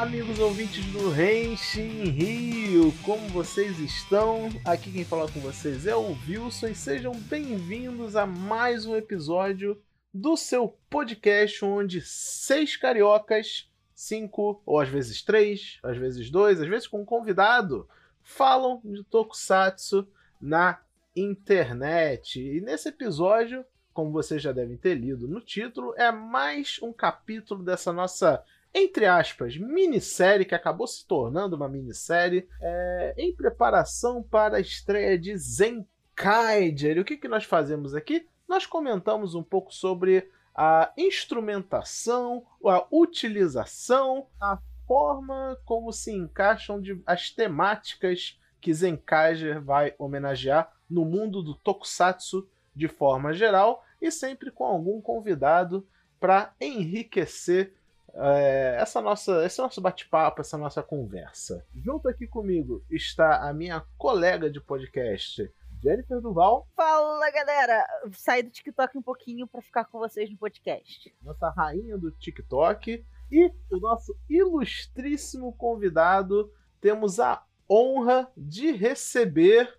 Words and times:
amigos 0.00 0.38
ouvintes 0.38 0.82
do 0.92 1.10
Renshin 1.10 2.04
Rio, 2.04 2.90
como 3.04 3.20
vocês 3.28 3.78
estão? 3.78 4.48
Aqui 4.64 4.90
quem 4.90 5.04
fala 5.04 5.30
com 5.30 5.40
vocês 5.40 5.86
é 5.86 5.94
o 5.94 6.16
Wilson 6.26 6.68
e 6.68 6.74
sejam 6.74 7.12
bem-vindos 7.12 8.16
a 8.16 8.24
mais 8.24 8.86
um 8.86 8.96
episódio 8.96 9.78
do 10.12 10.38
seu 10.38 10.68
podcast 10.88 11.62
onde 11.66 12.00
seis 12.00 12.78
cariocas, 12.78 13.70
cinco 13.94 14.62
ou 14.64 14.80
às 14.80 14.88
vezes 14.88 15.20
três, 15.20 15.78
às 15.82 15.98
vezes 15.98 16.30
dois, 16.30 16.62
às 16.62 16.66
vezes 16.66 16.88
com 16.88 17.02
um 17.02 17.04
convidado, 17.04 17.86
falam 18.22 18.80
de 18.82 19.04
Tokusatsu 19.04 20.08
na 20.40 20.80
internet. 21.14 22.40
E 22.40 22.62
nesse 22.62 22.88
episódio, 22.88 23.66
como 23.92 24.12
vocês 24.12 24.40
já 24.40 24.50
devem 24.50 24.78
ter 24.78 24.94
lido 24.94 25.28
no 25.28 25.42
título, 25.42 25.92
é 25.94 26.10
mais 26.10 26.78
um 26.82 26.90
capítulo 26.90 27.62
dessa 27.62 27.92
nossa 27.92 28.42
entre 28.72 29.06
aspas, 29.06 29.56
minissérie, 29.56 30.44
que 30.44 30.54
acabou 30.54 30.86
se 30.86 31.06
tornando 31.06 31.56
uma 31.56 31.68
minissérie, 31.68 32.48
é, 32.60 33.14
em 33.18 33.34
preparação 33.34 34.22
para 34.22 34.58
a 34.58 34.60
estreia 34.60 35.18
de 35.18 35.36
Zenkaiger. 35.36 36.96
E 36.96 37.00
o 37.00 37.04
que, 37.04 37.16
que 37.16 37.28
nós 37.28 37.44
fazemos 37.44 37.94
aqui? 37.94 38.26
Nós 38.48 38.66
comentamos 38.66 39.34
um 39.34 39.42
pouco 39.42 39.74
sobre 39.74 40.28
a 40.54 40.92
instrumentação, 40.96 42.44
a 42.64 42.86
utilização, 42.90 44.26
a 44.40 44.58
forma 44.86 45.56
como 45.64 45.92
se 45.92 46.12
encaixam 46.12 46.80
de, 46.80 47.00
as 47.06 47.30
temáticas 47.30 48.38
que 48.60 48.74
Zenkaiger 48.74 49.62
vai 49.62 49.94
homenagear 49.98 50.70
no 50.88 51.04
mundo 51.04 51.42
do 51.42 51.54
tokusatsu 51.54 52.48
de 52.74 52.88
forma 52.88 53.32
geral 53.32 53.84
e 54.00 54.10
sempre 54.10 54.50
com 54.50 54.64
algum 54.64 55.00
convidado 55.00 55.86
para 56.18 56.52
enriquecer 56.60 57.74
é, 58.14 58.76
essa 58.80 59.00
nossa, 59.00 59.44
esse 59.44 59.60
nosso 59.60 59.80
bate-papo, 59.80 60.40
essa 60.40 60.58
nossa 60.58 60.82
conversa. 60.82 61.64
Junto 61.74 62.08
aqui 62.08 62.26
comigo 62.26 62.84
está 62.90 63.48
a 63.48 63.52
minha 63.52 63.84
colega 63.96 64.50
de 64.50 64.60
podcast, 64.60 65.50
Jennifer 65.82 66.20
Duval. 66.20 66.68
Fala 66.76 67.30
galera! 67.30 67.86
Saí 68.12 68.42
do 68.42 68.50
TikTok 68.50 68.98
um 68.98 69.02
pouquinho 69.02 69.46
para 69.46 69.62
ficar 69.62 69.84
com 69.86 69.98
vocês 69.98 70.30
no 70.30 70.36
podcast. 70.36 71.14
Nossa 71.22 71.48
rainha 71.50 71.96
do 71.96 72.10
TikTok. 72.10 73.04
E 73.32 73.52
o 73.70 73.78
nosso 73.78 74.16
ilustríssimo 74.28 75.52
convidado, 75.52 76.52
temos 76.80 77.20
a 77.20 77.44
honra 77.70 78.30
de 78.36 78.72
receber 78.72 79.78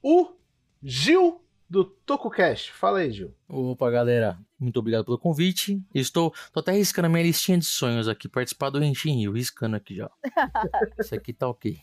o 0.00 0.36
Gil 0.80 1.41
do 1.72 1.86
TokuCast. 1.86 2.70
Fala 2.70 2.98
aí, 2.98 3.10
Gil. 3.10 3.34
Opa, 3.48 3.90
galera. 3.90 4.38
Muito 4.60 4.78
obrigado 4.78 5.06
pelo 5.06 5.16
convite. 5.16 5.82
Estou 5.94 6.30
tô 6.52 6.60
até 6.60 6.70
riscando 6.72 7.06
a 7.06 7.08
minha 7.08 7.22
listinha 7.22 7.56
de 7.56 7.64
sonhos 7.64 8.06
aqui. 8.08 8.28
Participar 8.28 8.68
do 8.68 8.78
Renshin 8.78 9.20
Rio. 9.20 9.32
Riscando 9.32 9.74
aqui 9.74 9.96
já. 9.96 10.10
Isso 11.00 11.14
aqui 11.14 11.32
tá 11.32 11.48
ok. 11.48 11.78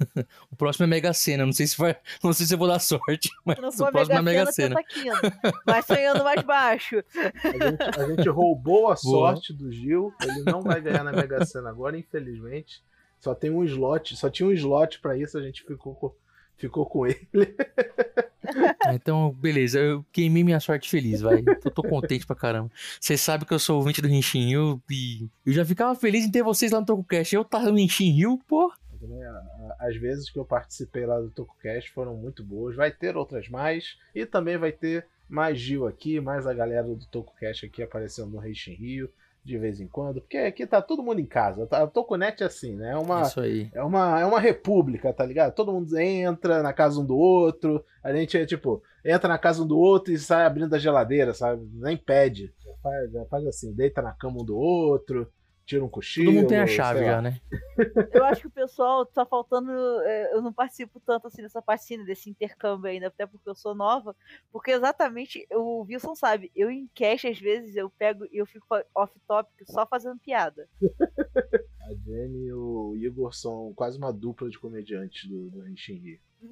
o 0.50 0.56
próximo 0.56 0.84
é 0.84 0.86
Mega 0.86 1.12
Sena. 1.12 1.44
Não 1.44 1.52
sei 1.52 1.66
se 1.66 1.76
vai, 1.76 1.94
não 2.22 2.32
sei 2.32 2.46
se 2.46 2.54
eu 2.54 2.58
vou 2.58 2.66
dar 2.66 2.78
sorte, 2.78 3.28
mas 3.44 3.58
não 3.58 3.68
o 3.68 3.92
próximo 3.92 4.18
é 4.18 4.22
Mega 4.22 4.50
Sena. 4.50 4.76
Vai 5.66 5.82
sonhando 5.82 6.24
mais 6.24 6.40
baixo. 6.42 7.04
A 7.44 7.68
gente, 7.68 8.00
a 8.00 8.08
gente 8.08 8.28
roubou 8.30 8.90
a 8.90 8.96
sorte 8.96 9.52
do 9.52 9.70
Gil. 9.70 10.10
Ele 10.22 10.42
não 10.44 10.62
vai 10.62 10.80
ganhar 10.80 11.04
na 11.04 11.12
Mega 11.12 11.44
Sena 11.44 11.68
agora, 11.68 11.98
infelizmente. 11.98 12.82
Só 13.20 13.34
tem 13.34 13.50
um 13.50 13.62
slot, 13.62 14.16
só 14.16 14.30
tinha 14.30 14.48
um 14.48 14.52
slot 14.52 15.00
para 15.00 15.18
isso, 15.18 15.36
a 15.36 15.42
gente 15.42 15.62
ficou 15.64 15.94
com, 15.94 16.14
ficou 16.56 16.86
com 16.86 17.06
ele. 17.06 17.28
então, 18.94 19.32
beleza, 19.32 19.78
eu 19.78 20.04
queimei 20.12 20.44
minha 20.44 20.60
sorte 20.60 20.88
feliz, 20.88 21.20
vai. 21.20 21.42
Eu 21.64 21.70
tô 21.70 21.82
contente 21.82 22.26
pra 22.26 22.36
caramba. 22.36 22.70
Vocês 23.00 23.20
sabem 23.20 23.46
que 23.46 23.54
eu 23.54 23.58
sou 23.58 23.76
ouvinte 23.76 24.00
do 24.00 24.08
Rinchin 24.08 24.46
Rio 24.46 24.82
e 24.90 25.28
eu 25.44 25.52
já 25.52 25.64
ficava 25.64 25.94
feliz 25.94 26.24
em 26.24 26.30
ter 26.30 26.42
vocês 26.42 26.72
lá 26.72 26.80
no 26.80 26.86
TokuCast. 26.86 27.34
Eu 27.34 27.44
tava 27.44 27.70
no 27.70 27.76
Rinchin 27.76 28.10
Rio, 28.10 28.38
pô. 28.46 28.72
As 29.78 29.96
vezes 29.96 30.30
que 30.30 30.38
eu 30.38 30.44
participei 30.44 31.04
lá 31.04 31.20
do 31.20 31.30
TokuCast 31.30 31.90
foram 31.90 32.16
muito 32.16 32.42
boas. 32.42 32.74
Vai 32.74 32.90
ter 32.90 33.16
outras 33.16 33.48
mais. 33.48 33.98
E 34.14 34.24
também 34.24 34.56
vai 34.56 34.72
ter 34.72 35.06
mais 35.28 35.58
Gil 35.58 35.86
aqui, 35.86 36.20
mais 36.20 36.46
a 36.46 36.54
galera 36.54 36.84
do 36.84 37.06
TokuCast 37.06 37.66
aqui 37.66 37.82
aparecendo 37.82 38.30
no 38.30 38.38
Rinchin 38.38 38.74
Rio 38.74 39.10
de 39.44 39.58
vez 39.58 39.78
em 39.78 39.86
quando, 39.86 40.20
porque 40.20 40.38
aqui 40.38 40.66
tá 40.66 40.80
todo 40.80 41.02
mundo 41.02 41.20
em 41.20 41.26
casa. 41.26 41.66
Tá? 41.66 41.82
A 41.82 41.86
Toconet 41.86 42.42
é 42.42 42.46
assim, 42.46 42.74
né? 42.74 42.92
É 42.92 42.96
uma, 42.96 43.22
Isso 43.22 43.40
aí. 43.40 43.70
É 43.74 43.82
uma, 43.82 44.20
é 44.20 44.24
uma 44.24 44.40
república, 44.40 45.12
tá 45.12 45.24
ligado? 45.24 45.54
Todo 45.54 45.72
mundo 45.72 45.96
entra 45.98 46.62
na 46.62 46.72
casa 46.72 46.98
um 46.98 47.04
do 47.04 47.16
outro. 47.16 47.84
A 48.02 48.12
gente 48.12 48.38
é 48.38 48.46
tipo, 48.46 48.82
entra 49.04 49.28
na 49.28 49.38
casa 49.38 49.62
um 49.62 49.66
do 49.66 49.78
outro 49.78 50.12
e 50.12 50.18
sai 50.18 50.46
abrindo 50.46 50.74
a 50.74 50.78
geladeira, 50.78 51.34
sabe? 51.34 51.68
Nem 51.74 51.96
pede. 51.96 52.54
Já 52.64 52.72
faz, 52.82 53.12
já 53.12 53.24
faz 53.26 53.46
assim, 53.46 53.74
deita 53.74 54.00
na 54.00 54.12
cama 54.12 54.40
um 54.40 54.44
do 54.44 54.56
outro 54.56 55.30
tira 55.64 55.84
um 55.84 55.88
cochilo. 55.88 56.26
Todo 56.26 56.34
mundo 56.36 56.48
tem 56.48 56.58
a 56.58 56.66
chave 56.66 57.04
já, 57.04 57.20
né? 57.20 57.40
Eu 58.12 58.24
acho 58.24 58.42
que 58.42 58.46
o 58.46 58.50
pessoal 58.50 59.04
tá 59.06 59.24
faltando. 59.24 59.70
É, 60.02 60.34
eu 60.34 60.42
não 60.42 60.52
participo 60.52 61.00
tanto 61.00 61.26
assim 61.26 61.42
dessa 61.42 61.62
parcina, 61.62 62.04
desse 62.04 62.30
intercâmbio 62.30 62.90
ainda, 62.90 63.08
até 63.08 63.26
porque 63.26 63.48
eu 63.48 63.54
sou 63.54 63.74
nova. 63.74 64.14
Porque 64.52 64.70
exatamente, 64.70 65.46
o 65.50 65.82
Wilson 65.82 66.14
sabe, 66.14 66.50
eu 66.54 66.70
em 66.70 66.88
cash, 66.94 67.24
às 67.24 67.38
vezes, 67.38 67.76
eu 67.76 67.90
pego 67.90 68.26
e 68.30 68.38
eu 68.38 68.46
fico 68.46 68.66
off-topic 68.94 69.66
só 69.66 69.86
fazendo 69.86 70.18
piada. 70.18 70.68
A 71.80 71.94
Jenny 71.94 72.46
e 72.46 72.52
o 72.52 72.94
Igor 72.96 73.34
são 73.34 73.72
quase 73.74 73.98
uma 73.98 74.12
dupla 74.12 74.48
de 74.48 74.58
comediantes 74.58 75.28
do, 75.28 75.50
do 75.50 75.64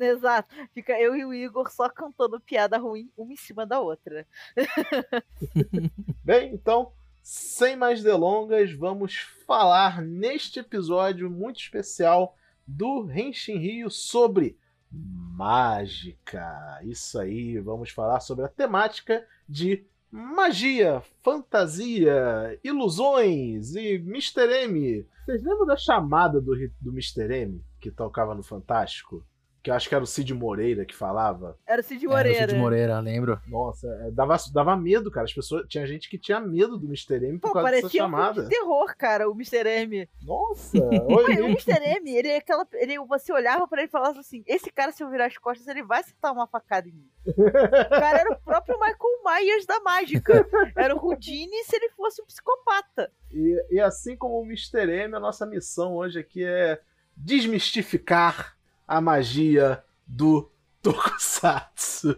Exato. 0.00 0.54
Fica 0.72 0.98
eu 0.98 1.14
e 1.14 1.24
o 1.24 1.34
Igor 1.34 1.70
só 1.70 1.88
cantando 1.88 2.40
piada 2.40 2.78
ruim, 2.78 3.10
uma 3.16 3.32
em 3.32 3.36
cima 3.36 3.66
da 3.66 3.80
outra. 3.80 4.26
Bem, 6.24 6.54
então, 6.54 6.92
sem 7.22 7.76
mais 7.76 8.02
delongas, 8.02 8.72
vamos 8.72 9.18
falar 9.46 10.02
neste 10.02 10.58
episódio 10.58 11.30
muito 11.30 11.60
especial 11.60 12.36
do 12.66 13.08
Henshin 13.10 13.58
Rio 13.58 13.88
sobre 13.88 14.58
mágica. 14.90 16.80
Isso 16.82 17.18
aí, 17.18 17.58
vamos 17.60 17.90
falar 17.90 18.20
sobre 18.20 18.44
a 18.44 18.48
temática 18.48 19.24
de 19.48 19.86
magia, 20.10 21.02
fantasia, 21.22 22.58
ilusões 22.62 23.74
e 23.76 23.94
Mr. 23.94 24.64
M. 24.64 25.06
Vocês 25.24 25.42
lembram 25.42 25.66
da 25.66 25.76
chamada 25.76 26.40
do, 26.40 26.54
do 26.80 26.90
Mr. 26.90 27.32
M 27.32 27.64
que 27.80 27.90
tocava 27.90 28.34
no 28.34 28.42
Fantástico? 28.42 29.24
Que 29.62 29.70
eu 29.70 29.74
acho 29.74 29.88
que 29.88 29.94
era 29.94 30.02
o 30.02 30.06
Cid 30.06 30.34
Moreira 30.34 30.84
que 30.84 30.94
falava. 30.94 31.56
Era 31.66 31.80
o 31.80 31.84
Cid 31.84 32.04
Moreira. 32.06 32.38
Era 32.38 32.46
o 32.46 32.50
Cid 32.50 32.60
Moreira, 32.60 33.00
lembro. 33.00 33.40
Nossa, 33.46 33.86
é, 34.02 34.10
dava, 34.10 34.36
dava 34.52 34.76
medo, 34.76 35.10
cara. 35.10 35.24
As 35.24 35.32
pessoas. 35.32 35.66
Tinha 35.68 35.86
gente 35.86 36.10
que 36.10 36.18
tinha 36.18 36.40
medo 36.40 36.76
do 36.76 36.86
Mr. 36.86 37.24
M 37.24 37.38
por 37.38 37.48
Pô, 37.48 37.54
causa 37.54 37.70
dessa 37.70 37.88
chamada. 37.88 38.42
Um 38.42 38.48
terror, 38.48 38.96
cara, 38.96 39.30
o 39.30 39.32
Mr. 39.32 39.68
M. 39.68 40.08
Nossa! 40.22 40.78
o 40.78 41.20
Mr. 41.20 41.80
M, 41.96 42.10
ele 42.10 42.28
é 42.28 42.38
aquela. 42.38 42.66
Ele, 42.72 42.98
você 43.06 43.32
olhava 43.32 43.68
pra 43.68 43.82
ele 43.82 43.88
e 43.88 43.90
falava 43.90 44.18
assim: 44.18 44.42
esse 44.46 44.70
cara, 44.70 44.90
se 44.90 45.02
eu 45.02 45.10
virar 45.10 45.26
as 45.26 45.38
costas, 45.38 45.68
ele 45.68 45.84
vai 45.84 46.00
acertar 46.00 46.32
uma 46.32 46.46
facada 46.48 46.88
em 46.88 46.92
mim. 46.92 47.08
o 47.24 47.88
cara 47.88 48.18
era 48.18 48.32
o 48.32 48.40
próprio 48.40 48.78
Michael 48.80 49.22
Myers 49.24 49.66
da 49.66 49.78
mágica. 49.80 50.44
Era 50.76 50.96
o 50.96 50.98
Houdini 50.98 51.62
se 51.64 51.76
ele 51.76 51.90
fosse 51.90 52.20
um 52.20 52.26
psicopata. 52.26 53.12
E, 53.30 53.66
e 53.70 53.80
assim 53.80 54.16
como 54.16 54.40
o 54.40 54.44
Mr. 54.44 54.90
M, 54.90 55.14
a 55.14 55.20
nossa 55.20 55.46
missão 55.46 55.94
hoje 55.94 56.18
aqui 56.18 56.44
é 56.44 56.80
desmistificar 57.16 58.56
a 58.86 59.00
magia 59.00 59.82
do 60.06 60.50
Tokusatsu. 60.82 62.16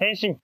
Henshin. 0.00 0.38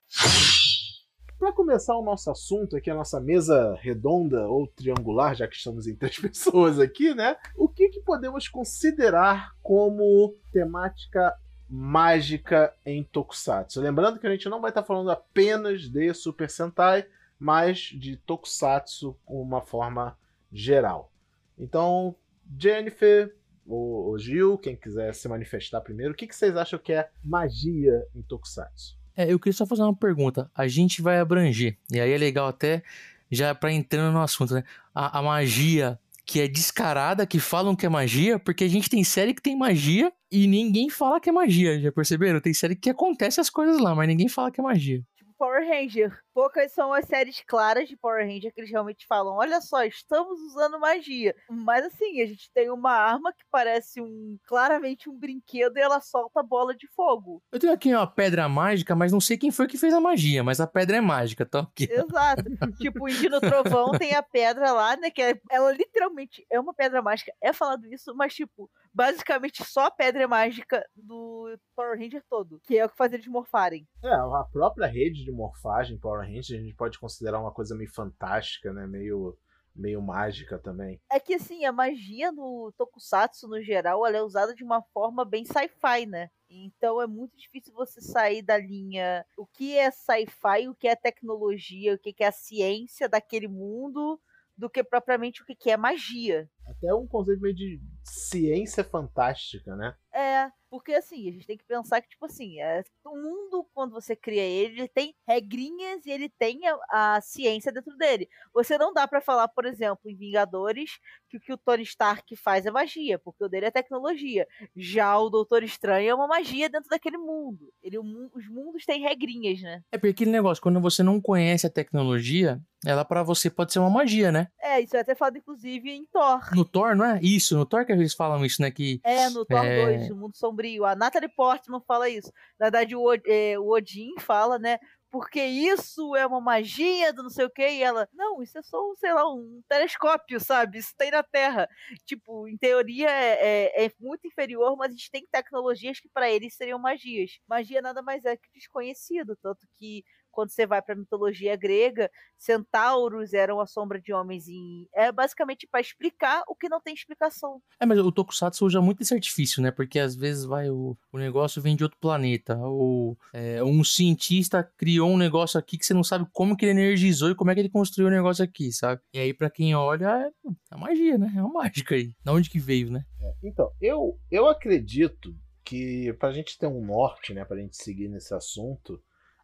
Para 1.39 1.53
começar 1.53 1.97
o 1.97 2.05
nosso 2.05 2.31
assunto 2.31 2.77
aqui, 2.77 2.91
a 2.91 2.95
nossa 2.95 3.19
mesa 3.19 3.75
redonda 3.81 4.47
ou 4.47 4.67
triangular, 4.67 5.35
já 5.35 5.49
que 5.49 5.57
estamos 5.57 5.87
em 5.87 5.97
três 5.97 6.17
pessoas 6.21 6.79
aqui, 6.79 7.15
né? 7.15 7.37
O 7.57 7.67
que, 7.67 7.89
que 7.89 8.01
podemos 8.01 8.47
considerar 8.47 9.53
como 9.63 10.35
temática 10.53 11.35
mágica 11.69 12.75
em 12.85 13.03
Tokusatsu? 13.03 13.81
Lembrando 13.81 14.19
que 14.19 14.27
a 14.27 14.31
gente 14.31 14.51
não 14.51 14.61
vai 14.61 14.71
estar 14.71 14.83
falando 14.83 15.11
apenas 15.11 15.89
de 15.89 16.13
Super 16.13 16.51
Sentai, 16.51 17.07
mas 17.39 17.79
de 17.79 18.19
Tokusatsu 18.19 19.17
com 19.25 19.41
uma 19.41 19.63
forma 19.63 20.19
geral. 20.53 21.11
Então, 21.59 22.15
Jennifer, 22.59 23.35
o, 23.71 24.11
o 24.11 24.19
Gil, 24.19 24.59
quem 24.59 24.75
quiser 24.75 25.15
se 25.15 25.29
manifestar 25.29 25.81
primeiro, 25.81 26.13
o 26.13 26.17
que, 26.17 26.27
que 26.27 26.35
vocês 26.35 26.57
acham 26.57 26.79
que 26.79 26.93
é 26.93 27.09
magia 27.25 28.05
em 28.15 28.23
Tokusatsu? 28.23 28.99
É, 29.17 29.33
eu 29.33 29.39
queria 29.39 29.53
só 29.53 29.65
fazer 29.65 29.83
uma 29.83 29.95
pergunta. 29.95 30.51
A 30.55 30.67
gente 30.67 31.01
vai 31.01 31.19
abranger, 31.19 31.77
e 31.91 32.01
aí 32.01 32.11
é 32.11 32.19
legal 32.19 32.49
até, 32.49 32.83
já 33.31 33.55
para 33.55 33.73
entrando 33.73 34.13
no 34.13 34.21
assunto, 34.21 34.55
né? 34.55 34.65
A, 34.95 35.19
a, 35.19 35.23
magia 35.23 35.99
que 36.27 36.41
é 36.41 36.49
descarada, 36.49 37.27
que 37.27 37.39
falam 37.39 37.77
que 37.77 37.87
é 37.87 37.89
magia, 37.89 38.39
porque 38.39 38.65
a 38.65 38.69
gente 38.69 38.91
tem 38.91 39.05
série 39.05 39.35
que 39.35 39.43
tem 39.43 39.57
magia 39.57 40.13
e 40.31 40.47
ninguém 40.47 40.89
fala 40.89 41.21
que 41.21 41.29
é 41.29 41.33
magia, 41.33 41.81
já 41.81 41.93
perceberam? 41.93 42.41
Tem 42.41 42.55
série 42.55 42.75
que 42.75 42.91
acontece 42.91 43.41
as 43.41 43.51
coisas 43.51 43.81
lá, 43.81 43.95
mas 43.95 44.09
ninguém 44.09 44.29
fala 44.29 44.51
que 44.51 44.61
é 44.61 44.65
magia. 44.65 45.05
Power 45.41 45.67
Ranger. 45.67 46.15
Poucas 46.35 46.71
são 46.73 46.93
as 46.93 47.07
séries 47.07 47.43
claras 47.47 47.89
de 47.89 47.97
Power 47.97 48.27
Ranger 48.27 48.53
que 48.53 48.61
eles 48.61 48.71
realmente 48.71 49.07
falam: 49.07 49.37
olha 49.37 49.59
só, 49.63 49.83
estamos 49.85 50.39
usando 50.43 50.79
magia. 50.79 51.35
Mas 51.49 51.87
assim, 51.87 52.21
a 52.21 52.27
gente 52.27 52.53
tem 52.53 52.71
uma 52.71 52.93
arma 52.93 53.33
que 53.33 53.43
parece 53.51 54.03
um 54.03 54.37
claramente 54.47 55.09
um 55.09 55.19
brinquedo 55.19 55.79
e 55.79 55.81
ela 55.81 55.99
solta 55.99 56.43
bola 56.43 56.77
de 56.77 56.87
fogo. 56.89 57.43
Eu 57.51 57.59
tenho 57.59 57.73
aqui 57.73 57.95
uma 57.95 58.07
pedra 58.07 58.47
mágica, 58.51 58.95
mas 58.95 59.13
não 59.13 59.21
sei 59.21 59.39
quem 59.39 59.51
foi 59.51 59.67
que 59.67 59.79
fez 59.79 59.95
a 59.95 60.01
magia, 60.01 60.45
mas 60.45 60.61
a 60.61 60.67
pedra 60.67 60.99
é 60.99 61.01
mágica, 61.01 61.47
tá? 61.47 61.61
Aqui. 61.61 61.89
Exato. 61.91 62.45
tipo, 62.79 63.05
o 63.05 63.09
Indino 63.09 63.41
Trovão 63.41 63.93
tem 63.93 64.15
a 64.15 64.23
pedra 64.23 64.73
lá, 64.73 64.95
né? 64.99 65.09
Que 65.09 65.23
é, 65.23 65.41
ela 65.51 65.73
literalmente 65.73 66.45
é 66.51 66.61
uma 66.61 66.75
pedra 66.75 67.01
mágica. 67.01 67.33
É 67.41 67.51
falado 67.55 67.87
isso, 67.87 68.15
mas 68.15 68.35
tipo, 68.35 68.71
basicamente 68.93 69.65
só 69.65 69.87
a 69.87 69.91
pedra 69.91 70.27
mágica 70.27 70.85
do 70.95 71.57
Power 71.75 71.99
Ranger 71.99 72.23
todo, 72.29 72.61
que 72.65 72.79
é 72.79 72.85
o 72.85 72.89
que 72.89 72.97
faz 72.97 73.13
eles 73.13 73.27
morfarem. 73.27 73.87
É, 74.03 74.13
a 74.13 74.47
própria 74.53 74.87
rede 74.87 75.25
de 75.25 75.33
morfagem 75.33 75.99
Power 75.99 76.27
Ranger 76.27 76.59
a 76.59 76.63
gente 76.63 76.75
pode 76.75 76.99
considerar 76.99 77.41
uma 77.41 77.53
coisa 77.53 77.75
meio 77.75 77.91
fantástica, 77.93 78.73
né? 78.73 78.87
Meio 78.87 79.37
meio 79.75 80.03
mágica 80.03 80.59
também. 80.59 81.01
É 81.11 81.21
que 81.21 81.35
assim, 81.35 81.65
a 81.65 81.73
magia 81.73 82.33
no 82.33 82.73
tokusatsu 82.77 83.49
no 83.49 83.63
geral, 83.63 84.05
ela 84.05 84.17
é 84.17 84.23
usada 84.23 84.55
de 84.55 84.65
uma 84.65 84.83
forma 84.93 85.25
bem 85.25 85.45
sci-fi, 85.45 86.07
né? 86.07 86.29
Então 86.49 87.01
é 87.01 87.07
muito 87.07 87.37
difícil 87.37 87.73
você 87.73 88.01
sair 88.01 88.43
da 88.43 88.59
linha 88.59 89.25
o 89.39 89.47
que 89.47 89.77
é 89.77 89.91
sci-fi, 89.91 90.69
o 90.69 90.75
que 90.75 90.89
é 90.89 90.97
tecnologia, 90.97 91.95
o 91.95 91.99
que 91.99 92.15
é 92.19 92.27
a 92.27 92.33
ciência 92.33 93.09
daquele 93.09 93.47
mundo, 93.47 94.21
do 94.61 94.69
que 94.69 94.85
propriamente 94.85 95.43
o 95.43 95.47
que 95.47 95.71
é 95.71 95.77
magia. 95.77 96.49
Até 96.67 96.95
um 96.95 97.07
conceito 97.07 97.41
meio 97.41 97.55
de 97.55 97.81
ciência 98.05 98.85
fantástica, 98.85 99.75
né? 99.75 99.97
É, 100.15 100.51
porque 100.71 100.93
assim, 100.93 101.29
a 101.29 101.33
gente 101.33 101.47
tem 101.47 101.59
que 101.59 101.65
pensar 101.65 102.01
que, 102.01 102.09
tipo 102.09 102.25
assim, 102.25 102.61
é, 102.61 102.83
o 103.05 103.17
mundo, 103.17 103.67
quando 103.75 103.93
você 103.93 104.15
cria 104.15 104.43
ele, 104.43 104.81
ele 104.81 104.89
tem 104.89 105.15
regrinhas 105.27 106.07
e 106.07 106.11
ele 106.11 106.29
tem 106.29 106.61
a, 106.67 107.17
a 107.17 107.21
ciência 107.21 107.73
dentro 107.73 107.97
dele. 107.97 108.29
Você 108.55 108.79
não 108.79 108.93
dá 108.93 109.07
para 109.09 109.21
falar, 109.21 109.49
por 109.49 109.65
exemplo, 109.65 110.09
em 110.09 110.15
Vingadores, 110.15 110.99
que 111.29 111.37
o 111.37 111.41
que 111.41 111.53
o 111.53 111.59
Tony 111.59 111.83
Stark 111.83 112.35
faz 112.37 112.67
é 112.67 112.71
magia, 112.71 113.19
porque 113.19 113.45
o 113.45 113.49
dele 113.49 113.67
é 113.67 113.71
tecnologia. 113.71 114.47
Já 114.77 115.19
o 115.19 115.29
Doutor 115.29 115.63
Estranho 115.65 116.11
é 116.11 116.15
uma 116.15 116.29
magia 116.29 116.69
dentro 116.69 116.89
daquele 116.89 117.19
mundo. 117.19 117.73
Ele, 117.83 117.99
os 117.99 118.49
mundos 118.49 118.85
têm 118.85 119.03
regrinhas, 119.03 119.61
né? 119.61 119.83
É 119.91 119.99
porque 119.99 120.11
aquele 120.11 120.31
negócio, 120.31 120.63
quando 120.63 120.81
você 120.81 121.03
não 121.03 121.21
conhece 121.21 121.67
a 121.67 121.71
tecnologia, 121.71 122.61
ela 122.85 123.05
para 123.05 123.23
você 123.23 123.51
pode 123.51 123.73
ser 123.73 123.79
uma 123.79 123.91
magia, 123.91 124.33
né? 124.33 124.49
É, 124.61 124.81
isso 124.81 124.97
é 124.97 125.01
até 125.01 125.15
falado, 125.15 125.37
inclusive, 125.37 125.91
em 125.91 126.07
Thor. 126.07 126.55
No 126.55 126.65
Thor, 126.65 126.95
não 126.95 127.05
é? 127.05 127.21
Isso, 127.23 127.57
no 127.57 127.67
Thor 127.67 127.85
que 127.85 127.93
eles 127.93 128.15
falam 128.15 128.45
isso, 128.45 128.63
né? 128.63 128.71
Que, 128.71 129.01
é, 129.05 129.29
no 129.31 129.45
Thor 129.45 129.65
é... 129.65 129.99
2, 129.99 130.09
no 130.11 130.17
Mundo 130.17 130.37
Sombrio. 130.37 130.60
A 130.85 130.95
Natalie 130.95 131.29
Portman 131.29 131.81
fala 131.87 132.09
isso. 132.09 132.33
Na 132.59 132.67
verdade, 132.67 132.95
o, 132.97 133.15
é, 133.27 133.59
o 133.59 133.69
Odin 133.71 134.15
fala, 134.19 134.59
né? 134.59 134.79
Porque 135.11 135.43
isso 135.43 136.15
é 136.15 136.25
uma 136.25 136.41
magia 136.41 137.13
do 137.13 137.25
não 137.25 137.31
sei 137.31 137.45
o 137.45 137.51
que, 137.51 137.69
e 137.69 137.83
ela, 137.83 138.09
não, 138.13 138.41
isso 138.41 138.57
é 138.57 138.63
só, 138.63 138.79
sei 138.97 139.13
lá, 139.13 139.29
um 139.29 139.61
telescópio, 139.69 140.39
sabe? 140.39 140.79
Isso 140.79 140.95
tem 140.97 141.11
na 141.11 141.23
Terra. 141.23 141.69
Tipo, 142.07 142.47
em 142.47 142.57
teoria 142.57 143.11
é, 143.11 143.83
é, 143.83 143.87
é 143.87 143.93
muito 143.99 144.27
inferior, 144.29 144.77
mas 144.77 144.89
a 144.91 144.93
gente 144.93 145.11
tem 145.11 145.27
tecnologias 145.31 145.99
que 145.99 146.09
para 146.09 146.31
eles 146.31 146.55
seriam 146.55 146.79
magias. 146.79 147.41
Magia 147.49 147.83
nada 147.83 148.03
mais 148.03 148.25
é 148.25 148.37
que 148.37 148.49
desconhecido, 148.55 149.37
tanto 149.43 149.67
que 149.79 150.05
quando 150.41 150.51
você 150.51 150.67
vai 150.67 150.81
para 150.81 150.95
a 150.95 150.99
mitologia 150.99 151.55
grega, 151.55 152.11
centauros 152.39 153.35
eram 153.35 153.61
a 153.61 153.67
sombra 153.67 154.01
de 154.01 154.11
homens 154.11 154.49
e 154.49 154.89
é 154.95 155.13
basicamente 155.13 155.69
para 155.71 155.83
explicar 155.83 156.43
o 156.49 156.55
que 156.55 156.67
não 156.67 156.81
tem 156.81 156.95
explicação. 156.95 157.61
É, 157.79 157.85
mas 157.85 157.99
o 157.99 158.11
Tokusatsu 158.11 158.65
usa 158.65 158.81
muito 158.81 159.03
esse 159.03 159.13
artifício, 159.13 159.63
né? 159.63 159.71
Porque 159.71 159.99
às 159.99 160.17
vezes 160.17 160.47
vai 160.47 160.71
o, 160.71 160.97
o 161.13 161.19
negócio 161.19 161.61
vem 161.61 161.77
de 161.77 161.83
outro 161.83 161.99
planeta, 162.01 162.57
ou 162.57 163.19
é, 163.35 163.63
um 163.63 163.85
cientista 163.85 164.65
criou 164.79 165.11
um 165.11 165.19
negócio 165.19 165.61
aqui 165.61 165.77
que 165.77 165.85
você 165.85 165.93
não 165.93 166.03
sabe 166.03 166.27
como 166.33 166.57
que 166.57 166.65
ele 166.65 166.81
energizou 166.81 167.31
e 167.31 167.35
como 167.35 167.51
é 167.51 167.55
que 167.55 167.61
ele 167.61 167.69
construiu 167.69 168.09
o 168.09 168.11
negócio 168.11 168.43
aqui, 168.43 168.73
sabe? 168.73 169.03
E 169.13 169.19
aí 169.19 169.35
para 169.35 169.51
quem 169.51 169.75
olha, 169.75 170.07
é, 170.07 170.75
é 170.75 170.77
magia, 170.79 171.19
né? 171.19 171.31
É 171.37 171.43
uma 171.43 171.63
mágica 171.63 171.95
aí. 171.95 172.15
Da 172.25 172.33
onde 172.33 172.49
que 172.49 172.59
veio, 172.59 172.91
né? 172.91 173.05
É, 173.21 173.35
então, 173.43 173.71
eu, 173.79 174.19
eu 174.31 174.49
acredito 174.49 175.37
que 175.71 176.13
pra 176.15 176.33
gente 176.33 176.59
ter 176.59 176.67
um 176.67 176.85
norte, 176.85 177.35
né, 177.35 177.45
pra 177.45 177.59
gente 177.59 177.77
seguir 177.77 178.09
nesse 178.09 178.35
assunto, 178.35 179.01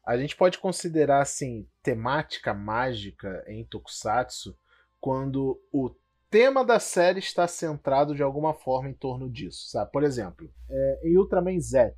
a 0.07 0.17
gente 0.17 0.37
pode 0.37 0.59
considerar 0.59 1.21
assim 1.21 1.67
temática 1.83 2.55
mágica 2.55 3.45
em 3.49 3.65
Tokusatsu 3.65 4.57
quando 5.01 5.61
o 5.73 5.91
tema 6.31 6.65
da 6.65 6.79
série 6.79 7.19
está 7.19 7.49
centrado 7.49 8.15
de 8.15 8.23
alguma 8.23 8.55
forma 8.55 8.89
em 8.89 8.95
torno 8.95 9.29
disso, 9.29 9.69
sabe? 9.69 9.91
Por 9.91 10.05
exemplo, 10.05 10.49
é, 10.71 11.01
em 11.05 11.19
Ultraman 11.19 11.59
Z, 11.59 11.95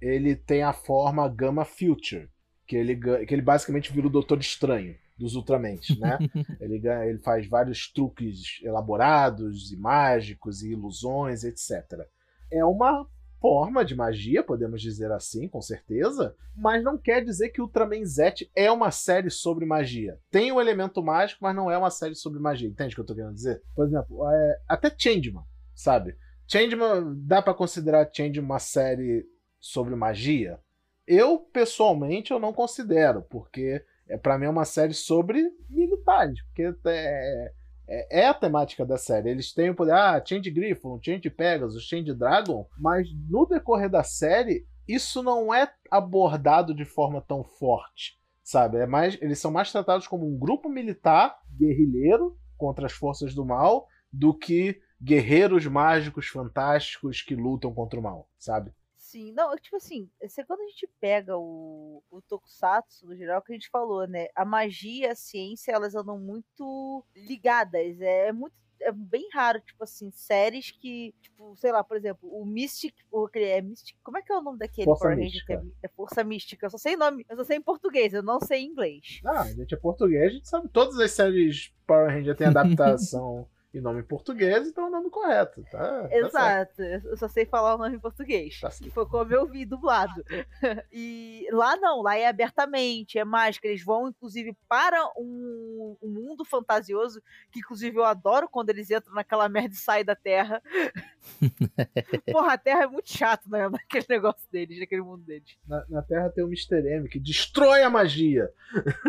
ele 0.00 0.36
tem 0.36 0.62
a 0.62 0.72
forma 0.72 1.28
Gamma 1.28 1.64
Future, 1.64 2.30
que 2.66 2.76
ele, 2.76 2.96
que 3.26 3.34
ele 3.34 3.42
basicamente 3.42 3.92
vira 3.92 4.06
o 4.06 4.10
Doutor 4.10 4.38
Estranho 4.38 4.96
dos 5.18 5.34
Ultramans, 5.34 5.98
né? 5.98 6.16
ele, 6.60 6.80
ele 6.86 7.18
faz 7.18 7.48
vários 7.48 7.92
truques 7.92 8.60
elaborados 8.62 9.72
e 9.72 9.76
mágicos 9.76 10.62
e 10.62 10.72
ilusões, 10.72 11.42
etc. 11.42 12.06
É 12.52 12.64
uma 12.64 13.04
forma 13.40 13.84
de 13.84 13.94
magia, 13.94 14.42
podemos 14.42 14.82
dizer 14.82 15.10
assim, 15.12 15.48
com 15.48 15.60
certeza, 15.60 16.34
mas 16.56 16.82
não 16.82 16.98
quer 16.98 17.24
dizer 17.24 17.50
que 17.50 17.60
Ultraman 17.60 18.04
Z 18.04 18.48
é 18.54 18.70
uma 18.70 18.90
série 18.90 19.30
sobre 19.30 19.64
magia. 19.64 20.18
Tem 20.30 20.52
um 20.52 20.60
elemento 20.60 21.02
mágico, 21.02 21.40
mas 21.42 21.54
não 21.54 21.70
é 21.70 21.78
uma 21.78 21.90
série 21.90 22.14
sobre 22.14 22.40
magia. 22.40 22.68
Entende 22.68 22.92
o 22.92 22.96
que 22.96 23.00
eu 23.00 23.06
tô 23.06 23.14
querendo 23.14 23.34
dizer? 23.34 23.62
Por 23.74 23.86
exemplo, 23.86 24.28
é, 24.28 24.60
até 24.68 24.92
Changeman, 24.96 25.44
sabe? 25.74 26.16
Changeman, 26.46 27.14
dá 27.18 27.40
para 27.40 27.54
considerar 27.54 28.10
Changeman 28.12 28.44
uma 28.44 28.58
série 28.58 29.26
sobre 29.60 29.94
magia? 29.94 30.58
Eu, 31.06 31.38
pessoalmente, 31.38 32.32
eu 32.32 32.38
não 32.38 32.52
considero, 32.52 33.22
porque 33.22 33.82
é 34.08 34.16
para 34.16 34.38
mim 34.38 34.46
é 34.46 34.50
uma 34.50 34.64
série 34.64 34.94
sobre 34.94 35.50
militares, 35.68 36.42
porque 36.46 36.74
é, 36.86 37.52
é, 37.88 38.20
é, 38.20 38.26
a 38.28 38.34
temática 38.34 38.84
da 38.84 38.98
série. 38.98 39.30
Eles 39.30 39.52
têm 39.52 39.70
o 39.70 39.74
poder, 39.74 39.92
ah, 39.92 40.22
Change 40.24 40.50
Griffon, 40.50 41.00
Change 41.02 41.30
Pegasus, 41.30 41.84
Change 41.84 42.12
Dragon, 42.14 42.68
mas 42.78 43.08
no 43.28 43.46
decorrer 43.46 43.88
da 43.88 44.02
série, 44.02 44.66
isso 44.86 45.22
não 45.22 45.52
é 45.52 45.70
abordado 45.90 46.74
de 46.74 46.84
forma 46.84 47.20
tão 47.20 47.42
forte, 47.42 48.18
sabe? 48.44 48.78
É 48.78 48.86
mais, 48.86 49.18
eles 49.22 49.38
são 49.38 49.50
mais 49.50 49.72
tratados 49.72 50.06
como 50.06 50.26
um 50.26 50.38
grupo 50.38 50.68
militar 50.68 51.38
guerrilheiro 51.58 52.36
contra 52.56 52.86
as 52.86 52.92
forças 52.92 53.34
do 53.34 53.44
mal 53.44 53.86
do 54.12 54.34
que 54.34 54.80
guerreiros 55.00 55.66
mágicos 55.66 56.26
fantásticos 56.26 57.22
que 57.22 57.34
lutam 57.34 57.72
contra 57.72 57.98
o 57.98 58.02
mal, 58.02 58.28
sabe? 58.38 58.72
Sim, 59.08 59.32
não, 59.32 59.56
tipo 59.56 59.76
assim, 59.76 60.06
quando 60.46 60.60
a 60.60 60.66
gente 60.66 60.86
pega 61.00 61.34
o, 61.34 62.02
o 62.10 62.20
Tokusatsu, 62.20 63.06
no 63.06 63.16
geral, 63.16 63.40
que 63.40 63.50
a 63.50 63.54
gente 63.54 63.70
falou, 63.70 64.06
né? 64.06 64.26
A 64.34 64.44
magia 64.44 65.06
e 65.06 65.10
a 65.10 65.14
ciência, 65.14 65.72
elas 65.72 65.94
andam 65.94 66.18
muito 66.18 67.02
ligadas. 67.16 67.98
É, 68.02 68.26
é 68.26 68.32
muito 68.32 68.54
é 68.82 68.92
bem 68.92 69.26
raro, 69.32 69.60
tipo 69.60 69.82
assim, 69.82 70.10
séries 70.10 70.70
que, 70.70 71.14
tipo, 71.22 71.56
sei 71.56 71.72
lá, 71.72 71.82
por 71.82 71.96
exemplo, 71.96 72.28
o 72.30 72.44
Mystic, 72.44 72.94
o, 73.10 73.26
é 73.34 73.62
Mystic, 73.62 73.96
como 74.04 74.18
é 74.18 74.22
que 74.22 74.30
é 74.30 74.36
o 74.36 74.42
nome 74.42 74.58
daquele 74.58 74.84
Força 74.84 75.04
Power 75.04 75.18
Ranger 75.18 75.46
que 75.46 75.52
é, 75.54 75.62
é, 75.84 75.88
Força 75.88 76.22
Mística? 76.22 76.66
Eu 76.66 76.70
só 76.70 76.78
sei 76.78 76.94
nome, 76.94 77.24
eu 77.30 77.36
só 77.38 77.44
sei 77.44 77.56
em 77.56 77.62
português, 77.62 78.12
eu 78.12 78.22
não 78.22 78.38
sei 78.40 78.60
em 78.60 78.66
inglês. 78.66 79.20
Ah, 79.24 79.40
a 79.40 79.52
gente 79.52 79.74
é 79.74 79.76
português, 79.78 80.26
a 80.26 80.34
gente 80.34 80.48
sabe 80.48 80.68
todas 80.68 80.98
as 81.00 81.12
séries 81.12 81.72
Power 81.86 82.10
Ranger 82.10 82.36
tem 82.36 82.46
adaptação 82.46 83.48
e 83.72 83.80
nome 83.80 84.00
em 84.00 84.04
português, 84.04 84.66
então 84.66 84.84
é 84.84 84.86
o 84.86 84.90
nome 84.90 85.10
correto, 85.10 85.62
tá? 85.70 86.08
tá 86.08 86.16
Exato, 86.16 86.76
tá 86.76 86.82
eu 86.82 87.16
só 87.18 87.28
sei 87.28 87.44
falar 87.44 87.74
o 87.74 87.78
nome 87.78 87.96
em 87.96 88.00
português. 88.00 88.58
Tá 88.58 88.70
que 88.70 88.90
foi 88.90 89.04
como 89.06 89.32
eu 89.32 89.46
vi 89.46 89.66
dublado. 89.66 90.24
e 90.90 91.46
lá 91.52 91.76
não, 91.76 92.00
lá 92.00 92.16
é 92.16 92.26
abertamente, 92.26 93.18
é 93.18 93.24
mágica. 93.24 93.68
Eles 93.68 93.84
vão, 93.84 94.08
inclusive, 94.08 94.56
para 94.66 95.04
um, 95.18 95.96
um, 96.02 96.08
mundo 96.08 96.46
fantasioso, 96.46 97.20
que 97.50 97.58
inclusive 97.58 97.98
eu 97.98 98.04
adoro 98.04 98.48
quando 98.48 98.70
eles 98.70 98.90
entram 98.90 99.12
naquela 99.12 99.48
merda 99.50 99.74
e 99.74 99.78
saem 99.78 100.04
da 100.04 100.16
Terra. 100.16 100.62
Porra, 102.32 102.54
a 102.54 102.58
Terra 102.58 102.84
é 102.84 102.86
muito 102.86 103.10
chato, 103.10 103.48
né? 103.48 103.68
Naquele 103.70 104.06
negócio 104.08 104.48
deles, 104.50 104.78
naquele 104.78 105.02
mundo 105.02 105.24
deles. 105.24 105.56
Na, 105.66 105.84
na 105.88 106.02
Terra 106.02 106.30
tem 106.30 106.44
o 106.44 106.48
Mr. 106.48 106.86
M 106.86 107.08
que 107.08 107.18
destrói 107.18 107.82
a 107.82 107.90
magia. 107.90 108.50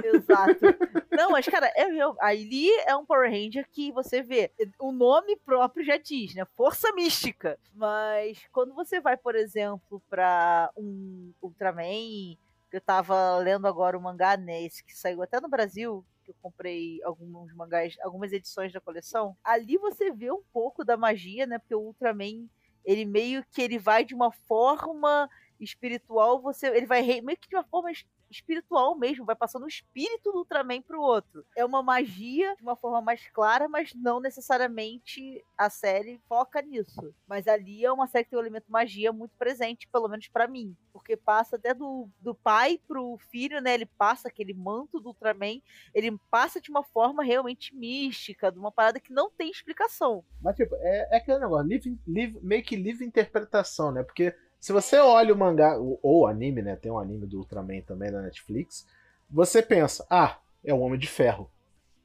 Exato. 0.03 0.59
Não, 1.11 1.31
mas, 1.31 1.45
cara, 1.47 1.67
é, 1.75 1.85
ali 2.21 2.69
é 2.87 2.95
um 2.95 3.05
Power 3.05 3.29
Ranger 3.29 3.67
que 3.71 3.91
você 3.91 4.21
vê 4.21 4.51
o 4.79 4.91
nome 4.91 5.35
próprio 5.37 5.85
já 5.85 5.97
diz, 5.97 6.33
né? 6.33 6.45
Força 6.55 6.91
mística. 6.93 7.57
Mas 7.73 8.39
quando 8.51 8.73
você 8.73 9.01
vai, 9.01 9.17
por 9.17 9.35
exemplo, 9.35 10.01
para 10.09 10.71
um 10.77 11.33
Ultraman, 11.41 12.37
que 12.69 12.77
eu 12.77 12.81
tava 12.81 13.37
lendo 13.39 13.67
agora 13.67 13.97
o 13.97 14.01
mangá, 14.01 14.37
né? 14.37 14.63
Esse 14.63 14.83
que 14.83 14.95
saiu 14.95 15.21
até 15.21 15.41
no 15.41 15.49
Brasil, 15.49 16.05
que 16.29 16.31
eu 16.31 16.41
comprei 16.41 17.01
alguns 17.03 17.53
mangás, 17.53 17.97
algumas 18.01 18.31
edições 18.31 18.71
da 18.71 18.79
coleção. 18.79 19.35
Ali 19.43 19.77
você 19.77 20.11
vê 20.11 20.31
um 20.31 20.43
pouco 20.53 20.85
da 20.85 20.95
magia, 20.95 21.45
né? 21.47 21.57
Porque 21.57 21.75
o 21.75 21.79
Ultraman, 21.79 22.47
ele 22.85 23.05
meio 23.05 23.43
que 23.51 23.61
ele 23.61 23.79
vai 23.79 24.05
de 24.05 24.13
uma 24.13 24.31
forma 24.31 25.29
espiritual, 25.59 26.41
você 26.41 26.67
ele 26.67 26.85
vai 26.85 27.01
meio 27.21 27.37
que 27.37 27.49
de 27.49 27.55
uma 27.55 27.63
forma 27.63 27.91
espiritual 28.29 28.97
mesmo, 28.97 29.25
vai 29.25 29.35
passando 29.35 29.63
o 29.63 29.67
espírito 29.67 30.31
do 30.31 30.39
Ultraman 30.39 30.81
pro 30.81 31.01
outro. 31.01 31.45
É 31.55 31.65
uma 31.65 31.81
magia 31.81 32.55
de 32.55 32.63
uma 32.63 32.75
forma 32.75 33.01
mais 33.01 33.27
clara, 33.29 33.67
mas 33.67 33.93
não 33.93 34.19
necessariamente 34.19 35.43
a 35.57 35.69
série 35.69 36.21
foca 36.27 36.61
nisso. 36.61 37.13
Mas 37.27 37.47
ali 37.47 37.85
é 37.85 37.91
uma 37.91 38.07
série 38.07 38.23
que 38.23 38.31
tem 38.31 38.39
um 38.39 38.41
elemento 38.41 38.65
magia 38.69 39.11
muito 39.11 39.35
presente, 39.37 39.87
pelo 39.87 40.07
menos 40.07 40.27
para 40.27 40.47
mim. 40.47 40.75
Porque 40.91 41.15
passa 41.15 41.55
até 41.55 41.73
do, 41.73 42.09
do 42.19 42.33
pai 42.35 42.79
pro 42.87 43.17
filho, 43.29 43.61
né? 43.61 43.73
Ele 43.73 43.85
passa 43.85 44.27
aquele 44.27 44.53
manto 44.53 44.99
do 44.99 45.09
Ultraman, 45.09 45.61
ele 45.93 46.17
passa 46.29 46.59
de 46.59 46.69
uma 46.69 46.83
forma 46.83 47.23
realmente 47.23 47.75
mística, 47.75 48.51
de 48.51 48.59
uma 48.59 48.71
parada 48.71 48.99
que 48.99 49.13
não 49.13 49.29
tem 49.29 49.49
explicação. 49.49 50.23
Mas, 50.41 50.55
tipo, 50.55 50.75
é, 50.75 51.09
é 51.11 51.17
aquele 51.17 51.39
negócio, 51.39 51.67
live, 51.67 51.99
live, 52.07 52.39
meio 52.41 52.63
que 52.63 52.75
livre 52.75 53.05
interpretação, 53.05 53.91
né? 53.91 54.03
Porque 54.03 54.35
se 54.59 54.73
você 54.73 54.97
olha 54.97 55.33
o 55.33 55.37
mangá, 55.37 55.77
ou 55.77 55.99
o 56.03 56.27
anime, 56.27 56.61
né? 56.61 56.75
Tem 56.75 56.91
um 56.91 56.99
anime 56.99 57.25
do 57.25 57.37
Ultraman 57.37 57.81
também 57.81 58.11
na 58.11 58.21
Netflix. 58.21 58.85
Você 59.29 59.61
pensa, 59.61 60.05
ah, 60.09 60.37
é 60.63 60.73
um 60.73 60.81
Homem 60.81 60.99
de 60.99 61.07
Ferro, 61.07 61.49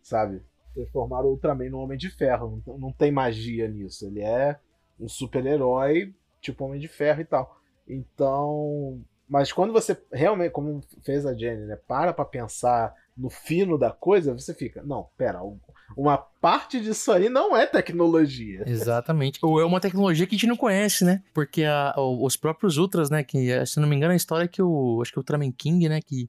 sabe? 0.03 0.43
Transformaram 0.75 1.27
o 1.27 1.31
Ultraman 1.31 1.71
num 1.71 1.81
Homem 1.81 1.99
de 1.99 2.11
Ferro. 2.11 2.63
Não, 2.67 2.79
não 2.79 2.93
tem 2.93 3.11
magia 3.11 3.69
nisso. 3.69 4.07
Ele 4.07 4.23
é 4.23 4.59
um 5.01 5.09
super-herói, 5.09 6.15
tipo 6.41 6.65
Homem 6.65 6.81
de 6.81 6.89
Ferro 6.89 7.21
e 7.21 7.25
tal. 7.25 7.61
Então. 7.89 9.01
Mas 9.29 9.51
quando 9.51 9.73
você 9.73 10.01
realmente, 10.13 10.53
como 10.53 10.83
fez 11.03 11.25
a 11.27 11.35
Jenny, 11.35 11.67
né? 11.67 11.77
Para 11.89 12.13
pra 12.13 12.25
pensar 12.25 12.95
no 13.17 13.31
fino 13.31 13.79
da 13.79 13.91
coisa, 13.91 14.35
você 14.35 14.53
fica, 14.53 14.83
não, 14.83 15.09
pera, 15.17 15.41
uma 15.97 16.19
parte 16.45 16.79
disso 16.79 17.11
aí 17.11 17.31
não 17.31 17.57
é 17.57 17.65
tecnologia. 17.65 18.65
Exatamente. 18.67 19.39
Ou 19.41 19.59
é 19.59 19.65
uma 19.65 19.81
tecnologia 19.81 20.27
que 20.27 20.35
a 20.35 20.37
gente 20.37 20.47
não 20.47 20.59
conhece, 20.59 21.03
né? 21.03 21.23
Porque 21.33 21.65
a, 21.65 21.95
os 21.97 22.37
próprios 22.37 22.77
Ultras, 22.77 23.09
né? 23.09 23.25
Que, 23.25 23.65
se 23.65 23.81
não 23.81 23.89
me 23.89 23.97
engano, 23.97 24.13
a 24.13 24.17
história 24.17 24.45
é 24.45 24.49
que 24.49 24.61
o. 24.61 25.01
Acho 25.01 25.11
que 25.11 25.19
é 25.19 25.21
o 25.21 25.23
Ultraman 25.23 25.51
King, 25.51 25.89
né? 25.89 26.03
Que, 26.03 26.29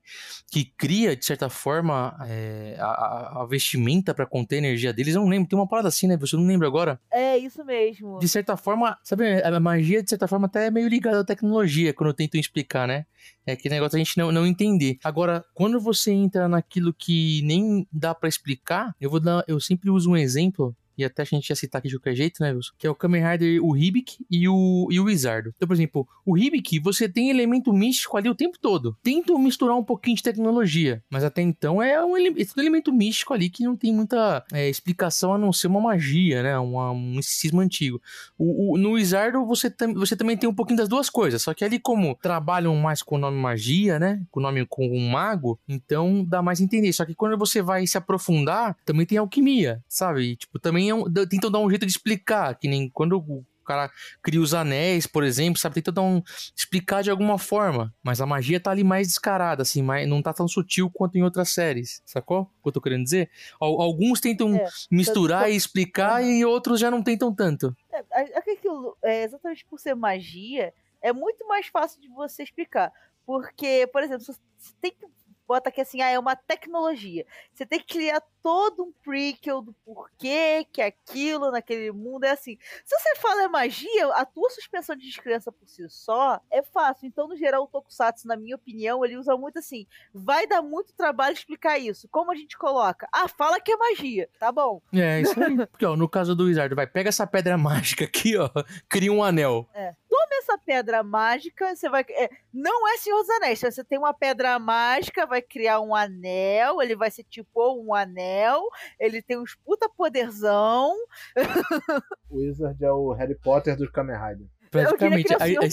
que 0.49 0.71
cria, 0.77 1.17
de 1.17 1.25
certa 1.25 1.49
forma, 1.49 2.15
é, 2.29 2.77
a, 2.79 3.41
a, 3.41 3.45
vestimenta 3.45 4.13
para 4.13 4.25
conter 4.25 4.55
a 4.55 4.59
energia 4.59 4.93
deles. 4.93 5.15
Eu 5.15 5.21
não 5.21 5.27
lembro. 5.27 5.49
Tem 5.49 5.59
uma 5.59 5.67
parada 5.67 5.89
assim, 5.89 6.07
né? 6.07 6.15
Você 6.15 6.37
não 6.37 6.47
lembra 6.47 6.65
agora? 6.65 6.97
É, 7.11 7.37
isso 7.37 7.65
mesmo. 7.65 8.17
De 8.17 8.29
certa 8.29 8.55
forma, 8.55 8.97
sabe, 9.03 9.43
a 9.43 9.59
magia, 9.59 10.01
de 10.01 10.09
certa 10.09 10.29
forma, 10.29 10.47
até 10.47 10.67
é 10.67 10.71
meio 10.71 10.87
ligada 10.87 11.19
à 11.19 11.25
tecnologia, 11.25 11.93
quando 11.93 12.11
eu 12.11 12.13
tento 12.13 12.37
explicar, 12.37 12.87
né? 12.87 13.05
É 13.45 13.55
que 13.55 13.69
negócio 13.69 13.95
a 13.95 13.99
gente 13.99 14.17
não, 14.17 14.31
não 14.31 14.45
entender. 14.45 14.97
Agora, 15.03 15.43
quando 15.53 15.79
você 15.79 16.11
entra 16.11 16.47
naquilo 16.47 16.93
que 16.93 17.41
nem 17.43 17.87
dá 17.91 18.13
para 18.15 18.27
explicar, 18.27 18.95
eu 18.99 19.09
vou 19.09 19.19
dar. 19.19 19.43
Eu 19.47 19.59
sempre 19.59 19.89
uso 19.89 20.04
um 20.05 20.15
exemplo 20.17 20.75
e 20.97 21.03
até 21.03 21.21
a 21.21 21.25
gente 21.25 21.49
ia 21.49 21.55
citar 21.55 21.79
aqui 21.79 21.89
de 21.89 21.97
qualquer 21.97 22.15
jeito, 22.15 22.41
né, 22.41 22.51
Wilson? 22.51 22.73
Que 22.77 22.87
é 22.87 22.89
o 22.89 22.95
Kamen 22.95 23.23
Rider, 23.23 23.63
o 23.63 23.75
Hibik 23.75 24.25
e 24.29 24.47
o, 24.47 24.87
e 24.91 24.99
o 24.99 25.05
Wizardo. 25.05 25.53
Então, 25.55 25.67
por 25.67 25.73
exemplo, 25.73 26.07
o 26.25 26.37
Hibik, 26.37 26.79
você 26.79 27.07
tem 27.07 27.29
elemento 27.29 27.71
místico 27.73 28.17
ali 28.17 28.29
o 28.29 28.35
tempo 28.35 28.57
todo. 28.59 28.97
Tentam 29.03 29.37
misturar 29.37 29.77
um 29.77 29.83
pouquinho 29.83 30.15
de 30.15 30.23
tecnologia, 30.23 31.03
mas 31.09 31.23
até 31.23 31.41
então 31.41 31.81
é 31.81 32.03
um, 32.03 32.17
ele 32.17 32.29
é 32.29 32.59
um 32.59 32.61
elemento 32.61 32.91
místico 32.91 33.33
ali 33.33 33.49
que 33.49 33.63
não 33.63 33.75
tem 33.75 33.93
muita 33.93 34.43
é, 34.51 34.69
explicação 34.69 35.33
a 35.33 35.37
não 35.37 35.51
ser 35.51 35.67
uma 35.67 35.81
magia, 35.81 36.41
né? 36.41 36.57
Uma, 36.57 36.91
um 36.91 37.15
misticismo 37.15 37.61
antigo. 37.61 38.01
O, 38.37 38.73
o, 38.73 38.77
no 38.77 38.91
Wizardo, 38.91 39.45
você, 39.45 39.69
tam, 39.69 39.93
você 39.93 40.15
também 40.15 40.37
tem 40.37 40.49
um 40.49 40.53
pouquinho 40.53 40.77
das 40.77 40.89
duas 40.89 41.09
coisas, 41.09 41.41
só 41.41 41.53
que 41.53 41.63
ali, 41.63 41.79
como 41.79 42.15
trabalham 42.15 42.75
mais 42.75 43.01
com 43.01 43.15
o 43.15 43.19
nome 43.19 43.37
magia, 43.37 43.99
né? 43.99 44.21
Com 44.31 44.39
o 44.39 44.43
nome 44.43 44.65
com 44.65 44.87
um 44.87 45.09
mago, 45.09 45.59
então 45.67 46.23
dá 46.23 46.41
mais 46.41 46.59
a 46.59 46.63
entender. 46.63 46.91
Só 46.93 47.05
que 47.05 47.15
quando 47.15 47.37
você 47.37 47.61
vai 47.61 47.85
se 47.85 47.97
aprofundar, 47.97 48.75
também 48.85 49.05
tem 49.05 49.17
alquimia, 49.17 49.83
sabe? 49.87 50.31
E, 50.31 50.35
tipo, 50.35 50.59
também 50.59 50.84
também 50.85 50.89
é 50.89 50.95
um, 50.95 51.11
tentam 51.27 51.51
dar 51.51 51.59
um 51.59 51.69
jeito 51.69 51.85
de 51.85 51.91
explicar, 51.91 52.55
que 52.55 52.67
nem 52.67 52.89
quando 52.89 53.17
o 53.17 53.43
cara 53.65 53.89
cria 54.21 54.39
os 54.39 54.53
anéis, 54.53 55.07
por 55.07 55.23
exemplo, 55.23 55.59
sabe? 55.59 55.75
Tenta 55.75 55.91
dar 55.91 56.03
um, 56.03 56.21
explicar 56.55 57.01
de 57.01 57.09
alguma 57.09 57.39
forma. 57.39 57.93
Mas 58.03 58.21
a 58.21 58.25
magia 58.25 58.59
tá 58.59 58.71
ali 58.71 58.83
mais 58.83 59.07
descarada, 59.07 59.63
assim, 59.63 59.81
mais, 59.81 60.07
não 60.07 60.21
tá 60.21 60.33
tão 60.33 60.47
sutil 60.47 60.89
quanto 60.93 61.17
em 61.17 61.23
outras 61.23 61.49
séries, 61.49 62.01
sacou? 62.05 62.41
O 62.41 62.63
que 62.63 62.69
eu 62.69 62.71
tô 62.71 62.81
querendo 62.81 63.03
dizer? 63.03 63.29
Alguns 63.59 64.19
tentam 64.19 64.55
é, 64.55 64.67
misturar 64.91 65.49
e 65.49 65.55
explicar 65.55 66.23
e 66.23 66.45
outros 66.45 66.79
já 66.79 66.91
não 66.91 67.01
tentam 67.01 67.33
tanto. 67.33 67.75
É, 67.91 68.37
aquilo, 68.37 68.95
é, 69.03 69.23
exatamente 69.23 69.65
por 69.65 69.79
ser 69.79 69.95
magia, 69.95 70.73
é 71.01 71.11
muito 71.11 71.47
mais 71.47 71.67
fácil 71.67 71.99
de 72.01 72.07
você 72.09 72.43
explicar. 72.43 72.91
Porque, 73.25 73.87
por 73.91 74.03
exemplo, 74.03 74.23
você 74.23 74.39
tem 74.79 74.91
que 74.91 75.07
bota 75.47 75.69
aqui 75.69 75.81
assim, 75.81 76.01
ah, 76.01 76.09
é 76.09 76.19
uma 76.19 76.35
tecnologia. 76.35 77.25
Você 77.53 77.65
tem 77.65 77.79
que 77.79 77.93
criar 77.93 78.21
todo 78.41 78.83
um 78.83 78.93
prequel 79.03 79.61
do 79.61 79.73
porquê 79.83 80.67
que 80.71 80.81
aquilo 80.81 81.51
naquele 81.51 81.91
mundo 81.91 82.25
é 82.25 82.31
assim. 82.31 82.57
Se 82.83 82.99
você 82.99 83.15
fala 83.15 83.43
é 83.43 83.47
magia, 83.47 84.07
a 84.13 84.25
tua 84.25 84.49
suspensão 84.49 84.95
de 84.95 85.05
descrença 85.05 85.51
por 85.51 85.67
si 85.67 85.87
só 85.89 86.39
é 86.51 86.61
fácil. 86.61 87.07
Então, 87.07 87.27
no 87.27 87.35
geral, 87.35 87.63
o 87.63 87.67
Tokusatsu, 87.67 88.27
na 88.27 88.37
minha 88.37 88.55
opinião, 88.55 89.03
ele 89.03 89.17
usa 89.17 89.35
muito 89.35 89.59
assim, 89.59 89.87
vai 90.13 90.45
dar 90.45 90.61
muito 90.61 90.93
trabalho 90.93 91.33
explicar 91.33 91.79
isso. 91.79 92.07
Como 92.09 92.31
a 92.31 92.35
gente 92.35 92.57
coloca? 92.57 93.07
Ah, 93.11 93.27
fala 93.27 93.59
que 93.59 93.71
é 93.71 93.77
magia. 93.77 94.29
Tá 94.39 94.51
bom. 94.51 94.81
É, 94.93 95.21
isso 95.21 95.41
aí. 95.41 95.57
Porque, 95.67 95.85
ó, 95.85 95.95
no 95.95 96.07
caso 96.07 96.35
do 96.35 96.45
Wizard, 96.45 96.73
vai, 96.75 96.85
pega 96.85 97.09
essa 97.09 97.25
pedra 97.25 97.57
mágica 97.57 98.05
aqui, 98.05 98.37
ó, 98.37 98.49
cria 98.87 99.11
um 99.11 99.23
anel. 99.23 99.67
É 99.73 99.93
toma 100.15 100.35
essa 100.39 100.57
pedra 100.57 101.03
mágica, 101.03 101.75
você 101.75 101.89
vai. 101.89 102.05
É, 102.09 102.29
não 102.53 102.87
é 102.87 102.97
Senhor 102.97 103.19
dos 103.19 103.29
Anéis, 103.31 103.59
você 103.59 103.83
tem 103.83 103.97
uma 103.97 104.13
pedra 104.13 104.57
mágica, 104.57 105.25
vai 105.25 105.41
criar 105.41 105.81
um 105.81 105.93
anel, 105.93 106.81
ele 106.81 106.95
vai 106.95 107.11
ser 107.11 107.23
tipo 107.23 107.75
um 107.75 107.93
anel, 107.93 108.63
ele 108.97 109.21
tem 109.21 109.37
uns 109.37 109.55
puta 109.55 109.89
poderzão. 109.89 110.95
O 112.29 112.37
Wizard 112.37 112.83
é 112.83 112.91
o 112.91 113.11
Harry 113.13 113.35
Potter 113.35 113.77
dos 113.77 113.89
Kamen 113.89 114.17
Rider 114.17 114.47
praticamente. 114.69 115.33
Aí, 115.39 115.55
aí 115.57 115.69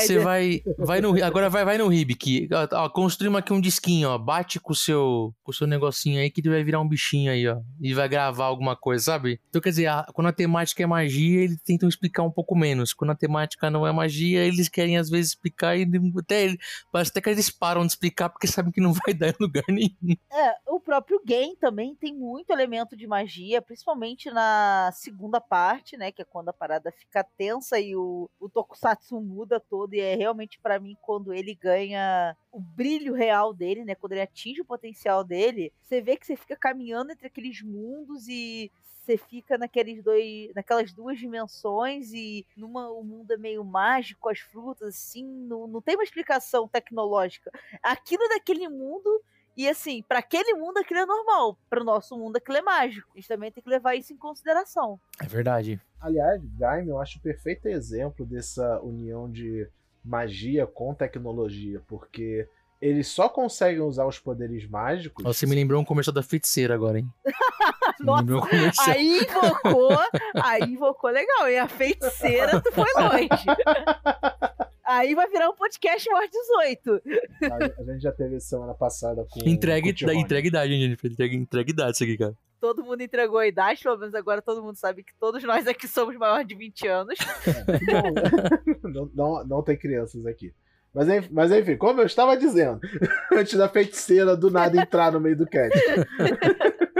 você 0.00 0.18
vai, 0.18 0.62
vai 0.78 1.00
no, 1.00 1.22
agora 1.22 1.48
vai, 1.48 1.64
vai 1.64 1.78
no 1.78 1.88
Ribic. 1.88 2.48
Ó, 2.72 2.88
construímos 2.88 3.38
aqui 3.38 3.52
um 3.52 3.60
disquinho, 3.60 4.08
ó. 4.08 4.18
Bate 4.18 4.60
com 4.60 4.72
o 4.72 4.76
seu, 4.76 5.34
com 5.42 5.50
o 5.50 5.54
seu 5.54 5.66
negocinho 5.66 6.20
aí 6.20 6.30
que 6.30 6.40
ele 6.40 6.50
vai 6.50 6.64
virar 6.64 6.80
um 6.80 6.88
bichinho 6.88 7.30
aí, 7.30 7.46
ó. 7.48 7.60
E 7.80 7.94
vai 7.94 8.08
gravar 8.08 8.46
alguma 8.46 8.76
coisa, 8.76 9.04
sabe? 9.04 9.40
Então, 9.48 9.60
quer 9.60 9.70
dizer, 9.70 9.86
a, 9.86 10.06
quando 10.12 10.28
a 10.28 10.32
temática 10.32 10.82
é 10.82 10.86
magia, 10.86 11.42
eles 11.42 11.60
tentam 11.62 11.88
explicar 11.88 12.22
um 12.22 12.30
pouco 12.30 12.54
menos. 12.54 12.92
Quando 12.92 13.10
a 13.10 13.16
temática 13.16 13.70
não 13.70 13.86
é 13.86 13.92
magia, 13.92 14.44
eles 14.44 14.68
querem 14.68 14.98
às 14.98 15.08
vezes 15.08 15.32
explicar 15.32 15.76
e 15.76 15.86
até 16.18 16.56
parece 16.90 17.10
até 17.10 17.20
que 17.20 17.30
eles 17.30 17.50
param 17.50 17.82
de 17.82 17.92
explicar 17.92 18.28
porque 18.28 18.46
sabem 18.46 18.72
que 18.72 18.80
não 18.80 18.92
vai 18.92 19.14
dar 19.14 19.28
em 19.28 19.36
lugar 19.40 19.64
nenhum. 19.68 20.16
É, 20.30 20.54
o 20.66 20.80
próprio 20.80 21.20
game 21.24 21.56
também 21.56 21.94
tem 21.94 22.14
muito 22.14 22.50
elemento 22.50 22.96
de 22.96 23.06
magia, 23.06 23.62
principalmente 23.62 24.30
na 24.30 24.90
segunda 24.92 25.40
parte, 25.40 25.96
né? 25.96 26.10
Que 26.12 26.22
é 26.22 26.24
quando 26.24 26.48
a 26.48 26.52
parada 26.52 26.92
fica 26.92 27.24
tensa 27.24 27.78
e 27.78 27.91
o, 27.96 28.30
o 28.40 28.48
Tokusatsu 28.48 29.20
muda 29.20 29.60
todo, 29.60 29.94
e 29.94 30.00
é 30.00 30.14
realmente 30.14 30.58
para 30.60 30.78
mim 30.78 30.96
quando 31.00 31.32
ele 31.32 31.54
ganha 31.54 32.36
o 32.50 32.60
brilho 32.60 33.14
real 33.14 33.52
dele, 33.52 33.84
né? 33.84 33.94
Quando 33.94 34.12
ele 34.12 34.22
atinge 34.22 34.60
o 34.60 34.64
potencial 34.66 35.24
dele, 35.24 35.72
você 35.82 36.00
vê 36.00 36.16
que 36.16 36.26
você 36.26 36.36
fica 36.36 36.56
caminhando 36.56 37.12
entre 37.12 37.26
aqueles 37.26 37.62
mundos 37.62 38.28
e 38.28 38.70
você 39.02 39.16
fica 39.16 39.58
naqueles 39.58 40.02
dois, 40.02 40.52
naquelas 40.54 40.92
duas 40.92 41.18
dimensões 41.18 42.12
e 42.12 42.46
numa 42.56 42.90
o 42.90 43.02
mundo 43.02 43.32
é 43.32 43.36
meio 43.36 43.64
mágico, 43.64 44.28
as 44.28 44.38
frutas 44.38 44.88
assim, 44.88 45.24
não, 45.24 45.66
não 45.66 45.82
tem 45.82 45.96
uma 45.96 46.04
explicação 46.04 46.68
tecnológica. 46.68 47.50
Aquilo 47.82 48.28
daquele 48.28 48.68
mundo 48.68 49.22
e 49.56 49.68
assim, 49.68 50.02
para 50.02 50.18
aquele 50.18 50.54
mundo 50.54 50.78
aquilo 50.78 51.00
é 51.00 51.06
normal, 51.06 51.58
para 51.68 51.80
o 51.80 51.84
nosso 51.84 52.16
mundo 52.16 52.36
aquilo 52.36 52.58
é 52.58 52.62
mágico. 52.62 53.10
A 53.14 53.18
gente 53.18 53.28
também 53.28 53.52
tem 53.52 53.62
que 53.62 53.68
levar 53.68 53.94
isso 53.94 54.12
em 54.12 54.16
consideração. 54.16 54.98
É 55.20 55.26
verdade. 55.26 55.80
Aliás, 56.00 56.42
Gaime 56.58 56.88
eu 56.88 56.98
acho 56.98 57.18
o 57.18 57.22
perfeito 57.22 57.68
exemplo 57.68 58.24
dessa 58.26 58.80
união 58.80 59.30
de 59.30 59.68
magia 60.04 60.66
com 60.66 60.94
tecnologia, 60.94 61.80
porque 61.86 62.48
eles 62.80 63.06
só 63.06 63.28
conseguem 63.28 63.80
usar 63.80 64.06
os 64.06 64.18
poderes 64.18 64.68
mágicos. 64.68 65.24
Você 65.24 65.46
me 65.46 65.54
lembrou 65.54 65.80
um 65.80 65.84
comercial 65.84 66.12
da 66.12 66.22
feiticeira 66.22 66.74
agora, 66.74 66.98
hein? 66.98 67.08
Nossa, 68.00 68.90
aí 68.90 69.20
invocou, 69.20 69.96
aí 70.42 70.62
invocou 70.62 71.10
legal. 71.10 71.48
E 71.48 71.56
a 71.56 71.68
feiticeira, 71.68 72.60
tu 72.60 72.72
foi 72.72 72.92
longe. 72.96 73.28
Aí 74.84 75.14
vai 75.14 75.28
virar 75.28 75.48
um 75.48 75.54
podcast 75.54 76.10
mais 76.10 76.30
18. 76.30 77.02
A, 77.50 77.80
a, 77.80 77.84
gente 77.84 78.02
já 78.02 78.12
teve 78.12 78.40
semana 78.40 78.74
passada 78.74 79.24
com. 79.30 79.40
Entregue, 79.48 79.94
com 79.94 80.12
entregue 80.12 80.48
idade, 80.48 80.72
gente. 80.72 81.06
Entregue, 81.06 81.36
entregue 81.36 81.70
idade 81.70 81.92
isso 81.92 82.04
aqui, 82.04 82.18
cara. 82.18 82.36
Todo 82.60 82.84
mundo 82.84 83.00
entregou 83.00 83.38
a 83.38 83.46
idade, 83.46 83.82
pelo 83.82 83.98
menos 83.98 84.14
agora 84.14 84.40
todo 84.40 84.62
mundo 84.62 84.76
sabe 84.76 85.02
que 85.02 85.12
todos 85.18 85.42
nós 85.42 85.66
aqui 85.66 85.88
somos 85.88 86.16
maiores 86.16 86.46
de 86.46 86.54
20 86.54 86.86
anos. 86.86 87.18
É, 87.46 88.88
não, 88.88 89.10
não, 89.14 89.44
não 89.44 89.62
tem 89.62 89.76
crianças 89.76 90.24
aqui. 90.26 90.54
Mas, 90.94 91.28
mas 91.30 91.50
enfim, 91.50 91.76
como 91.76 92.00
eu 92.00 92.06
estava 92.06 92.36
dizendo, 92.36 92.80
antes 93.32 93.56
da 93.56 93.68
feiticeira 93.68 94.36
do 94.36 94.50
nada 94.50 94.80
entrar 94.80 95.10
no 95.10 95.20
meio 95.20 95.36
do 95.36 95.46
cast. 95.46 95.78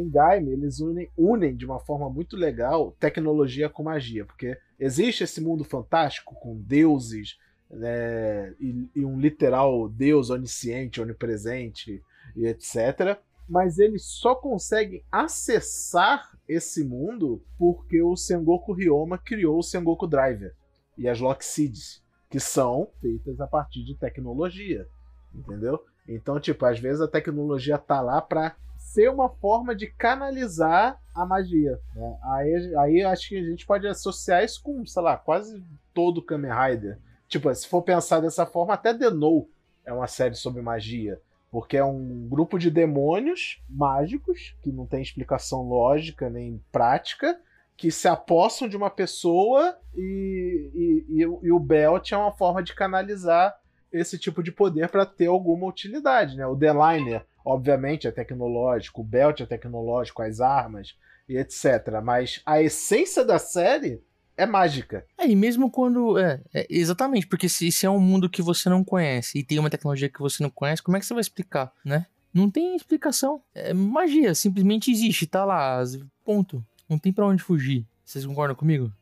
em 0.00 0.08
Gaime, 0.08 0.52
eles 0.52 0.80
unem, 0.80 1.10
unem 1.16 1.54
de 1.54 1.64
uma 1.64 1.78
forma 1.78 2.08
muito 2.10 2.36
legal 2.36 2.96
tecnologia 2.98 3.68
com 3.68 3.82
magia, 3.82 4.24
porque 4.24 4.56
existe 4.78 5.24
esse 5.24 5.40
mundo 5.40 5.64
fantástico 5.64 6.34
com 6.34 6.56
deuses 6.56 7.38
né, 7.70 8.54
e, 8.58 8.88
e, 8.96 9.04
um 9.04 9.18
literal 9.18 9.88
deus 9.88 10.30
onisciente, 10.30 11.00
onipresente 11.00 12.02
e 12.34 12.46
etc. 12.46 13.18
Mas 13.48 13.78
eles 13.78 14.04
só 14.04 14.34
conseguem 14.34 15.04
acessar 15.10 16.30
esse 16.48 16.84
mundo 16.84 17.42
porque 17.58 18.02
o 18.02 18.16
Sengoku 18.16 18.72
Ryoma 18.72 19.18
criou 19.18 19.58
o 19.58 19.62
Sengoku 19.62 20.06
Driver 20.06 20.54
e 20.98 21.08
as 21.08 21.20
Lock 21.20 21.44
Seeds, 21.44 22.02
que 22.28 22.40
são 22.40 22.88
feitas 23.00 23.40
a 23.40 23.46
partir 23.46 23.84
de 23.84 23.96
tecnologia. 23.96 24.86
entendeu? 25.34 25.84
Então, 26.08 26.40
tipo, 26.40 26.64
às 26.66 26.78
vezes 26.78 27.00
a 27.00 27.08
tecnologia 27.08 27.78
tá 27.78 28.00
lá 28.00 28.20
pra 28.20 28.56
ser 28.90 29.08
uma 29.08 29.28
forma 29.28 29.74
de 29.74 29.86
canalizar 29.86 31.00
a 31.14 31.24
magia. 31.24 31.78
Né? 31.94 32.18
Aí, 32.24 32.76
aí 32.76 33.04
acho 33.04 33.28
que 33.28 33.38
a 33.38 33.44
gente 33.44 33.64
pode 33.64 33.86
associar 33.86 34.44
isso 34.44 34.60
com, 34.62 34.84
sei 34.84 35.02
lá, 35.02 35.16
quase 35.16 35.62
todo 35.94 36.22
Kamen 36.22 36.50
Rider. 36.52 36.98
Tipo, 37.28 37.54
se 37.54 37.68
for 37.68 37.82
pensar 37.82 38.20
dessa 38.20 38.44
forma, 38.44 38.74
até 38.74 38.92
The 38.92 39.10
No 39.10 39.48
é 39.84 39.92
uma 39.92 40.08
série 40.08 40.34
sobre 40.34 40.60
magia. 40.60 41.20
Porque 41.52 41.76
é 41.76 41.84
um 41.84 42.28
grupo 42.28 42.58
de 42.58 42.70
demônios 42.70 43.62
mágicos, 43.68 44.56
que 44.62 44.72
não 44.72 44.86
tem 44.86 45.02
explicação 45.02 45.62
lógica 45.62 46.28
nem 46.28 46.60
prática, 46.72 47.40
que 47.76 47.90
se 47.90 48.08
apossam 48.08 48.68
de 48.68 48.76
uma 48.76 48.90
pessoa 48.90 49.76
e, 49.94 50.70
e, 50.74 51.04
e, 51.08 51.20
e 51.22 51.52
o 51.52 51.58
Belt 51.58 52.10
é 52.12 52.16
uma 52.16 52.32
forma 52.32 52.62
de 52.62 52.74
canalizar 52.74 53.56
esse 53.92 54.18
tipo 54.18 54.42
de 54.42 54.52
poder 54.52 54.88
para 54.88 55.06
ter 55.06 55.26
alguma 55.26 55.66
utilidade. 55.66 56.36
Né? 56.36 56.46
O 56.46 56.54
Deliner, 56.54 57.24
obviamente, 57.44 58.06
é 58.06 58.10
tecnológico, 58.10 59.00
o 59.00 59.04
Belt 59.04 59.40
é 59.40 59.46
tecnológico, 59.46 60.22
as 60.22 60.40
armas 60.40 60.96
e 61.28 61.36
etc. 61.36 62.00
Mas 62.02 62.42
a 62.44 62.62
essência 62.62 63.24
da 63.24 63.38
série 63.38 64.02
é 64.36 64.46
mágica. 64.46 65.04
É, 65.18 65.28
e 65.28 65.36
mesmo 65.36 65.70
quando. 65.70 66.18
É, 66.18 66.40
é, 66.54 66.66
exatamente, 66.70 67.26
porque 67.26 67.48
se, 67.48 67.70
se 67.70 67.84
é 67.84 67.90
um 67.90 68.00
mundo 68.00 68.30
que 68.30 68.40
você 68.40 68.68
não 68.68 68.82
conhece 68.82 69.38
e 69.38 69.44
tem 69.44 69.58
uma 69.58 69.70
tecnologia 69.70 70.08
que 70.08 70.20
você 70.20 70.42
não 70.42 70.50
conhece, 70.50 70.82
como 70.82 70.96
é 70.96 71.00
que 71.00 71.06
você 71.06 71.14
vai 71.14 71.20
explicar, 71.20 71.72
né? 71.84 72.06
Não 72.32 72.50
tem 72.50 72.74
explicação. 72.76 73.42
É 73.54 73.74
magia, 73.74 74.34
simplesmente 74.34 74.90
existe, 74.90 75.26
tá 75.26 75.44
lá, 75.44 75.82
ponto. 76.24 76.64
Não 76.88 76.98
tem 76.98 77.12
para 77.12 77.26
onde 77.26 77.42
fugir. 77.42 77.86
Vocês 78.10 78.26
concordam 78.26 78.56
comigo? 78.56 78.92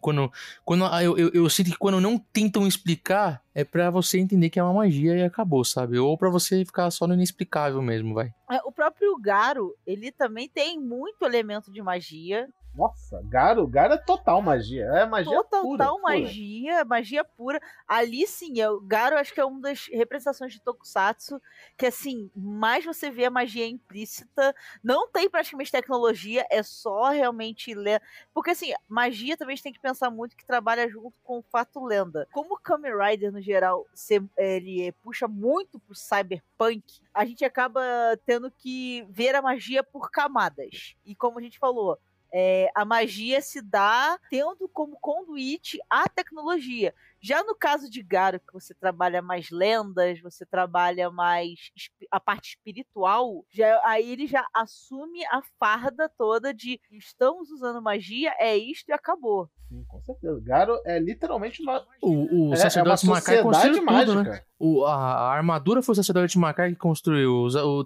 Quando, 0.00 0.32
quando 0.64 0.84
ah, 0.86 1.00
eu, 1.00 1.16
eu, 1.16 1.30
eu, 1.32 1.48
sinto 1.48 1.70
que 1.70 1.78
quando 1.78 2.00
não 2.00 2.18
tentam 2.18 2.66
explicar, 2.66 3.40
é 3.54 3.62
para 3.62 3.88
você 3.88 4.18
entender 4.18 4.50
que 4.50 4.58
é 4.58 4.62
uma 4.64 4.74
magia 4.74 5.16
e 5.16 5.22
acabou, 5.22 5.64
sabe? 5.64 5.96
Ou 5.96 6.18
para 6.18 6.28
você 6.28 6.64
ficar 6.64 6.90
só 6.90 7.06
no 7.06 7.14
inexplicável 7.14 7.80
mesmo, 7.80 8.14
vai. 8.14 8.34
É, 8.50 8.56
o 8.64 8.72
próprio 8.72 9.16
Garo, 9.20 9.76
ele 9.86 10.10
também 10.10 10.48
tem 10.48 10.80
muito 10.80 11.24
elemento 11.24 11.72
de 11.72 11.80
magia. 11.80 12.48
Nossa, 12.74 13.20
Garo, 13.24 13.66
Garo 13.66 13.92
é 13.94 13.98
total 13.98 14.40
magia. 14.40 14.86
É 14.86 15.04
magia 15.04 15.36
total, 15.36 15.62
pura. 15.62 15.84
Total 15.84 16.00
magia, 16.00 16.84
magia 16.84 17.24
pura. 17.24 17.60
Ali 17.86 18.26
sim, 18.26 18.62
o 18.64 18.80
Garo 18.80 19.16
acho 19.16 19.32
que 19.34 19.40
é 19.40 19.44
uma 19.44 19.60
das 19.60 19.88
representações 19.88 20.54
de 20.54 20.60
Tokusatsu 20.60 21.40
que 21.76 21.86
assim, 21.86 22.30
mais 22.34 22.84
você 22.84 23.10
vê 23.10 23.26
a 23.26 23.30
magia 23.30 23.66
implícita. 23.66 24.54
Não 24.82 25.06
tem 25.06 25.28
praticamente 25.28 25.70
tecnologia, 25.70 26.46
é 26.50 26.62
só 26.62 27.10
realmente 27.10 27.74
ler. 27.74 28.00
Porque 28.32 28.50
assim, 28.50 28.72
magia 28.88 29.36
também 29.36 29.52
a 29.52 29.56
gente 29.56 29.64
tem 29.64 29.72
que 29.72 29.80
pensar 29.80 30.10
muito 30.10 30.36
que 30.36 30.46
trabalha 30.46 30.88
junto 30.88 31.14
com 31.22 31.38
o 31.40 31.42
fato 31.42 31.84
lenda. 31.84 32.26
Como 32.32 32.54
o 32.54 32.58
Kamen 32.58 32.92
Rider, 32.96 33.30
no 33.30 33.40
geral, 33.42 33.86
ele 34.38 34.92
puxa 35.02 35.28
muito 35.28 35.78
pro 35.78 35.94
cyberpunk, 35.94 37.00
a 37.12 37.24
gente 37.26 37.44
acaba 37.44 37.82
tendo 38.24 38.50
que 38.50 39.06
ver 39.10 39.34
a 39.34 39.42
magia 39.42 39.82
por 39.82 40.10
camadas. 40.10 40.96
E 41.04 41.14
como 41.14 41.38
a 41.38 41.42
gente 41.42 41.58
falou, 41.58 41.98
é, 42.32 42.70
a 42.74 42.84
magia 42.84 43.40
se 43.40 43.60
dá 43.60 44.18
tendo 44.30 44.68
como 44.68 44.96
conduíte 45.00 45.78
a 45.90 46.08
tecnologia. 46.08 46.94
Já 47.22 47.44
no 47.44 47.54
caso 47.54 47.88
de 47.88 48.02
Garo, 48.02 48.40
que 48.40 48.52
você 48.52 48.74
trabalha 48.74 49.22
mais 49.22 49.48
lendas, 49.50 50.20
você 50.20 50.44
trabalha 50.44 51.08
mais 51.08 51.70
a 52.10 52.18
parte 52.18 52.56
espiritual, 52.56 53.46
já, 53.48 53.80
aí 53.84 54.10
ele 54.10 54.26
já 54.26 54.44
assume 54.52 55.24
a 55.26 55.40
farda 55.58 56.08
toda 56.18 56.52
de 56.52 56.80
estamos 56.90 57.50
usando 57.50 57.80
magia, 57.80 58.34
é 58.40 58.56
isto 58.56 58.88
e 58.88 58.92
acabou. 58.92 59.48
Sim, 59.72 59.84
com 59.88 60.02
certeza. 60.02 60.38
Garo 60.44 60.78
é 60.84 60.98
literalmente 60.98 61.62
uma. 61.62 61.82
O, 62.02 62.50
o 62.50 62.52
é, 62.52 62.56
sacerdote 62.56 63.06
é 63.06 63.08
Macai 63.08 63.42
construiu 63.42 63.86
tudo, 63.86 64.22
né? 64.22 64.42
O, 64.58 64.84
a, 64.84 64.94
a, 64.94 65.32
armadura 65.32 65.82
foi 65.82 65.94
o 65.94 65.96
sacerdote 65.96 66.38
Macai 66.38 66.70
que 66.70 66.76
construiu. 66.76 67.30
O, 67.30 67.46
o, 67.46 67.84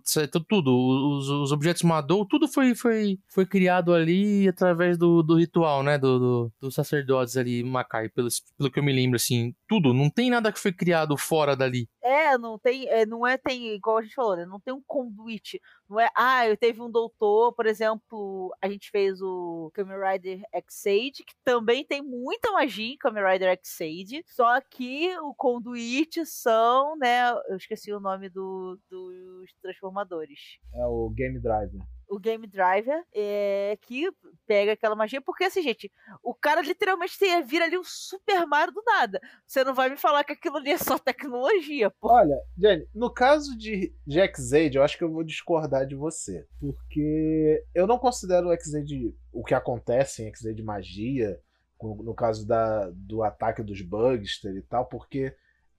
tudo. 0.48 1.16
Os, 1.16 1.28
os 1.28 1.52
objetos 1.52 1.82
Madou, 1.82 2.26
tudo 2.26 2.48
foi, 2.48 2.74
foi, 2.74 3.18
foi 3.28 3.46
criado 3.46 3.94
ali 3.94 4.48
através 4.48 4.98
do, 4.98 5.22
do 5.22 5.36
ritual, 5.36 5.84
né? 5.84 5.96
Do, 5.96 6.18
do, 6.18 6.52
dos 6.60 6.74
sacerdotes 6.74 7.36
ali, 7.36 7.62
Macai, 7.62 8.08
pelo, 8.08 8.28
pelo 8.58 8.70
que 8.70 8.80
eu 8.80 8.84
me 8.84 8.92
lembro, 8.92 9.16
assim. 9.26 9.54
Tudo. 9.68 9.92
Não 9.92 10.08
tem 10.08 10.30
nada 10.30 10.52
que 10.52 10.60
foi 10.60 10.72
criado 10.72 11.16
fora 11.16 11.56
dali. 11.56 11.88
É, 12.02 12.38
não 12.38 12.58
tem, 12.58 12.88
é, 12.88 13.04
não 13.04 13.26
é, 13.26 13.36
tem, 13.36 13.74
igual 13.74 13.98
a 13.98 14.02
gente 14.02 14.14
falou, 14.14 14.36
né? 14.36 14.46
Não 14.46 14.60
tem 14.60 14.72
um 14.72 14.82
conduite. 14.86 15.60
Não 15.88 15.98
é, 15.98 16.08
ah, 16.16 16.46
eu 16.46 16.56
teve 16.56 16.80
um 16.80 16.90
doutor, 16.90 17.52
por 17.52 17.66
exemplo, 17.66 18.54
a 18.62 18.68
gente 18.68 18.90
fez 18.90 19.20
o 19.20 19.70
Kamen 19.74 19.96
Rider 19.98 20.42
X-Aid, 20.52 21.24
que 21.24 21.34
também 21.44 21.84
tem 21.84 22.02
muita 22.02 22.52
magia 22.52 22.94
em 22.94 22.96
Kamen 22.96 23.24
Rider 23.24 23.50
X-Aid, 23.50 24.22
só 24.26 24.60
que 24.60 25.16
o 25.18 25.34
conduite 25.34 26.24
são, 26.24 26.96
né, 26.96 27.30
eu 27.48 27.56
esqueci 27.56 27.92
o 27.92 28.00
nome 28.00 28.28
do, 28.28 28.78
dos 28.88 29.52
transformadores. 29.60 30.58
É 30.74 30.86
o 30.86 31.10
Game 31.10 31.40
Driver 31.40 31.80
o 32.08 32.18
Game 32.18 32.46
Driver, 32.46 33.02
é, 33.14 33.78
que 33.82 34.10
pega 34.46 34.72
aquela 34.72 34.94
magia, 34.94 35.20
porque 35.20 35.44
assim, 35.44 35.62
gente, 35.62 35.90
o 36.22 36.34
cara 36.34 36.60
literalmente 36.60 37.16
vira 37.44 37.64
ali 37.64 37.76
um 37.76 37.84
Super 37.84 38.46
Mario 38.46 38.74
do 38.74 38.82
nada. 38.84 39.20
Você 39.46 39.64
não 39.64 39.74
vai 39.74 39.88
me 39.88 39.96
falar 39.96 40.24
que 40.24 40.32
aquilo 40.32 40.56
ali 40.56 40.70
é 40.70 40.78
só 40.78 40.98
tecnologia, 40.98 41.90
pô. 41.90 42.12
Olha, 42.12 42.36
Jenny, 42.56 42.86
no 42.94 43.12
caso 43.12 43.56
de, 43.56 43.94
de 44.06 44.20
X-Aid, 44.20 44.76
eu 44.76 44.82
acho 44.82 44.96
que 44.96 45.04
eu 45.04 45.12
vou 45.12 45.24
discordar 45.24 45.86
de 45.86 45.94
você. 45.94 46.46
Porque 46.60 47.64
eu 47.74 47.86
não 47.86 47.98
considero 47.98 48.48
o 48.48 48.52
X-Aid, 48.52 49.14
o 49.32 49.44
que 49.44 49.54
acontece 49.54 50.22
em 50.22 50.28
X-Aid 50.28 50.62
magia, 50.62 51.40
no 51.82 52.14
caso 52.14 52.46
da, 52.46 52.90
do 52.90 53.22
ataque 53.22 53.62
dos 53.62 53.82
Bugster 53.82 54.54
e 54.56 54.62
tal, 54.62 54.86
porque 54.86 55.34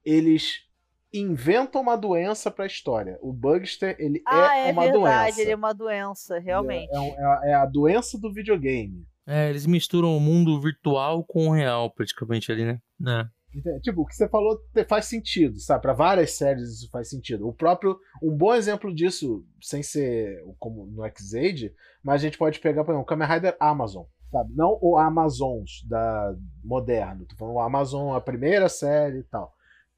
eles 0.05 0.66
inventam 1.13 1.81
uma 1.81 1.95
doença 1.95 2.51
para 2.51 2.65
a 2.65 2.67
história. 2.67 3.17
O 3.21 3.31
Bugster, 3.31 3.95
ele 3.99 4.21
ah, 4.25 4.57
é, 4.57 4.69
é 4.69 4.71
uma 4.71 4.83
verdade, 4.83 4.99
doença. 4.99 5.41
ele 5.41 5.51
é 5.51 5.55
uma 5.55 5.73
doença, 5.73 6.39
realmente. 6.39 6.89
É, 6.93 6.97
é, 6.97 7.51
é, 7.51 7.53
a 7.53 7.65
doença 7.65 8.17
do 8.19 8.31
videogame. 8.31 9.05
É, 9.25 9.49
eles 9.49 9.65
misturam 9.65 10.15
o 10.15 10.19
mundo 10.19 10.59
virtual 10.61 11.23
com 11.23 11.49
o 11.49 11.53
real, 11.53 11.91
praticamente 11.91 12.51
ali, 12.51 12.65
né? 12.65 12.81
É. 13.05 13.79
Tipo, 13.79 14.01
o 14.01 14.05
que 14.05 14.15
você 14.15 14.27
falou 14.27 14.59
faz 14.87 15.05
sentido, 15.05 15.59
sabe? 15.59 15.81
Para 15.81 15.93
várias 15.93 16.31
séries 16.31 16.69
isso 16.69 16.89
faz 16.91 17.09
sentido. 17.09 17.47
O 17.47 17.53
próprio. 17.53 17.97
Um 18.21 18.35
bom 18.35 18.53
exemplo 18.53 18.93
disso, 18.93 19.43
sem 19.61 19.81
ser 19.81 20.43
como 20.59 20.85
no 20.85 21.03
X-Aid, 21.05 21.73
mas 22.03 22.15
a 22.15 22.25
gente 22.25 22.37
pode 22.37 22.59
pegar, 22.59 22.83
por 22.83 22.91
exemplo, 22.91 23.03
o 23.03 23.05
Kamen 23.05 23.27
Rider 23.27 23.55
Amazon. 23.59 24.05
Sabe? 24.31 24.53
Não 24.53 24.77
o 24.81 24.97
Amazons 24.97 25.83
da 25.87 26.35
moderno. 26.63 27.25
Tô 27.25 27.35
falando 27.35 27.55
o 27.55 27.61
Amazon, 27.61 28.15
a 28.15 28.21
primeira 28.21 28.69
série 28.69 29.19
e 29.19 29.23
tal. 29.23 29.53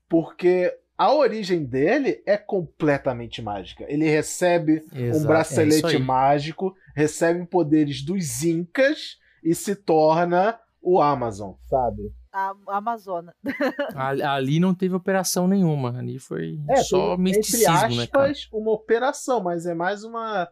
Porque 0.08 0.74
a 1.00 1.14
origem 1.14 1.64
dele 1.64 2.22
é 2.26 2.36
completamente 2.36 3.42
mágica. 3.42 3.86
Ele 3.88 4.10
recebe 4.10 4.86
Exato, 4.94 5.24
um 5.24 5.28
bracelete 5.28 5.96
é 5.96 5.98
mágico, 6.00 6.76
recebe 6.94 7.46
poderes 7.46 8.02
dos 8.02 8.44
Incas 8.44 9.18
e 9.42 9.56
se 9.56 9.78
torna 9.78 10.60
o 10.82 11.02
Amazon, 11.02 11.54
sabe? 11.70 12.12
A 12.34 12.54
Amazona. 12.68 13.34
ali 13.96 14.60
não 14.60 14.76
teve 14.76 14.94
operação 14.94 15.48
nenhuma. 15.48 15.98
Ali 15.98 16.20
foi 16.20 16.60
é, 16.70 16.84
só 16.84 17.16
tem, 17.16 17.24
misticismo, 17.24 18.02
entre 18.02 18.02
aspas, 18.02 18.50
né, 18.52 18.60
uma 18.60 18.72
operação, 18.72 19.42
mas 19.42 19.66
é 19.66 19.74
mais 19.74 20.04
uma. 20.04 20.50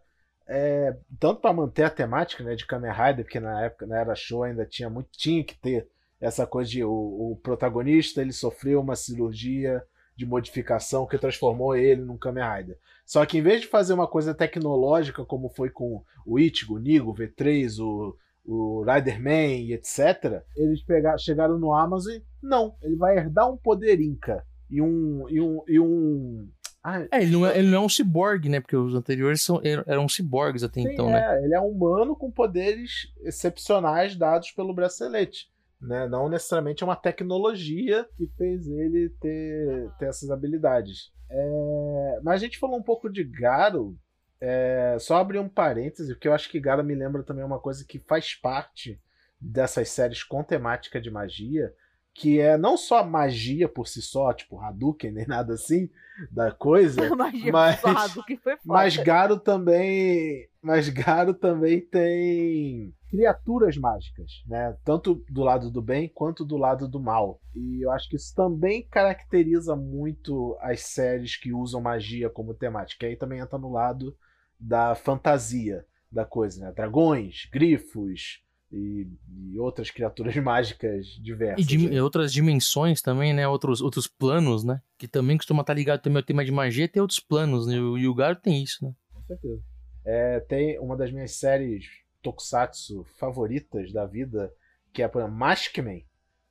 É, 0.47 0.95
tanto 1.19 1.41
para 1.41 1.51
manter 1.51 1.83
a 1.83 1.89
temática 1.89 2.41
né, 2.41 2.55
de 2.55 2.65
Kamen 2.65 2.93
Rider, 2.93 3.25
porque 3.25 3.41
na 3.41 3.65
época 3.65 3.85
na 3.85 3.99
era 3.99 4.15
show 4.15 4.43
ainda 4.43 4.65
tinha 4.65 4.89
muito 4.89 5.09
tinha 5.11 5.43
que 5.43 5.59
ter 5.59 5.89
essa 6.21 6.47
coisa 6.47 6.71
de 6.71 6.85
o, 6.85 6.89
o 7.33 7.39
protagonista 7.43 8.21
ele 8.21 8.31
sofreu 8.31 8.79
uma 8.79 8.95
cirurgia 8.95 9.83
de 10.17 10.25
modificação 10.25 11.05
que 11.05 11.17
transformou 11.17 11.75
ele 11.75 12.01
num 12.01 12.17
Kamen 12.17 12.43
Rider. 12.43 12.77
Só 13.05 13.25
que 13.25 13.37
em 13.37 13.41
vez 13.41 13.61
de 13.61 13.67
fazer 13.67 13.93
uma 13.93 14.07
coisa 14.07 14.33
tecnológica, 14.33 15.23
como 15.23 15.47
foi 15.47 15.69
com 15.69 16.03
o 16.25 16.39
Ichigo, 16.39 16.75
o 16.75 16.79
Nigo, 16.79 17.11
o 17.11 17.15
V3, 17.15 17.79
o, 17.79 18.17
o 18.43 18.83
Riderman 18.83 19.61
e 19.61 19.73
etc., 19.73 20.41
eles 20.55 20.81
pegaram, 20.81 21.17
chegaram 21.17 21.59
no 21.59 21.73
Amazon 21.73 22.15
e 22.15 22.23
não, 22.41 22.75
ele 22.81 22.95
vai 22.95 23.15
herdar 23.15 23.49
um 23.49 23.55
poder 23.55 24.01
Inca 24.01 24.43
e 24.69 24.81
um. 24.81 25.29
E 25.29 25.39
um, 25.39 25.63
e 25.67 25.79
um 25.79 26.49
ah, 26.83 27.01
é, 27.11 27.21
ele 27.21 27.31
não 27.31 27.45
é, 27.45 27.59
ele 27.59 27.67
não 27.67 27.83
é 27.83 27.85
um 27.85 27.89
ciborgue, 27.89 28.47
né? 28.47 28.61
Porque 28.61 28.75
os 28.75 28.95
anteriores 28.95 29.41
são, 29.41 29.59
eram 29.85 30.07
ciborgues 30.07 30.63
até 30.63 30.81
sim, 30.81 30.93
então, 30.93 31.09
é, 31.09 31.13
né? 31.13 31.43
Ele 31.43 31.53
é 31.53 31.59
um 31.59 31.67
humano 31.67 32.15
com 32.15 32.31
poderes 32.31 33.11
excepcionais 33.23 34.15
dados 34.15 34.51
pelo 34.51 34.73
bracelete. 34.73 35.49
Né? 35.79 36.07
Não 36.07 36.27
necessariamente 36.27 36.83
é 36.83 36.85
uma 36.85 36.95
tecnologia 36.95 38.07
que 38.17 38.27
fez 38.37 38.67
ele 38.67 39.09
ter, 39.21 39.91
ter 39.99 40.05
essas 40.05 40.29
habilidades. 40.31 41.11
É... 41.29 42.19
Mas 42.23 42.41
a 42.41 42.45
gente 42.45 42.59
falou 42.59 42.77
um 42.77 42.83
pouco 42.83 43.09
de 43.09 43.23
Garo. 43.23 43.97
É... 44.39 44.97
Só 44.99 45.17
abrir 45.17 45.39
um 45.39 45.49
parêntese, 45.49 46.13
porque 46.13 46.27
eu 46.27 46.33
acho 46.33 46.49
que 46.49 46.59
Garo 46.59 46.83
me 46.83 46.95
lembra 46.95 47.23
também 47.23 47.43
uma 47.43 47.59
coisa 47.59 47.85
que 47.85 47.99
faz 47.99 48.33
parte 48.33 48.99
dessas 49.39 49.89
séries 49.89 50.23
com 50.23 50.43
temática 50.43 50.99
de 50.99 51.11
magia, 51.11 51.73
que 52.17 52.39
é 52.39 52.57
não 52.57 52.75
só 52.75 53.03
magia 53.03 53.69
por 53.69 53.87
si 53.87 54.01
só, 54.01 54.33
tipo 54.33 54.59
Hadouken 54.59 55.11
nem 55.13 55.27
nada 55.27 55.53
assim 55.53 55.87
da 56.31 56.51
coisa, 56.51 57.07
Magia 57.15 57.51
mas, 57.51 57.79
forrado, 57.79 58.23
que 58.23 58.35
foi 58.37 58.57
foda. 58.57 58.63
mas 58.65 58.97
Garo 58.97 59.39
também, 59.39 60.49
mas 60.59 60.89
Garo 60.89 61.31
também 61.31 61.79
tem 61.79 62.91
criaturas 63.07 63.77
mágicas, 63.77 64.43
né? 64.47 64.75
Tanto 64.83 65.23
do 65.29 65.43
lado 65.43 65.69
do 65.69 65.79
bem 65.79 66.09
quanto 66.09 66.43
do 66.43 66.57
lado 66.57 66.87
do 66.87 66.99
mal. 66.99 67.39
E 67.55 67.85
eu 67.85 67.91
acho 67.91 68.09
que 68.09 68.15
isso 68.15 68.33
também 68.33 68.81
caracteriza 68.89 69.75
muito 69.75 70.57
as 70.59 70.81
séries 70.81 71.37
que 71.37 71.53
usam 71.53 71.79
magia 71.79 72.31
como 72.31 72.55
temática. 72.55 73.05
E 73.05 73.09
aí 73.09 73.15
também 73.15 73.39
entra 73.39 73.59
no 73.59 73.71
lado 73.71 74.17
da 74.59 74.95
fantasia 74.95 75.85
da 76.11 76.25
coisa, 76.25 76.65
né? 76.65 76.71
Dragões, 76.71 77.47
grifos, 77.53 78.41
e, 78.71 79.07
e 79.51 79.59
outras 79.59 79.89
criaturas 79.89 80.35
mágicas 80.37 81.05
diversas. 81.21 81.65
E 81.65 81.67
dim- 81.67 81.89
né? 81.89 82.01
outras 82.01 82.31
dimensões 82.33 83.01
também, 83.01 83.33
né? 83.33 83.47
Outros, 83.47 83.81
outros 83.81 84.07
planos, 84.07 84.63
né? 84.63 84.81
Que 84.97 85.07
também 85.07 85.37
costuma 85.37 85.61
estar 85.61 85.73
ligado 85.73 86.01
também 86.01 86.17
ao 86.17 86.23
tema 86.23 86.43
de 86.43 86.51
magia 86.51 86.87
tem 86.87 87.01
outros 87.01 87.19
planos, 87.19 87.67
né? 87.67 87.75
E 87.75 88.07
o- 88.07 88.15
Garo 88.15 88.35
tem 88.35 88.61
isso, 88.63 88.83
né? 88.85 88.93
Com 89.13 89.21
certeza. 89.21 89.61
É, 90.05 90.39
tem 90.41 90.79
uma 90.79 90.95
das 90.95 91.11
minhas 91.11 91.31
séries 91.31 91.85
tokusatsu 92.21 93.03
favoritas 93.19 93.91
da 93.91 94.05
vida, 94.05 94.51
que 94.93 95.01
é, 95.01 95.07
por 95.07 95.19
exemplo, 95.21 95.37
Maskman. 95.37 96.05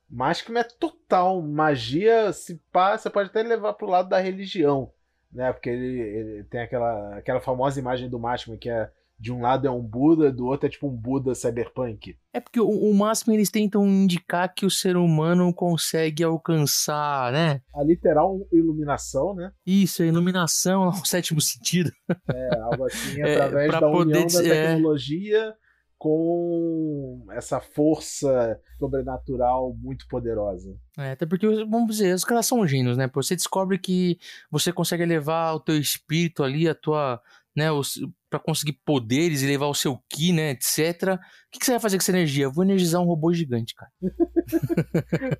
Maskman 0.09 0.61
é 0.61 0.63
total 0.63 1.41
magia, 1.41 2.31
se 2.31 2.59
você 2.71 3.09
pode 3.09 3.29
até 3.29 3.43
levar 3.43 3.73
pro 3.73 3.87
lado 3.89 4.07
da 4.09 4.19
religião, 4.19 4.91
né? 5.31 5.51
Porque 5.51 5.69
ele, 5.69 5.99
ele 5.99 6.43
tem 6.45 6.61
aquela, 6.61 7.17
aquela 7.17 7.41
famosa 7.41 7.79
imagem 7.79 8.09
do 8.09 8.17
Maskman 8.19 8.57
que 8.57 8.69
é 8.69 8.89
de 9.19 9.31
um 9.31 9.41
lado 9.41 9.65
é 9.67 9.71
um 9.71 9.81
Buda, 9.81 10.31
do 10.31 10.45
outro 10.45 10.67
é 10.67 10.69
tipo 10.69 10.87
um 10.87 10.95
Buda 10.95 11.33
cyberpunk. 11.33 12.15
É 12.33 12.39
porque 12.39 12.59
o, 12.59 12.67
o 12.69 12.93
máximo 12.93 13.33
eles 13.33 13.49
tentam 13.49 13.85
indicar 13.87 14.53
que 14.53 14.65
o 14.65 14.69
ser 14.69 14.95
humano 14.95 15.51
consegue 15.53 16.23
alcançar, 16.23 17.31
né? 17.31 17.61
A 17.75 17.83
literal 17.83 18.37
iluminação, 18.51 19.33
né? 19.33 19.51
Isso, 19.65 20.03
a 20.03 20.05
iluminação, 20.05 20.89
o 20.89 20.93
sétimo 21.05 21.41
sentido. 21.41 21.91
É, 22.31 22.59
algo 22.59 22.85
assim, 22.85 23.21
É, 23.25 23.33
através 23.35 23.69
pra 23.71 23.79
da 23.79 23.89
poder 23.91 24.09
união 24.11 24.21
da 24.21 24.25
dizer- 24.27 24.55
é. 24.55 24.67
tecnologia 24.73 25.55
com 25.99 27.25
essa 27.31 27.59
força 27.59 28.59
sobrenatural 28.79 29.73
muito 29.81 30.07
poderosa. 30.07 30.75
É, 30.97 31.11
até 31.11 31.25
porque, 31.25 31.47
vamos 31.65 31.87
dizer, 31.87 32.13
os 32.13 32.23
caras 32.23 32.45
são 32.45 32.65
gênios, 32.67 32.97
né? 32.97 33.09
Você 33.13 33.35
descobre 33.35 33.77
que 33.77 34.17
você 34.51 34.71
consegue 34.71 35.05
levar 35.05 35.53
o 35.53 35.59
teu 35.59 35.77
espírito 35.77 36.43
ali, 36.43 36.67
a 36.69 36.75
tua, 36.75 37.19
né, 37.55 37.71
os, 37.71 37.99
pra 38.29 38.39
conseguir 38.39 38.73
poderes 38.85 39.41
e 39.41 39.47
levar 39.47 39.67
o 39.67 39.73
seu 39.73 39.97
ki, 40.09 40.33
né, 40.33 40.51
etc. 40.51 41.13
O 41.13 41.19
que, 41.51 41.59
que 41.59 41.65
você 41.65 41.71
vai 41.71 41.79
fazer 41.79 41.97
com 41.97 42.01
essa 42.01 42.11
energia? 42.11 42.45
Eu 42.45 42.51
vou 42.51 42.63
energizar 42.63 43.01
um 43.01 43.05
robô 43.05 43.33
gigante, 43.33 43.73
cara. 43.75 43.91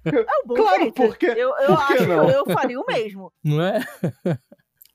É 0.05 0.43
um 0.43 0.47
bom 0.47 0.55
Claro, 0.55 0.81
jeito. 0.81 0.93
por 0.95 1.17
quê? 1.17 1.27
Eu, 1.27 1.49
eu 1.49 1.67
Por 1.67 1.73
acho 1.81 2.07
não? 2.07 2.25
que 2.25 2.33
eu 2.33 2.45
faria 2.53 2.79
o 2.79 2.85
mesmo. 2.85 3.31
Não 3.43 3.61
é? 3.61 3.79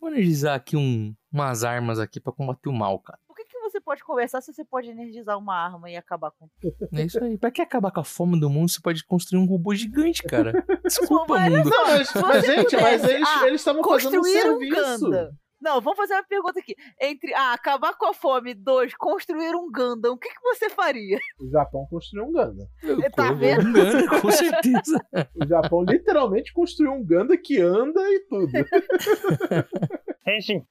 vou 0.01 0.11
energizar 0.11 0.55
aqui 0.57 0.77
um, 0.77 1.15
umas 1.33 1.65
armas 1.65 1.99
aqui 1.99 2.21
pra 2.21 2.33
combater 2.33 2.69
o 2.69 2.73
mal, 2.73 2.99
cara. 2.99 3.19
Por 3.27 3.35
que, 3.37 3.45
que 3.45 3.59
você 3.59 3.81
pode 3.81 4.03
conversar 4.05 4.41
se 4.43 4.53
você 4.53 4.65
pode 4.65 4.91
energizar 4.91 5.39
uma 5.39 5.55
arma 5.55 5.91
e 5.91 5.97
acabar 5.97 6.31
com 6.33 6.49
É 6.93 7.03
isso 7.05 7.23
aí. 7.23 7.39
Pra 7.39 7.51
que 7.51 7.63
acabar 7.63 7.91
com 7.91 8.01
a 8.01 8.05
fome 8.05 8.39
do 8.39 8.51
mundo, 8.51 8.71
você 8.71 8.81
pode 8.81 9.05
construir 9.05 9.41
um 9.41 9.47
robô 9.47 9.75
gigante, 9.75 10.23
cara. 10.25 10.53
Desculpa, 10.85 11.39
mundo. 11.39 11.71
Não, 11.71 11.87
mas, 11.87 12.13
mas, 12.15 12.45
gente, 12.47 12.77
mas 12.77 13.05
eles 13.05 13.29
ah, 13.29 13.47
eles 13.47 13.61
estavam 13.61 13.83
fazendo 13.83 14.17
um 14.17 14.21
um 14.21 14.25
serviço. 14.25 15.01
Gundam? 15.05 15.31
Não, 15.63 15.81
vamos 15.81 15.97
fazer 15.97 16.15
uma 16.15 16.25
pergunta 16.25 16.59
aqui. 16.59 16.75
Entre 17.01 17.33
ah, 17.35 17.53
acabar 17.53 17.97
com 17.97 18.07
a 18.07 18.13
fome, 18.13 18.53
dois, 18.53 18.95
construir 18.97 19.55
um 19.55 19.71
Gundam, 19.71 20.15
o 20.15 20.19
que, 20.19 20.29
que 20.29 20.41
você 20.43 20.69
faria? 20.69 21.19
O 21.41 21.49
Japão 21.49 21.87
construiu 21.89 22.25
um 22.27 22.33
Ganda. 22.33 22.69
Tá 23.15 23.29
Eu- 23.29 23.37
vendo? 23.37 23.69
Engano, 23.69 24.21
com 24.21 24.31
certeza. 24.33 25.01
O 25.41 25.47
Japão 25.47 25.85
literalmente 25.85 26.53
construiu 26.53 26.93
um 26.93 27.05
Ganda 27.05 27.37
que 27.37 27.61
anda 27.61 28.01
e 28.11 28.21
tudo. 28.29 28.53
Henshin. 30.27 30.67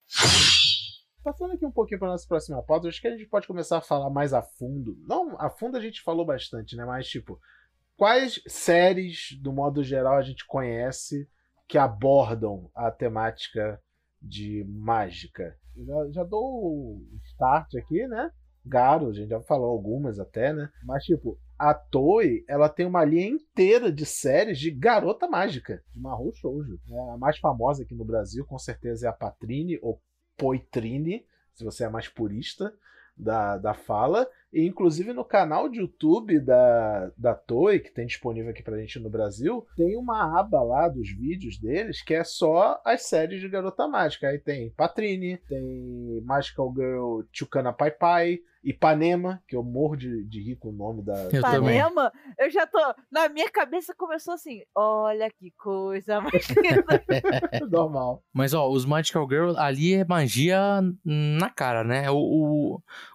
Passando 1.23 1.53
aqui 1.53 1.65
um 1.65 1.71
pouquinho 1.71 1.99
para 1.99 2.09
nossa 2.09 2.27
próxima 2.27 2.61
pauta, 2.63 2.87
acho 2.87 2.99
que 2.99 3.07
a 3.07 3.11
gente 3.15 3.27
pode 3.29 3.47
começar 3.47 3.77
a 3.77 3.81
falar 3.81 4.09
mais 4.09 4.33
a 4.33 4.41
fundo. 4.41 4.97
Não, 5.07 5.39
a 5.39 5.49
fundo 5.49 5.77
a 5.77 5.79
gente 5.81 6.01
falou 6.01 6.25
bastante, 6.25 6.75
né? 6.75 6.83
Mas, 6.83 7.07
tipo, 7.07 7.39
quais 7.95 8.41
séries, 8.47 9.37
do 9.39 9.53
modo 9.53 9.83
geral, 9.83 10.15
a 10.17 10.21
gente 10.23 10.45
conhece 10.47 11.29
que 11.67 11.77
abordam 11.77 12.69
a 12.75 12.89
temática 12.91 13.79
de 14.21 14.63
mágica? 14.67 15.55
Já, 15.75 16.11
já 16.11 16.23
dou 16.23 16.43
o 16.43 17.19
start 17.23 17.75
aqui, 17.75 18.07
né? 18.07 18.29
Garo, 18.65 19.09
a 19.09 19.13
gente 19.13 19.29
já 19.29 19.41
falou 19.41 19.71
algumas 19.71 20.19
até, 20.19 20.53
né? 20.53 20.69
Mas, 20.83 21.03
tipo, 21.03 21.39
a 21.57 21.73
Toei, 21.73 22.43
ela 22.47 22.69
tem 22.69 22.85
uma 22.85 23.03
linha 23.03 23.27
inteira 23.27 23.91
de 23.91 24.05
séries 24.05 24.59
de 24.59 24.69
garota 24.69 25.27
mágica, 25.27 25.83
de 25.93 25.99
Mahou 25.99 26.31
Shoujo. 26.33 26.79
né? 26.87 27.11
A 27.13 27.17
mais 27.17 27.39
famosa 27.39 27.83
aqui 27.83 27.95
no 27.95 28.05
Brasil, 28.05 28.45
com 28.45 28.57
certeza, 28.57 29.07
é 29.07 29.09
a 29.09 29.13
Patrine, 29.13 29.79
ou 29.81 29.99
Poitrine, 30.37 31.25
se 31.53 31.63
você 31.63 31.85
é 31.85 31.89
mais 31.89 32.07
purista 32.07 32.71
da, 33.17 33.57
da 33.57 33.73
fala. 33.73 34.27
E 34.53 34.65
inclusive 34.65 35.13
no 35.13 35.23
canal 35.23 35.69
de 35.69 35.79
YouTube 35.79 36.39
da, 36.39 37.11
da 37.17 37.33
Toei, 37.33 37.79
que 37.79 37.91
tem 37.91 38.05
disponível 38.05 38.51
aqui 38.51 38.61
pra 38.61 38.77
gente 38.77 38.99
no 38.99 39.09
Brasil, 39.09 39.65
tem 39.75 39.97
uma 39.97 40.39
aba 40.39 40.61
lá 40.61 40.87
dos 40.89 41.09
vídeos 41.09 41.57
deles 41.57 42.01
que 42.01 42.13
é 42.13 42.23
só 42.23 42.81
as 42.85 43.03
séries 43.03 43.39
de 43.39 43.47
Garota 43.49 43.87
Mágica. 43.87 44.27
Aí 44.27 44.39
tem 44.39 44.69
Patrine, 44.71 45.37
tem 45.47 46.21
Magical 46.23 46.73
Girl 46.75 47.21
Chukana 47.31 47.71
Pai 47.71 47.91
Pai, 47.91 48.39
Ipanema, 48.63 49.41
que 49.47 49.55
eu 49.55 49.63
morro 49.63 49.95
de, 49.95 50.23
de 50.25 50.39
rir 50.39 50.55
com 50.55 50.69
o 50.69 50.71
nome 50.71 51.01
da. 51.01 51.13
Eu 51.31 51.41
também. 51.41 51.77
Ipanema, 51.79 52.11
eu 52.37 52.49
já 52.51 52.67
tô. 52.67 52.79
Na 53.11 53.27
minha 53.27 53.49
cabeça 53.49 53.93
começou 53.97 54.35
assim: 54.35 54.61
olha 54.75 55.31
que 55.31 55.51
coisa 55.57 56.21
mais 56.21 56.47
linda. 56.55 57.03
Normal. 57.69 58.23
Mas, 58.31 58.53
ó, 58.53 58.69
os 58.69 58.85
Magical 58.85 59.27
Girl 59.27 59.57
ali 59.57 59.95
é 59.95 60.05
magia 60.05 60.59
na 61.03 61.49
cara, 61.49 61.83
né? 61.83 62.11
O, 62.11 62.17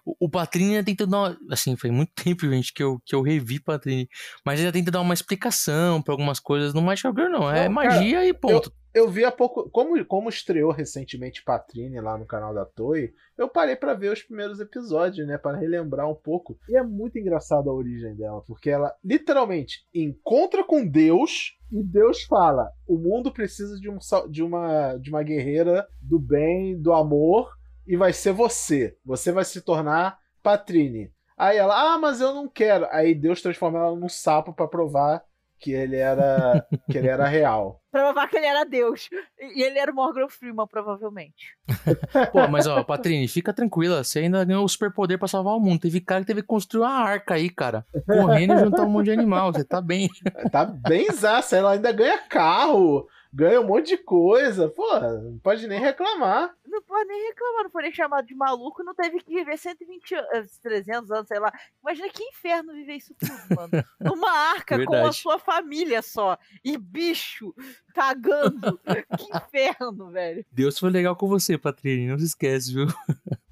o, 0.05 0.15
o 0.19 0.29
Patrine 0.29 0.83
tenta 0.83 1.07
dar 1.07 1.26
uma... 1.27 1.53
Assim, 1.53 1.75
foi 1.75 1.91
muito 1.91 2.11
tempo, 2.23 2.49
gente, 2.49 2.73
que 2.73 2.83
eu, 2.83 2.99
que 3.05 3.15
eu 3.15 3.21
revi 3.21 3.59
Patrine. 3.59 4.07
Mas 4.45 4.59
ele 4.59 4.71
tenta 4.71 4.91
dar 4.91 5.01
uma 5.01 5.13
explicação 5.13 6.01
pra 6.01 6.13
algumas 6.13 6.39
coisas. 6.39 6.73
No 6.73 6.81
Magical 6.81 7.13
Girl, 7.15 7.29
não. 7.29 7.51
É 7.51 7.67
Não, 7.67 7.75
magia 7.75 8.25
e 8.25 8.33
ponto. 8.33 8.71
Eu 8.97 9.07
vi 9.07 9.23
há 9.23 9.31
pouco. 9.31 9.69
Como, 9.69 10.03
como 10.05 10.27
estreou 10.27 10.71
recentemente 10.71 11.43
Patrine 11.43 12.01
lá 12.01 12.17
no 12.17 12.25
canal 12.25 12.51
da 12.51 12.65
Toei, 12.65 13.11
eu 13.37 13.47
parei 13.47 13.75
pra 13.75 13.93
ver 13.93 14.11
os 14.11 14.23
primeiros 14.23 14.59
episódios, 14.59 15.27
né? 15.27 15.37
Para 15.37 15.57
relembrar 15.57 16.09
um 16.09 16.15
pouco. 16.15 16.57
E 16.67 16.75
é 16.75 16.81
muito 16.81 17.19
engraçado 17.19 17.69
a 17.69 17.73
origem 17.73 18.15
dela, 18.15 18.41
porque 18.47 18.71
ela 18.71 18.91
literalmente 19.03 19.85
encontra 19.93 20.63
com 20.63 20.83
Deus 20.83 21.55
e 21.71 21.83
Deus 21.83 22.23
fala: 22.23 22.71
o 22.87 22.97
mundo 22.97 23.31
precisa 23.31 23.79
de, 23.79 23.87
um, 23.87 23.99
de, 24.31 24.41
uma, 24.41 24.97
de 24.97 25.11
uma 25.11 25.21
guerreira 25.21 25.87
do 26.01 26.17
bem, 26.17 26.81
do 26.81 26.91
amor, 26.91 27.51
e 27.85 27.95
vai 27.95 28.11
ser 28.13 28.31
você. 28.31 28.97
Você 29.05 29.31
vai 29.31 29.45
se 29.45 29.61
tornar 29.61 30.17
Patrine. 30.41 31.11
Aí 31.37 31.57
ela, 31.57 31.93
ah, 31.93 31.97
mas 31.99 32.19
eu 32.19 32.33
não 32.33 32.47
quero. 32.47 32.87
Aí 32.89 33.13
Deus 33.13 33.41
transforma 33.41 33.77
ela 33.77 33.95
num 33.95 34.09
sapo 34.09 34.53
pra 34.53 34.67
provar 34.67 35.23
que 35.59 35.71
ele 35.71 35.95
era 35.95 36.65
que 36.89 36.97
ele 36.97 37.07
era 37.07 37.27
real. 37.27 37.81
pra 37.91 38.05
provar 38.05 38.27
que 38.27 38.37
ele 38.37 38.45
era 38.45 38.63
Deus. 38.63 39.09
E 39.39 39.61
ele 39.61 39.77
era 39.77 39.91
o 39.91 39.95
Morgan 39.95 40.27
Freeman, 40.29 40.67
provavelmente. 40.67 41.55
Pô, 42.31 42.47
mas, 42.47 42.67
ó, 42.67 42.83
Patrine, 42.83 43.27
fica 43.27 43.53
tranquila. 43.53 44.03
Você 44.03 44.19
ainda 44.19 44.43
ganhou 44.43 44.65
o 44.65 44.69
superpoder 44.69 45.17
pra 45.19 45.27
salvar 45.27 45.55
o 45.55 45.59
mundo. 45.59 45.81
Teve 45.81 46.01
cara 46.01 46.21
que 46.21 46.27
teve 46.27 46.41
que 46.41 46.47
construir 46.47 46.83
uma 46.83 46.93
arca 46.93 47.35
aí, 47.35 47.49
cara. 47.49 47.85
Correndo 48.05 48.53
e 48.53 48.59
juntar 48.59 48.83
um 48.83 48.89
monte 48.89 49.05
de 49.05 49.11
animal. 49.11 49.51
Você 49.53 49.63
tá 49.63 49.81
bem. 49.81 50.09
Tá 50.51 50.65
bem 50.65 51.11
zaça, 51.11 51.57
ela 51.57 51.71
ainda 51.71 51.91
ganha 51.91 52.17
carro, 52.19 53.07
ganha 53.33 53.61
um 53.61 53.65
monte 53.67 53.87
de 53.87 53.97
coisa. 53.97 54.69
Pô, 54.69 54.99
não 54.99 55.37
pode 55.39 55.67
nem 55.67 55.79
reclamar. 55.79 56.55
Não 56.65 56.81
pode 56.81 57.07
nem 57.07 57.27
reclamar, 57.27 57.63
não 57.63 57.69
foi 57.69 57.83
nem 57.83 57.91
chamado 57.93 58.25
de 58.27 58.35
maluco, 58.35 58.83
não 58.83 58.93
teve 58.93 59.19
que 59.19 59.33
viver 59.33 59.57
120 59.57 60.15
anos, 60.15 60.57
300 60.59 61.11
anos, 61.11 61.27
sei 61.27 61.39
lá. 61.39 61.51
Imagina 61.81 62.09
que 62.09 62.23
inferno 62.23 62.73
viver 62.73 62.95
isso 62.95 63.15
tudo, 63.17 63.55
mano. 63.55 63.71
Numa 63.99 64.31
arca 64.31 64.75
com 64.85 64.93
a 64.93 64.97
Verdade. 64.97 65.15
sua 65.15 65.39
família 65.39 66.01
só. 66.01 66.37
E 66.63 66.77
bicho 66.77 67.53
cagando. 67.93 68.79
que 69.17 69.37
inferno, 69.37 70.11
velho. 70.11 70.45
Deus 70.51 70.77
foi 70.77 70.89
legal 70.89 71.15
com 71.15 71.27
você, 71.27 71.57
Patrine. 71.57 72.07
Não 72.07 72.19
se 72.19 72.25
esquece, 72.25 72.73
viu? 72.73 72.87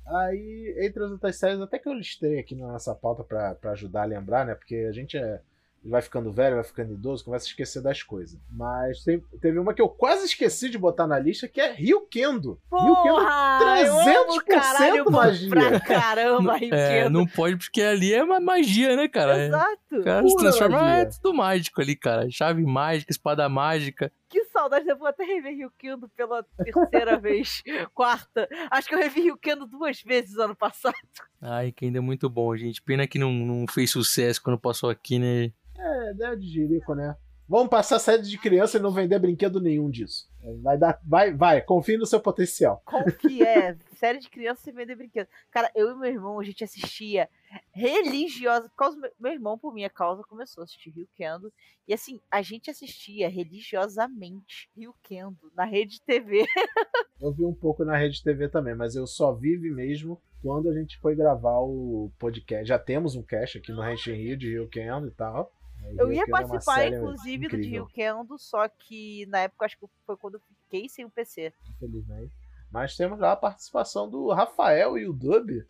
Aí, 0.07 0.75
entre 0.81 1.03
as 1.03 1.11
outras 1.11 1.35
séries, 1.35 1.59
até 1.59 1.79
que 1.79 1.89
eu 1.89 1.93
listei 1.93 2.37
aqui 2.39 2.53
na 2.55 2.67
nossa 2.67 2.93
pauta 2.93 3.23
pra 3.23 3.71
ajudar 3.71 4.03
a 4.03 4.05
lembrar, 4.05 4.45
né? 4.45 4.53
Porque 4.53 4.75
a 4.87 4.91
gente 4.91 5.17
é, 5.17 5.41
vai 5.85 6.01
ficando 6.01 6.31
velho, 6.31 6.55
vai 6.55 6.63
ficando 6.63 6.93
idoso, 6.93 7.23
começa 7.23 7.45
a 7.45 7.49
esquecer 7.49 7.81
das 7.81 8.01
coisas. 8.01 8.39
Mas 8.51 9.03
tem- 9.03 9.23
teve 9.39 9.59
uma 9.59 9.73
que 9.73 9.81
eu 9.81 9.87
quase 9.89 10.25
esqueci 10.25 10.69
de 10.69 10.77
botar 10.77 11.05
na 11.05 11.19
lista, 11.19 11.47
que 11.47 11.61
é 11.61 11.71
Rio 11.71 12.01
Kendo. 12.09 12.59
Rio 12.73 12.95
Kendo 13.03 13.15
Porra! 13.15 13.81
eu 13.85 13.93
amo 13.99 14.41
300% 14.41 14.45
caralho 14.45 15.11
magia. 15.11 15.49
pra 15.49 15.79
caramba, 15.79 16.57
Rio 16.57 16.73
É, 16.73 17.03
Kendo. 17.03 17.09
não 17.19 17.27
pode, 17.27 17.57
porque 17.57 17.81
ali 17.81 18.13
é 18.13 18.23
uma 18.23 18.39
magia, 18.39 18.95
né, 18.95 19.07
cara? 19.07 19.37
É- 19.37 19.47
Exato. 19.47 19.75
O 19.99 20.03
cara 20.03 20.27
se 20.27 20.35
transforma, 20.37 20.79
magia. 20.81 21.01
é 21.01 21.05
tudo 21.05 21.33
mágico 21.33 21.81
ali, 21.81 21.95
cara. 21.95 22.29
Chave 22.31 22.63
mágica, 22.65 23.11
espada 23.11 23.47
mágica. 23.47 24.11
Que 24.27 24.43
saudade, 24.45 24.89
eu 24.89 24.97
vou 24.97 25.07
até 25.07 25.23
rever 25.23 25.55
Rio 25.55 25.71
Kendo 25.77 26.09
pela 26.09 26.43
terceira 26.57 27.17
vez, 27.21 27.61
quarta. 27.93 28.49
Acho 28.71 28.89
que 28.89 28.95
eu 28.95 28.99
revi 28.99 29.21
Rio 29.21 29.37
Kendo 29.37 29.65
duas 29.67 30.01
vezes 30.01 30.37
ano 30.37 30.55
passado. 30.55 30.95
Ai, 31.41 31.71
que 31.71 31.85
ainda 31.85 31.99
é 31.99 32.01
muito 32.01 32.27
bom, 32.29 32.55
gente. 32.57 32.81
Pena 32.81 33.05
que 33.07 33.19
não, 33.19 33.31
não 33.31 33.65
fez 33.67 33.91
sucesso 33.91 34.41
quando 34.41 34.57
passou 34.59 34.89
aqui, 34.89 35.19
né? 35.19 35.51
É, 35.77 36.11
ideia 36.11 36.37
de 36.37 36.47
Jerico, 36.47 36.95
né? 36.95 37.15
Vamos 37.47 37.69
passar 37.69 37.99
sede 37.99 38.27
de 38.27 38.39
criança 38.39 38.77
e 38.77 38.81
não 38.81 38.89
vender 38.89 39.19
brinquedo 39.19 39.61
nenhum 39.61 39.87
disso. 39.87 40.27
Vai 40.63 40.79
dar, 40.79 40.99
vai, 41.03 41.31
vai, 41.31 41.61
confie 41.61 41.95
no 41.95 42.05
seu 42.05 42.19
potencial. 42.19 42.81
Confie, 42.83 43.43
é, 43.43 43.77
série 43.97 44.17
de 44.17 44.29
criança 44.29 44.63
sem 44.63 44.73
vender 44.73 44.95
brinquedo. 44.95 45.27
Cara, 45.51 45.71
eu 45.75 45.91
e 45.91 45.95
meu 45.95 46.09
irmão, 46.09 46.39
a 46.39 46.43
gente 46.43 46.63
assistia 46.63 47.29
religiosa, 47.71 48.67
por 48.69 48.75
causa 48.75 49.11
meu 49.19 49.31
irmão, 49.31 49.59
por 49.59 49.71
minha 49.73 49.91
causa, 49.91 50.23
começou 50.23 50.61
a 50.61 50.65
assistir 50.65 50.89
Rio 50.89 51.07
Kendo. 51.15 51.53
E 51.87 51.93
assim, 51.93 52.19
a 52.31 52.41
gente 52.41 52.71
assistia 52.71 53.29
religiosamente 53.29 54.67
Rio 54.75 54.95
Kendo 55.03 55.51
na 55.55 55.65
rede 55.65 56.01
TV. 56.01 56.45
Eu 57.21 57.31
vi 57.31 57.45
um 57.45 57.53
pouco 57.53 57.85
na 57.85 57.95
rede 57.95 58.23
TV 58.23 58.49
também, 58.49 58.75
mas 58.75 58.95
eu 58.95 59.07
só 59.07 59.33
vive 59.33 59.71
mesmo 59.71 60.21
quando 60.41 60.69
a 60.69 60.73
gente 60.73 60.99
foi 60.99 61.15
gravar 61.15 61.59
o 61.59 62.11
podcast. 62.19 62.67
Já 62.67 62.77
temos 62.77 63.15
um 63.15 63.23
cast 63.23 63.57
aqui 63.57 63.71
no 63.71 63.81
Ranch 63.81 64.07
Rio 64.07 64.35
de 64.35 64.49
Rio 64.49 64.67
Kendo 64.67 65.07
e 65.07 65.11
tal. 65.11 65.51
Eu 65.97 66.11
ia 66.11 66.27
participar, 66.27 66.87
inclusive, 66.87 67.45
incrível. 67.45 67.65
do 67.65 67.71
Rio 67.71 67.87
Kendo, 67.87 68.37
só 68.37 68.67
que 68.67 69.25
na 69.27 69.39
época 69.39 69.65
acho 69.65 69.77
que 69.77 69.85
foi 70.05 70.17
quando 70.17 70.35
eu 70.35 70.41
fiquei 70.63 70.89
sem 70.89 71.05
o 71.05 71.09
PC. 71.09 71.53
Infelizmente. 71.75 72.31
Mas 72.71 72.97
temos 72.97 73.19
lá 73.19 73.31
a 73.31 73.37
participação 73.37 74.09
do 74.09 74.31
Rafael 74.31 74.97
e 74.97 75.07
o 75.07 75.13
Dub, 75.13 75.65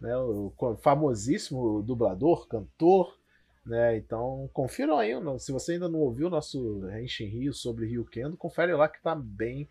né, 0.00 0.16
o 0.16 0.52
famosíssimo 0.82 1.82
dublador, 1.82 2.46
cantor. 2.48 3.18
Né, 3.64 3.98
então, 3.98 4.48
confiram 4.52 4.98
aí. 4.98 5.12
Se 5.38 5.52
você 5.52 5.72
ainda 5.72 5.88
não 5.88 6.00
ouviu 6.00 6.26
o 6.26 6.30
nosso 6.30 6.88
Henshin 6.90 7.26
Rio 7.26 7.52
sobre 7.52 7.86
Rio 7.86 8.04
Kendo, 8.04 8.36
confere 8.36 8.74
lá 8.74 8.88
que 8.88 9.00
tá 9.02 9.14
bem 9.14 9.68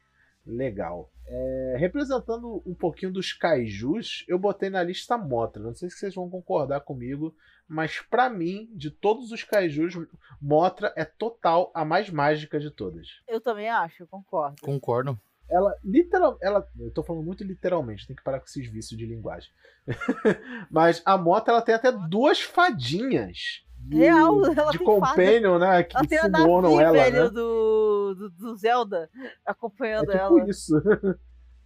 legal. 0.50 1.12
É, 1.28 1.76
representando 1.78 2.62
um 2.66 2.74
pouquinho 2.74 3.12
dos 3.14 3.32
kaijus, 3.32 4.26
eu 4.28 4.40
botei 4.40 4.70
na 4.70 4.82
lista 4.82 5.18
Motra. 5.18 5.62
Não 5.62 5.76
sei 5.76 5.90
se 5.90 5.98
vocês 5.98 6.16
vão 6.16 6.30
concordar 6.30 6.82
comigo, 6.82 7.36
mas 7.68 8.00
para 8.02 8.30
mim, 8.30 8.68
de 8.74 8.90
todos 8.90 9.32
os 9.32 9.44
kaijus, 9.44 9.94
Motra 10.42 10.92
é 10.96 11.06
total 11.06 11.72
a 11.74 11.86
mais 11.86 12.10
mágica 12.10 12.60
de 12.60 12.72
todas. 12.72 13.22
Eu 13.28 13.40
também 13.40 13.70
acho, 13.70 14.08
concordo. 14.08 14.62
Concordo. 14.62 15.20
Ela, 15.48 15.76
literal, 15.84 16.38
ela, 16.42 16.68
eu 16.80 16.92
tô 16.92 17.04
falando 17.04 17.26
muito 17.26 17.44
literalmente, 17.44 18.06
tem 18.06 18.16
que 18.16 18.24
parar 18.24 18.40
com 18.40 18.46
esses 18.46 18.68
vícios 18.68 18.98
de 18.98 19.06
linguagem. 19.06 19.52
mas 20.70 21.02
a 21.06 21.18
Motra 21.18 21.54
ela 21.54 21.62
tem 21.62 21.74
até 21.74 21.92
duas 21.92 22.42
fadinhas. 22.42 23.64
De, 23.90 23.98
Real, 23.98 24.46
ela 24.46 24.72
de 24.72 24.78
tem 24.78 24.86
companion, 24.86 25.60
fada. 25.60 25.72
né? 25.72 25.84
Que 25.84 25.98
ela 25.98 26.08
tem 26.08 26.20
a 26.20 26.28
Navi, 26.28 26.52
ela, 26.52 26.92
velho, 26.92 27.24
né? 27.24 27.30
do, 27.30 28.16
do, 28.16 28.30
do 28.30 28.56
Zelda 28.56 29.10
acompanhando 29.44 30.12
é 30.12 30.20
tipo 30.20 30.40
ela. 30.40 30.50
isso. 30.50 30.76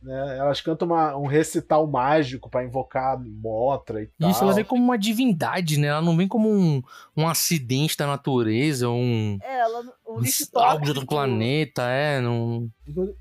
Né? 0.03 0.37
Elas 0.37 0.59
cantam 0.59 0.85
uma, 0.85 1.15
um 1.15 1.25
recital 1.25 1.87
mágico 1.87 2.49
para 2.49 2.65
invocar 2.65 3.17
Motra 3.17 4.03
e 4.03 4.07
tal. 4.19 4.29
Isso 4.29 4.43
ela 4.43 4.53
vem 4.53 4.65
como 4.65 4.83
uma 4.83 4.97
divindade, 4.97 5.79
né? 5.79 5.87
Ela 5.87 6.01
não 6.01 6.17
vem 6.17 6.27
como 6.27 6.49
um, 6.49 6.83
um 7.15 7.25
acidente 7.25 7.97
da 7.97 8.05
natureza, 8.05 8.89
um. 8.89 9.37
É, 9.41 9.59
ela, 9.59 9.81
um 10.05 10.59
algo 10.59 10.83
de 10.83 10.89
outro 10.91 11.05
planeta, 11.05 11.83
é. 11.83 12.19
Num... 12.19 12.69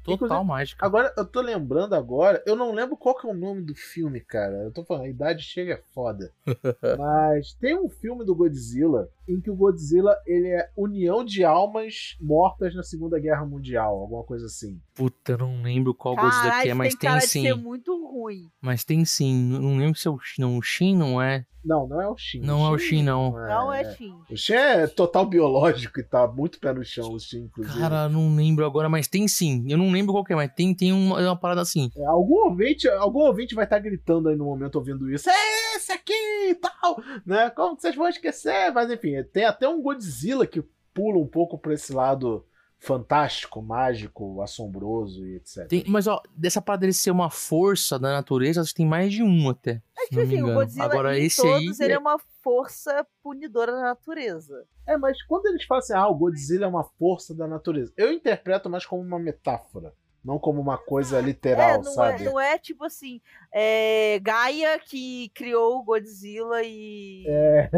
Total 0.03 0.45
mágica. 0.45 0.85
Agora, 0.85 1.13
eu 1.17 1.25
tô 1.25 1.41
lembrando 1.41 1.95
agora, 1.95 2.43
eu 2.47 2.57
não 2.57 2.73
lembro 2.73 2.97
qual 2.97 3.15
que 3.15 3.27
é 3.27 3.31
o 3.31 3.35
nome 3.35 3.63
do 3.63 3.75
filme, 3.75 4.21
cara. 4.21 4.65
Eu 4.65 4.73
tô 4.73 4.85
falando, 4.85 5.05
a 5.05 5.09
idade 5.09 5.43
chega 5.43 5.75
é 5.75 5.83
foda. 5.95 6.33
Mas 6.99 7.55
tem 7.55 7.79
um 7.79 7.89
filme 7.89 8.25
do 8.25 8.35
Godzilla 8.35 9.09
em 9.29 9.41
que 9.41 9.51
o 9.51 9.55
Godzilla 9.55 10.17
ele 10.27 10.49
é 10.49 10.69
união 10.77 11.25
de 11.25 11.45
almas 11.45 12.17
mortas 12.21 12.75
na 12.75 12.83
Segunda 12.83 13.19
Guerra 13.19 13.47
Mundial, 13.47 14.01
alguma 14.01 14.25
coisa 14.25 14.47
assim. 14.47 14.81
Puta, 14.95 15.33
eu 15.33 15.39
não 15.39 15.63
lembro 15.63 15.95
qual 15.95 16.17
Godzilla 16.17 16.63
que 16.63 16.69
é, 16.69 16.75
mas 16.75 16.95
tem, 16.95 17.11
tem 17.11 17.21
sim. 17.21 17.43
ser 17.43 17.55
muito 17.55 17.93
ruim. 18.07 18.51
Mas 18.61 18.85
tem 18.85 19.05
sim. 19.05 19.35
Não 19.35 19.79
lembro 19.79 19.99
se 19.99 20.09
é 20.09 20.11
o 20.11 20.19
não, 20.39 20.59
o 20.59 20.63
Shin, 20.63 20.97
não 20.97 21.23
é? 21.23 21.47
Não, 21.65 21.87
não 21.87 22.01
é 22.01 22.09
o 22.09 22.17
Shin. 22.17 22.41
Não 22.41 22.63
o 22.63 22.67
é 22.67 22.71
o 22.71 22.79
Shin, 22.79 23.03
não. 23.03 23.39
é... 23.39 23.49
Não 23.49 23.73
é 23.73 23.95
Shin. 23.95 24.15
O 24.31 24.37
Shin 24.37 24.55
é 24.55 24.87
total 24.87 25.27
biológico 25.27 26.01
e 26.01 26.03
tá 26.03 26.27
muito 26.27 26.59
pé 26.59 26.73
no 26.73 26.85
chão, 26.85 27.13
o 27.13 27.21
Shin, 27.21 27.45
inclusive. 27.45 27.79
Cara, 27.79 28.09
não 28.09 28.35
lembro 28.35 28.65
agora, 28.65 28.89
mas 28.89 29.09
tem 29.09 29.29
sim. 29.29 29.65
Eu 29.69 29.79
não 29.79 29.91
lembro 29.91 30.13
qual 30.13 30.25
que 30.25 30.33
é, 30.33 30.37
mas 30.37 30.53
tem, 30.53 30.75
tem 30.75 30.93
uma, 30.93 31.21
uma 31.21 31.37
parada 31.37 31.61
assim. 31.61 31.91
É, 31.97 32.05
algum 32.07 32.47
ouvinte, 32.47 32.89
algum 32.89 33.21
ouvinte 33.21 33.55
vai 33.55 33.65
estar 33.65 33.77
tá 33.77 33.83
gritando 33.83 34.29
aí 34.29 34.37
no 34.37 34.45
momento 34.45 34.77
ouvindo 34.77 35.11
isso. 35.11 35.31
É 35.31 35.77
esse 35.77 35.93
aqui 35.93 36.13
e 36.51 36.55
tal, 36.55 37.01
né? 37.25 37.51
Como 37.51 37.79
vocês 37.79 37.95
vão 37.95 38.09
esquecer? 38.09 38.73
Mas 38.73 38.91
enfim, 38.91 39.23
tem 39.33 39.45
até 39.45 39.69
um 39.69 39.81
Godzilla 39.81 40.47
que 40.47 40.63
pula 40.93 41.19
um 41.19 41.27
pouco 41.27 41.59
pra 41.59 41.75
esse 41.75 41.93
lado 41.93 42.45
fantástico, 42.83 43.63
mágico, 43.63 44.43
assombroso 44.43 45.25
e 45.25 45.37
etc. 45.37 45.69
Tem, 45.69 45.85
mas 45.87 46.09
ó, 46.09 46.21
dessa 46.37 46.61
parada 46.61 46.81
dele 46.81 46.93
ser 46.93 47.13
uma 47.13 47.31
força 47.31 47.97
da 47.97 48.11
natureza, 48.11 48.61
acho 48.61 48.71
que 48.71 48.79
tem 48.79 48.87
mais 48.87 49.13
de 49.13 49.23
um 49.23 49.49
até. 49.49 49.81
É 49.97 50.07
que 50.09 50.21
assim, 50.21 50.43
o 50.43 50.53
Godzilla 50.53 50.85
Agora, 50.87 51.17
em 51.17 51.25
esse 51.25 51.41
todos 51.41 51.81
aí 51.81 51.87
ele 51.87 51.95
é 51.95 51.99
uma 51.99 52.19
força 52.43 53.07
punidora 53.23 53.71
da 53.71 53.83
natureza. 53.83 54.67
É, 54.85 54.97
mas 54.97 55.23
quando 55.23 55.47
eles 55.47 55.65
falam 55.65 55.79
assim, 55.79 55.93
ah, 55.93 56.09
o 56.09 56.15
Godzilla 56.17 56.65
é 56.65 56.69
uma 56.69 56.83
força 56.83 57.33
da 57.33 57.47
natureza, 57.47 57.93
eu 57.97 58.13
interpreto 58.13 58.69
mais 58.69 58.85
como 58.85 59.01
uma 59.01 59.19
metáfora. 59.19 59.95
Não 60.25 60.39
como 60.39 60.61
uma 60.61 60.79
coisa 60.79 61.21
literal, 61.21 61.71
é, 61.71 61.77
não 61.79 61.85
sabe? 61.85 62.23
É, 62.23 62.25
não 62.25 62.39
é 62.39 62.57
tipo 62.57 62.85
assim, 62.85 63.21
é 63.53 64.21
Gaia 64.23 64.79
que 64.79 65.31
criou 65.35 65.79
o 65.79 65.83
Godzilla 65.83 66.63
e. 66.63 67.25
É. 67.27 67.71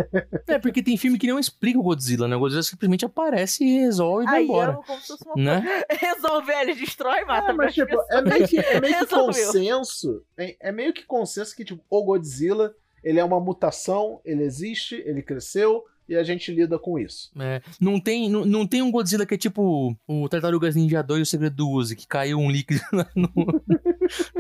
é, 0.48 0.58
porque 0.58 0.82
tem 0.82 0.98
filme 0.98 1.18
que 1.18 1.26
não 1.26 1.38
explica 1.38 1.78
o 1.78 1.82
Godzilla, 1.82 2.28
né? 2.28 2.36
O 2.36 2.40
Godzilla 2.40 2.62
simplesmente 2.62 3.04
aparece 3.04 3.64
e 3.64 3.78
resolve 3.80 4.24
e 4.24 4.26
vai 4.26 4.38
Aí 4.40 4.44
embora. 4.44 4.72
é 4.72 4.86
como 4.86 5.00
se 5.00 5.06
fosse 5.06 5.24
uma 5.24 5.34
Né? 5.36 5.84
Resolve, 5.88 6.52
ele 6.52 6.74
destrói, 6.74 7.24
mata. 7.24 7.50
É, 7.50 7.54
mas 7.54 7.68
as 7.68 7.74
tipo, 7.74 7.86
pessoas. 7.86 8.08
é 8.10 8.20
meio 8.20 8.48
que, 8.48 8.58
é 8.58 8.80
meio 8.80 8.98
que 8.98 9.06
consenso. 9.06 10.22
É, 10.36 10.56
é 10.60 10.72
meio 10.72 10.92
que 10.92 11.04
consenso 11.04 11.56
que, 11.56 11.64
tipo, 11.64 11.82
o 11.88 12.04
Godzilla, 12.04 12.74
ele 13.02 13.18
é 13.18 13.24
uma 13.24 13.40
mutação, 13.40 14.20
ele 14.22 14.42
existe, 14.42 14.96
ele 15.06 15.22
cresceu, 15.22 15.82
e 16.08 16.14
a 16.16 16.22
gente 16.22 16.52
lida 16.52 16.78
com 16.78 16.98
isso. 16.98 17.30
É, 17.38 17.60
não, 17.80 17.98
tem, 18.00 18.28
não, 18.28 18.44
não 18.44 18.66
tem 18.66 18.82
um 18.82 18.90
Godzilla 18.90 19.24
que 19.26 19.34
é 19.34 19.38
tipo 19.38 19.96
o 20.06 20.28
Tartarugas 20.28 20.74
Ninja 20.76 21.02
2 21.02 21.18
e 21.20 21.22
o 21.22 21.26
Segredo 21.26 21.56
do 21.56 21.68
Uzi, 21.70 21.96
que 21.96 22.06
caiu 22.06 22.38
um 22.38 22.50
líquido 22.50 22.80
no, 23.16 23.28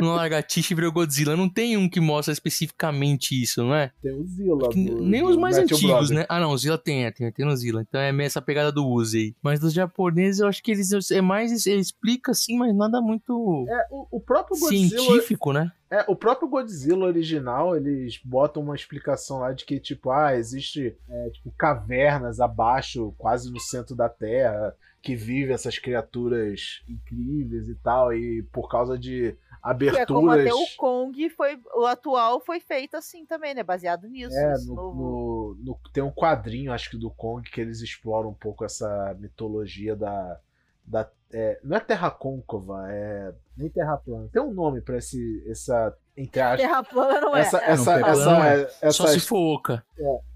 no 0.00 0.14
lagartixa 0.14 0.72
e 0.72 0.76
virou 0.76 0.92
Godzilla. 0.92 1.36
Não 1.36 1.48
tem 1.48 1.76
um 1.76 1.88
que 1.88 2.00
mostra 2.00 2.32
especificamente 2.32 3.40
isso, 3.40 3.62
não 3.62 3.74
é? 3.74 3.90
Tem 4.02 4.12
o 4.12 4.24
Zilla. 4.26 4.68
Que 4.70 4.84
do- 4.84 5.02
nem 5.02 5.22
os 5.24 5.36
mais 5.36 5.56
Matthew 5.56 5.76
antigos, 5.76 5.90
Broderick. 5.94 6.14
né? 6.20 6.26
Ah, 6.28 6.40
não, 6.40 6.50
o 6.52 6.58
Zilla 6.58 6.78
tem, 6.78 7.04
é, 7.06 7.10
tem, 7.10 7.30
tem 7.32 7.46
no 7.46 7.56
Zilla. 7.56 7.82
Então 7.82 8.00
é 8.00 8.12
meio 8.12 8.26
essa 8.26 8.42
pegada 8.42 8.70
do 8.70 8.86
Uzi 8.86 9.18
aí. 9.18 9.34
Mas 9.42 9.60
dos 9.60 9.72
japoneses, 9.72 10.40
eu 10.40 10.48
acho 10.48 10.62
que 10.62 10.70
eles 10.70 11.10
é 11.10 11.20
mais. 11.20 11.66
Ele 11.66 11.80
explica 11.80 12.32
assim, 12.32 12.56
mas 12.56 12.74
nada 12.74 13.00
muito 13.00 13.66
É, 13.68 13.86
o, 13.90 14.18
o 14.18 14.20
próprio 14.20 14.58
Godzilla. 14.58 14.88
científico, 15.02 15.52
né? 15.52 15.70
É, 15.90 16.04
o 16.08 16.16
próprio 16.16 16.48
Godzilla 16.48 17.04
original, 17.06 17.76
eles 17.76 18.18
botam 18.24 18.62
uma 18.62 18.74
explicação 18.74 19.38
lá 19.40 19.52
de 19.52 19.64
que, 19.64 19.78
tipo, 19.78 20.10
ah, 20.10 20.34
existe 20.34 20.96
é, 21.08 21.30
tipo, 21.30 21.52
cavernas 21.56 22.40
abaixo, 22.40 23.14
quase 23.18 23.50
no 23.52 23.60
centro 23.60 23.94
da 23.94 24.08
Terra, 24.08 24.74
que 25.02 25.14
vivem 25.14 25.54
essas 25.54 25.78
criaturas 25.78 26.82
incríveis 26.88 27.68
e 27.68 27.74
tal, 27.76 28.12
e 28.12 28.42
por 28.44 28.68
causa 28.68 28.98
de 28.98 29.36
Que 29.78 29.88
é 29.98 30.06
como 30.06 30.30
aberturas. 30.30 30.40
até 30.40 30.54
o 30.54 30.76
Kong 30.76 31.30
foi. 31.30 31.58
O 31.74 31.86
atual 31.86 32.40
foi 32.40 32.60
feito 32.60 32.96
assim 32.96 33.24
também, 33.26 33.54
né? 33.54 33.62
Baseado 33.62 34.08
nisso. 34.08 34.36
É, 34.36 34.54
no, 34.66 34.74
novo- 34.74 35.56
no- 35.58 35.64
no- 35.72 35.78
tem 35.92 36.02
um 36.02 36.10
quadrinho, 36.10 36.72
acho 36.72 36.90
que 36.90 36.96
do 36.98 37.10
Kong, 37.10 37.48
que 37.50 37.60
eles 37.60 37.80
exploram 37.80 38.30
um 38.30 38.34
pouco 38.34 38.64
essa 38.64 39.14
mitologia 39.20 39.94
da. 39.94 40.38
Da 40.84 41.08
é, 41.36 41.58
não 41.64 41.76
é 41.76 41.80
terra 41.80 42.12
côncava, 42.12 42.86
é. 42.88 43.34
Nem 43.56 43.68
terra 43.68 43.96
plana. 43.96 44.28
Tem 44.32 44.40
um 44.40 44.54
nome 44.54 44.80
pra 44.80 44.98
esse, 44.98 45.44
essa. 45.48 45.92
Entre 46.16 46.40
aspas. 46.40 46.60
Terra 46.60 46.84
plana 46.84 47.20
não 47.20 47.36
é. 47.36 47.40
Essa, 47.40 47.58
essa, 47.58 47.94
terra 47.96 48.10
essa, 48.10 48.22
plana 48.22 48.38
não 48.38 48.44
é. 48.44 48.62
essa, 48.62 48.92
Só 48.92 49.06
se 49.08 49.18
for 49.18 49.54
oca. 49.54 49.84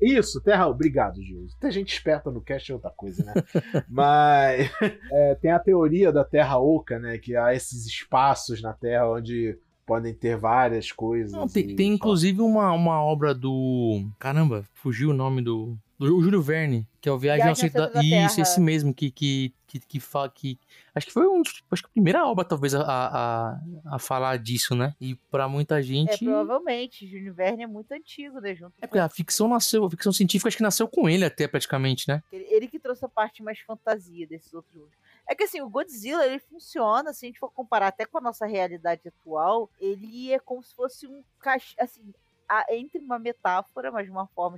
Isso, 0.03 0.41
Terra. 0.41 0.67
Obrigado, 0.67 1.23
Gil. 1.23 1.47
Tem 1.61 1.71
gente 1.71 1.93
esperta 1.93 2.33
no 2.33 2.41
cast 2.41 2.69
é 2.69 2.75
outra 2.75 2.91
coisa, 2.91 3.25
né? 3.25 3.33
Mas 3.89 4.73
é, 5.13 5.37
tem 5.37 5.53
a 5.53 5.61
teoria 5.61 6.11
da 6.11 6.25
Terra 6.25 6.59
Oca, 6.59 6.99
né? 6.99 7.17
Que 7.17 7.37
há 7.37 7.55
esses 7.55 7.87
espaços 7.87 8.61
na 8.61 8.73
Terra 8.73 9.09
onde 9.09 9.57
podem 9.87 10.13
ter 10.13 10.37
várias 10.37 10.91
coisas. 10.91 11.33
Não, 11.33 11.47
tem, 11.47 11.71
e 11.71 11.77
tem 11.77 11.95
inclusive 11.95 12.41
uma, 12.41 12.73
uma 12.73 13.01
obra 13.01 13.33
do. 13.33 14.05
Caramba, 14.19 14.65
fugiu 14.75 15.11
o 15.11 15.15
nome 15.15 15.43
do. 15.43 15.79
Do 15.99 16.23
Júlio 16.23 16.41
Verne, 16.41 16.87
que 17.01 17.09
é 17.09 17.13
o 17.13 17.19
Viagem, 17.19 17.49
ao 17.49 17.55
Viagem 17.55 17.71
ao 17.71 17.73
da, 17.73 17.87
Centro 17.87 17.95
da 17.95 18.01
Isso, 18.27 18.37
Terra. 18.37 18.43
esse 18.49 18.61
mesmo, 18.61 18.95
que, 18.95 19.11
que, 19.11 19.53
que, 19.67 19.81
que 19.81 19.99
fala 20.01 20.29
que. 20.29 20.57
Acho 20.95 21.07
que 21.07 21.13
foi 21.13 21.27
um. 21.27 21.43
Acho 21.71 21.83
que 21.83 21.89
a 21.89 21.93
primeira 21.93 22.25
obra, 22.25 22.45
talvez, 22.45 22.73
a, 22.75 22.83
a, 22.83 23.61
a 23.95 23.99
falar 23.99 24.39
disso, 24.39 24.77
né? 24.77 24.95
E 25.01 25.17
pra 25.31 25.49
muita 25.49 25.81
É, 25.81 25.83
gente. 25.83 26.25
provavelmente. 26.25 27.05
Júlio 27.05 27.35
Verne 27.35 27.65
é 27.65 27.67
muito 27.67 27.91
antigo, 27.91 28.41
né? 28.41 28.55
Junto 28.55 28.75
É 28.81 28.87
porque 28.87 29.01
a 29.01 29.09
ficção 29.09 29.49
nasceu, 29.49 29.85
a 29.85 29.91
ficção 29.91 30.13
científica 30.13 30.47
acho 30.49 30.57
que 30.57 30.63
nasceu 30.63 30.87
com 30.87 31.09
ele 31.09 31.25
até 31.25 31.49
praticamente, 31.49 32.07
né? 32.09 32.23
Ele, 32.33 32.45
ele 32.49 32.69
que 32.69 32.79
trouxe 32.79 33.05
a 33.05 33.09
parte 33.09 33.43
mais 33.43 33.59
fantasia 33.61 34.25
desses 34.27 34.55
outros. 34.55 34.89
É 35.29 35.35
que 35.35 35.43
assim, 35.45 35.61
o 35.61 35.69
Godzilla, 35.69 36.25
ele 36.25 36.39
funciona, 36.39 37.13
se 37.13 37.27
a 37.27 37.29
gente 37.29 37.39
for 37.41 37.51
comparar 37.51 37.89
até 37.89 38.07
com 38.07 38.19
a 38.19 38.21
nossa 38.21 38.47
realidade 38.47 39.03
atual, 39.09 39.69
ele 39.81 40.33
é 40.33 40.39
como 40.39 40.63
se 40.63 40.75
fosse 40.75 41.07
um 41.09 41.23
cach... 41.41 41.75
assim, 41.79 42.03
a- 42.49 42.65
entre 42.71 42.99
uma 43.01 43.19
metáfora, 43.19 43.91
mas 43.91 44.07
de 44.07 44.11
uma 44.11 44.27
forma 44.29 44.57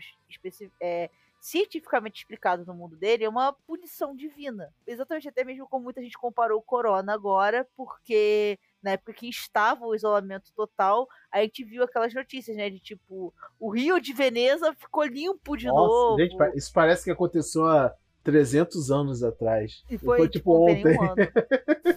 é, 0.80 1.10
cientificamente 1.40 2.20
explicada 2.20 2.64
no 2.64 2.74
mundo 2.74 2.96
dele, 2.96 3.24
é 3.24 3.28
uma 3.28 3.52
punição 3.52 4.14
divina. 4.14 4.72
Exatamente, 4.86 5.28
até 5.28 5.42
mesmo 5.42 5.66
como 5.66 5.84
muita 5.84 6.02
gente 6.02 6.18
comparou 6.18 6.58
o 6.58 6.62
Corona 6.62 7.14
agora, 7.14 7.66
porque 7.74 8.58
na 8.82 8.92
época 8.92 9.14
que 9.14 9.28
estava 9.28 9.86
o 9.86 9.94
isolamento 9.94 10.52
total, 10.54 11.08
a 11.30 11.40
gente 11.42 11.64
viu 11.64 11.82
aquelas 11.82 12.12
notícias, 12.12 12.56
né, 12.56 12.68
de 12.68 12.78
tipo, 12.78 13.32
o 13.58 13.70
Rio 13.70 14.00
de 14.00 14.12
Veneza 14.12 14.74
ficou 14.74 15.04
limpo 15.04 15.56
de 15.56 15.66
Nossa, 15.66 15.80
novo. 15.80 16.18
gente, 16.18 16.36
isso 16.56 16.72
parece 16.72 17.04
que 17.04 17.10
aconteceu 17.10 17.64
há 17.66 17.94
300 18.22 18.90
anos 18.90 19.22
atrás. 19.22 19.84
E 19.90 19.96
foi, 19.96 20.28
tipo, 20.28 20.52
ontem. 20.52 20.96
Um 20.98 21.14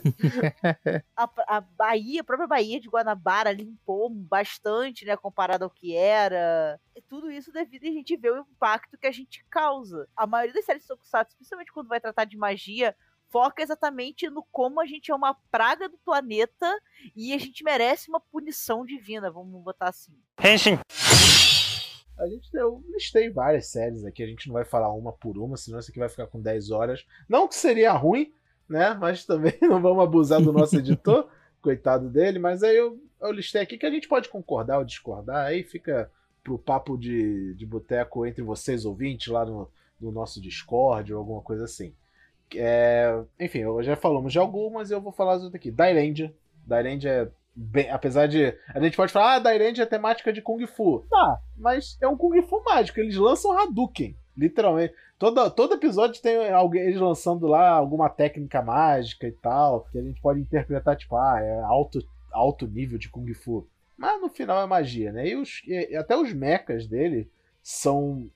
a, 1.15 1.29
a 1.47 1.61
Bahia, 1.61 2.21
a 2.21 2.23
própria 2.23 2.47
Bahia 2.47 2.79
de 2.79 2.89
Guanabara 2.89 3.51
limpou 3.51 4.09
bastante, 4.09 5.05
né, 5.05 5.17
comparado 5.17 5.65
ao 5.65 5.69
que 5.69 5.95
era. 5.95 6.79
E 6.95 7.01
tudo 7.01 7.31
isso 7.31 7.51
devido 7.51 7.83
a 7.83 7.91
gente 7.91 8.15
ver 8.15 8.31
o 8.33 8.39
impacto 8.39 8.97
que 8.97 9.07
a 9.07 9.11
gente 9.11 9.45
causa. 9.49 10.07
A 10.15 10.25
maioria 10.25 10.53
das 10.53 10.65
séries 10.65 10.83
de 10.83 10.87
Tokusatsu, 10.87 11.35
principalmente 11.35 11.71
quando 11.73 11.87
vai 11.87 11.99
tratar 11.99 12.25
de 12.25 12.37
magia, 12.37 12.95
foca 13.29 13.63
exatamente 13.63 14.29
no 14.29 14.43
como 14.51 14.79
a 14.79 14.85
gente 14.85 15.11
é 15.11 15.15
uma 15.15 15.33
praga 15.49 15.89
do 15.89 15.97
planeta 15.97 16.71
e 17.15 17.33
a 17.33 17.37
gente 17.39 17.63
merece 17.63 18.07
uma 18.07 18.19
punição 18.19 18.85
divina, 18.85 19.31
vamos 19.31 19.63
botar 19.63 19.89
assim. 19.89 20.13
Henshin. 20.39 20.77
A 22.17 22.27
gente 22.27 22.49
eu 22.53 22.83
listei 22.89 23.29
várias 23.29 23.67
séries 23.67 24.05
aqui, 24.05 24.23
a 24.23 24.27
gente 24.27 24.47
não 24.47 24.53
vai 24.53 24.65
falar 24.65 24.93
uma 24.93 25.11
por 25.11 25.37
uma, 25.37 25.57
senão 25.57 25.79
isso 25.79 25.89
aqui 25.89 25.99
vai 25.99 26.09
ficar 26.09 26.27
com 26.27 26.39
10 26.39 26.71
horas. 26.71 27.05
Não 27.27 27.47
que 27.47 27.55
seria 27.55 27.91
ruim, 27.91 28.33
né? 28.69 28.93
Mas 28.93 29.25
também 29.25 29.57
não 29.61 29.81
vamos 29.81 30.03
abusar 30.03 30.41
do 30.41 30.53
nosso 30.53 30.77
editor, 30.77 31.27
coitado 31.61 32.09
dele. 32.09 32.39
Mas 32.39 32.63
aí 32.63 32.75
eu, 32.75 32.99
eu 33.21 33.31
listei 33.31 33.61
aqui 33.61 33.77
que 33.77 33.85
a 33.85 33.91
gente 33.91 34.07
pode 34.07 34.29
concordar 34.29 34.77
ou 34.77 34.85
discordar, 34.85 35.45
aí 35.45 35.63
fica 35.63 36.11
pro 36.43 36.59
papo 36.59 36.97
de, 36.97 37.53
de 37.55 37.65
boteco 37.65 38.25
entre 38.25 38.43
vocês 38.43 38.85
ouvintes 38.85 39.27
lá 39.27 39.45
no, 39.45 39.71
no 39.99 40.11
nosso 40.11 40.41
Discord 40.41 41.13
ou 41.13 41.19
alguma 41.19 41.41
coisa 41.41 41.63
assim. 41.63 41.95
É, 42.55 43.23
enfim, 43.39 43.59
eu 43.59 43.81
já 43.81 43.95
falamos 43.95 44.31
de 44.31 44.37
algumas 44.37 44.91
eu 44.91 45.01
vou 45.01 45.11
falar 45.11 45.33
as 45.33 45.43
outras 45.43 45.59
aqui. 45.59 45.71
Dairendia. 45.71 46.33
Dairendia 46.65 47.11
é 47.11 47.31
Bem, 47.55 47.89
apesar 47.89 48.27
de. 48.27 48.57
A 48.73 48.79
gente 48.79 48.97
pode 48.97 49.11
falar, 49.11 49.35
ah, 49.35 49.39
Dairenji 49.39 49.81
é 49.81 49.85
temática 49.85 50.33
de 50.33 50.41
Kung 50.41 50.65
Fu. 50.65 51.05
Tá, 51.09 51.39
mas 51.55 51.97
é 52.01 52.07
um 52.07 52.17
Kung 52.17 52.41
Fu 52.41 52.63
mágico. 52.63 52.99
Eles 52.99 53.15
lançam 53.15 53.57
Hadouken, 53.57 54.15
literalmente. 54.35 54.93
Todo, 55.19 55.49
todo 55.51 55.75
episódio 55.75 56.21
tem 56.21 56.51
alguém 56.51 56.81
eles 56.81 56.99
lançando 56.99 57.45
lá 57.45 57.69
alguma 57.69 58.09
técnica 58.09 58.61
mágica 58.61 59.27
e 59.27 59.31
tal. 59.31 59.87
Que 59.91 59.99
a 59.99 60.01
gente 60.01 60.19
pode 60.19 60.39
interpretar, 60.39 60.95
tipo, 60.95 61.15
ah, 61.15 61.39
é 61.39 61.61
alto, 61.61 61.99
alto 62.31 62.67
nível 62.67 62.97
de 62.97 63.09
Kung 63.09 63.31
Fu. 63.35 63.67
Mas 63.95 64.19
no 64.19 64.29
final 64.29 64.61
é 64.61 64.65
magia, 64.65 65.11
né? 65.11 65.27
E, 65.27 65.35
os, 65.35 65.61
e 65.67 65.95
até 65.95 66.17
os 66.17 66.33
mechas 66.33 66.87
dele 66.87 67.29
são, 67.61 68.29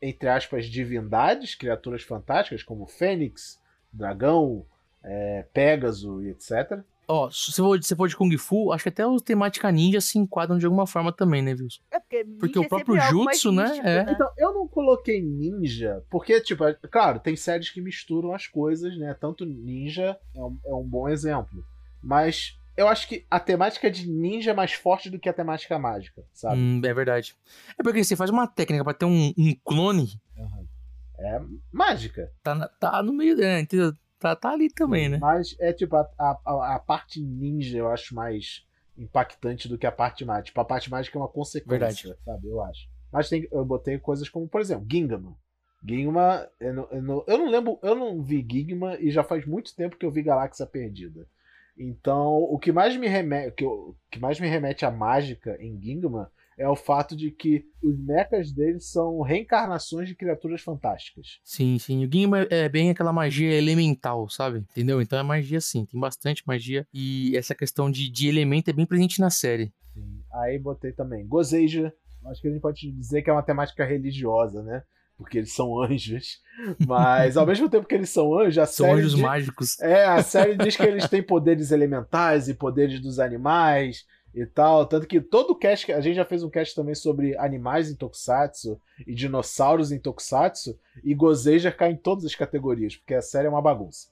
entre 0.00 0.28
aspas, 0.30 0.64
divindades, 0.64 1.54
criaturas 1.54 2.02
fantásticas, 2.02 2.62
como 2.62 2.86
Fênix, 2.86 3.60
Dragão, 3.92 4.64
é, 5.02 5.44
Pégaso 5.52 6.22
e 6.22 6.30
etc. 6.30 6.82
Ó, 7.08 7.30
se 7.30 7.52
for, 7.56 7.82
se 7.82 7.96
for 7.96 8.08
de 8.08 8.16
Kung 8.16 8.36
Fu, 8.38 8.72
acho 8.72 8.84
que 8.84 8.88
até 8.88 9.06
os 9.06 9.22
temática 9.22 9.70
ninja 9.70 10.00
se 10.00 10.18
enquadram 10.18 10.56
de 10.56 10.64
alguma 10.64 10.86
forma 10.86 11.12
também, 11.12 11.42
né, 11.42 11.52
Wilson? 11.52 11.82
É 11.90 11.98
porque, 11.98 12.24
porque 12.38 12.58
o 12.58 12.68
próprio 12.68 13.00
Jutsu, 13.00 13.50
né? 13.50 13.64
Místico, 13.64 13.86
é. 13.86 14.04
né? 14.04 14.12
Então, 14.12 14.30
eu 14.38 14.54
não 14.54 14.68
coloquei 14.68 15.20
ninja, 15.20 16.04
porque, 16.08 16.40
tipo, 16.40 16.64
é, 16.64 16.74
claro, 16.90 17.18
tem 17.18 17.34
séries 17.36 17.70
que 17.70 17.80
misturam 17.80 18.32
as 18.32 18.46
coisas, 18.46 18.96
né? 18.96 19.14
Tanto 19.20 19.44
ninja 19.44 20.16
é 20.34 20.40
um, 20.40 20.58
é 20.64 20.74
um 20.74 20.84
bom 20.84 21.08
exemplo. 21.08 21.64
Mas 22.02 22.56
eu 22.76 22.88
acho 22.88 23.08
que 23.08 23.26
a 23.30 23.38
temática 23.38 23.90
de 23.90 24.08
ninja 24.08 24.52
é 24.52 24.54
mais 24.54 24.72
forte 24.72 25.10
do 25.10 25.18
que 25.18 25.28
a 25.28 25.32
temática 25.32 25.78
mágica, 25.78 26.24
sabe? 26.32 26.56
Hum, 26.56 26.80
é 26.84 26.94
verdade. 26.94 27.34
É 27.78 27.82
porque 27.82 28.02
você 28.02 28.16
faz 28.16 28.30
uma 28.30 28.46
técnica 28.46 28.84
pra 28.84 28.94
ter 28.94 29.04
um, 29.04 29.32
um 29.36 29.54
clone. 29.64 30.20
Uhum. 30.36 30.66
É 31.18 31.40
mágica. 31.70 32.32
Tá, 32.42 32.68
tá 32.68 33.02
no 33.02 33.12
meio, 33.12 33.36
né? 33.36 33.60
Entendeu? 33.60 33.92
Tá, 34.22 34.36
tá 34.36 34.50
ali 34.52 34.70
também, 34.70 35.08
né? 35.08 35.18
Mas 35.18 35.56
é 35.58 35.72
tipo, 35.72 35.96
a, 35.96 36.08
a, 36.18 36.76
a 36.76 36.78
parte 36.78 37.20
ninja 37.20 37.78
eu 37.78 37.88
acho 37.88 38.14
mais 38.14 38.64
impactante 38.96 39.68
do 39.68 39.76
que 39.76 39.86
a 39.86 39.92
parte 39.92 40.24
mágica. 40.24 40.46
Tipo, 40.46 40.60
a 40.60 40.64
parte 40.64 40.90
mágica 40.90 41.18
é 41.18 41.20
uma 41.20 41.28
consequência, 41.28 42.08
Verdade. 42.08 42.24
sabe? 42.24 42.48
Eu 42.48 42.62
acho. 42.62 42.88
Mas 43.10 43.28
tem, 43.28 43.48
eu 43.50 43.64
botei 43.64 43.98
coisas 43.98 44.28
como, 44.28 44.48
por 44.48 44.60
exemplo, 44.60 44.86
Gingaman. 44.90 45.34
Gingaman, 45.86 46.46
eu 46.60 46.72
não, 46.74 46.88
eu, 46.90 47.02
não, 47.02 47.24
eu 47.26 47.38
não 47.38 47.50
lembro, 47.50 47.78
eu 47.82 47.94
não 47.94 48.22
vi 48.22 48.46
Gingaman 48.48 48.96
e 49.00 49.10
já 49.10 49.24
faz 49.24 49.44
muito 49.44 49.74
tempo 49.74 49.96
que 49.96 50.06
eu 50.06 50.10
vi 50.10 50.22
Galáxia 50.22 50.66
Perdida. 50.66 51.26
Então, 51.76 52.34
o 52.34 52.58
que 52.58 52.70
mais 52.70 52.96
me 52.96 53.08
remete, 53.08 53.52
que, 53.52 53.64
eu, 53.64 53.96
que 54.10 54.20
mais 54.20 54.38
me 54.38 54.46
remete 54.46 54.84
à 54.84 54.90
mágica 54.90 55.56
em 55.60 55.80
Gingaman 55.80 56.28
é 56.58 56.68
o 56.68 56.76
fato 56.76 57.16
de 57.16 57.30
que 57.30 57.64
os 57.82 57.98
mechas 57.98 58.52
deles 58.52 58.90
são 58.90 59.20
reencarnações 59.20 60.08
de 60.08 60.14
criaturas 60.14 60.60
fantásticas. 60.60 61.38
Sim, 61.44 61.78
sim. 61.78 62.04
O 62.04 62.10
Gingaman 62.12 62.46
é 62.50 62.68
bem 62.68 62.90
aquela 62.90 63.12
magia 63.12 63.52
elemental, 63.52 64.28
sabe? 64.28 64.58
Entendeu? 64.58 65.00
Então 65.00 65.18
é 65.18 65.22
magia 65.22 65.60
sim, 65.60 65.84
tem 65.86 65.98
bastante 66.00 66.42
magia. 66.46 66.86
E 66.92 67.36
essa 67.36 67.54
questão 67.54 67.90
de, 67.90 68.10
de 68.10 68.28
elemento 68.28 68.68
é 68.68 68.72
bem 68.72 68.86
presente 68.86 69.20
na 69.20 69.30
série. 69.30 69.72
Sim. 69.94 70.22
Aí 70.32 70.58
botei 70.58 70.92
também 70.92 71.26
Gozeja. 71.26 71.92
Acho 72.26 72.40
que 72.40 72.48
a 72.48 72.50
gente 72.50 72.60
pode 72.60 72.90
dizer 72.92 73.22
que 73.22 73.30
é 73.30 73.32
uma 73.32 73.42
temática 73.42 73.84
religiosa, 73.84 74.62
né? 74.62 74.82
Porque 75.18 75.38
eles 75.38 75.52
são 75.54 75.80
anjos. 75.82 76.40
Mas 76.86 77.36
ao 77.36 77.46
mesmo 77.46 77.68
tempo 77.68 77.86
que 77.86 77.94
eles 77.94 78.10
são 78.10 78.38
anjos, 78.38 78.58
a 78.58 78.66
São 78.66 78.86
série 78.86 78.98
anjos 79.00 79.12
diz- 79.12 79.20
mágicos. 79.20 79.80
É, 79.80 80.04
a 80.06 80.22
série 80.22 80.56
diz 80.56 80.76
que 80.76 80.82
eles 80.82 81.08
têm 81.08 81.22
poderes 81.22 81.70
elementais 81.70 82.48
e 82.48 82.54
poderes 82.54 83.00
dos 83.00 83.18
animais 83.18 84.04
e 84.34 84.46
tal. 84.46 84.86
Tanto 84.86 85.06
que 85.06 85.20
todo 85.20 85.54
cast. 85.54 85.92
A 85.92 86.00
gente 86.00 86.16
já 86.16 86.24
fez 86.24 86.42
um 86.42 86.50
cast 86.50 86.74
também 86.74 86.94
sobre 86.94 87.36
animais 87.38 87.90
em 87.90 87.96
Tokusatsu 87.96 88.80
e 89.06 89.14
dinossauros 89.14 89.92
em 89.92 89.98
Tokusatsu. 89.98 90.78
E 91.04 91.14
Gozeja 91.14 91.70
cai 91.72 91.90
em 91.92 91.96
todas 91.96 92.24
as 92.24 92.34
categorias, 92.34 92.96
porque 92.96 93.14
a 93.14 93.22
série 93.22 93.46
é 93.46 93.50
uma 93.50 93.62
bagunça. 93.62 94.08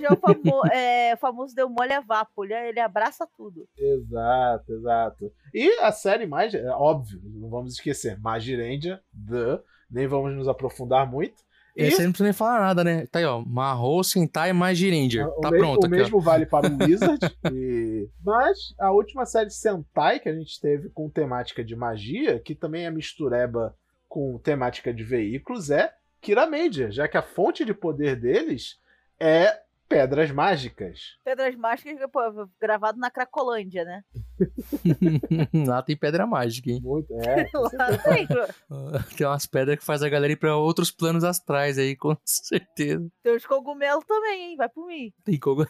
Já 0.00 0.08
é 0.08 0.12
o 0.12 0.16
famo- 0.16 0.66
é, 0.72 1.16
famoso 1.16 1.54
deu 1.54 1.68
mole 1.68 1.92
a 1.92 2.00
vapo, 2.00 2.44
ele, 2.44 2.54
ele 2.54 2.80
abraça 2.80 3.26
tudo. 3.36 3.68
Exato, 3.78 4.72
exato. 4.72 5.32
E 5.52 5.68
a 5.80 5.92
série 5.92 6.26
mais. 6.26 6.54
É 6.54 6.68
óbvio, 6.70 7.20
não 7.24 7.48
vamos 7.48 7.74
esquecer. 7.74 8.18
Magirendia, 8.20 9.00
the, 9.28 9.60
nem 9.90 10.06
vamos 10.06 10.34
nos 10.34 10.48
aprofundar 10.48 11.10
muito. 11.10 11.44
E 11.76 11.82
Esse 11.84 12.00
aí 12.00 12.04
não 12.06 12.12
precisa 12.12 12.24
nem 12.24 12.32
falar 12.32 12.60
nada, 12.60 12.82
né? 12.82 13.06
Tá 13.06 13.18
aí, 13.18 13.24
ó. 13.26 13.42
Marro, 13.44 14.02
Sentai 14.02 14.52
mais 14.52 14.78
Giranger. 14.78 15.26
o 15.28 15.40
Tá 15.40 15.50
me- 15.50 15.58
pronto 15.58 15.82
o 15.82 15.86
aqui, 15.86 15.94
mesmo 15.96 16.20
vale 16.20 16.46
para 16.46 16.66
o 16.72 16.78
Wizard. 16.84 17.18
e- 17.52 18.08
Mas 18.24 18.58
a 18.80 18.90
última 18.92 19.26
série 19.26 19.50
Sentai 19.50 20.18
que 20.18 20.28
a 20.28 20.34
gente 20.34 20.58
teve 20.60 20.88
com 20.90 21.10
temática 21.10 21.62
de 21.62 21.76
magia, 21.76 22.38
que 22.40 22.54
também 22.54 22.86
é 22.86 22.90
mistureba 22.90 23.74
com 24.08 24.38
temática 24.38 24.92
de 24.94 25.04
veículos, 25.04 25.70
é 25.70 25.92
Kiramedia, 26.22 26.90
já 26.90 27.06
que 27.06 27.16
a 27.18 27.22
fonte 27.22 27.64
de 27.64 27.74
poder 27.74 28.16
deles 28.18 28.76
é 29.20 29.58
pedras 29.88 30.30
mágicas. 30.30 31.00
Pedras 31.24 31.54
Mágicas, 31.56 31.98
pô, 32.12 32.20
gravado 32.60 32.98
na 32.98 33.10
Cracolândia, 33.10 33.84
né? 33.84 34.02
Lá 35.66 35.82
tem 35.82 35.96
pedra 35.96 36.26
mágica, 36.26 36.70
hein? 36.70 36.80
Muito, 36.82 37.12
é. 37.20 37.48
Lá 37.54 37.68
certeza. 37.98 38.54
tem, 38.68 39.16
Tem 39.16 39.26
umas 39.26 39.46
pedras 39.46 39.78
que 39.78 39.84
faz 39.84 40.02
a 40.02 40.08
galera 40.08 40.32
ir 40.32 40.36
pra 40.36 40.56
outros 40.56 40.90
planos 40.90 41.24
astrais 41.24 41.78
aí, 41.78 41.96
com 41.96 42.16
certeza. 42.24 43.06
tem 43.22 43.36
os 43.36 43.46
cogumelos 43.46 44.04
também, 44.04 44.50
hein? 44.50 44.56
Vai 44.56 44.68
por 44.68 44.86
mim. 44.86 45.12
Tem 45.24 45.38
como. 45.38 45.66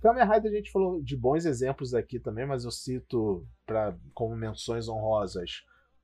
Kamen 0.00 0.24
Rider 0.24 0.52
a 0.52 0.54
gente 0.56 0.70
falou 0.70 1.02
de 1.02 1.16
bons 1.16 1.44
exemplos 1.44 1.94
aqui 1.94 2.20
também, 2.20 2.46
mas 2.46 2.64
eu 2.64 2.70
cito 2.70 3.46
pra, 3.66 3.96
como 4.12 4.36
menções 4.36 4.88
honrosas 4.88 5.50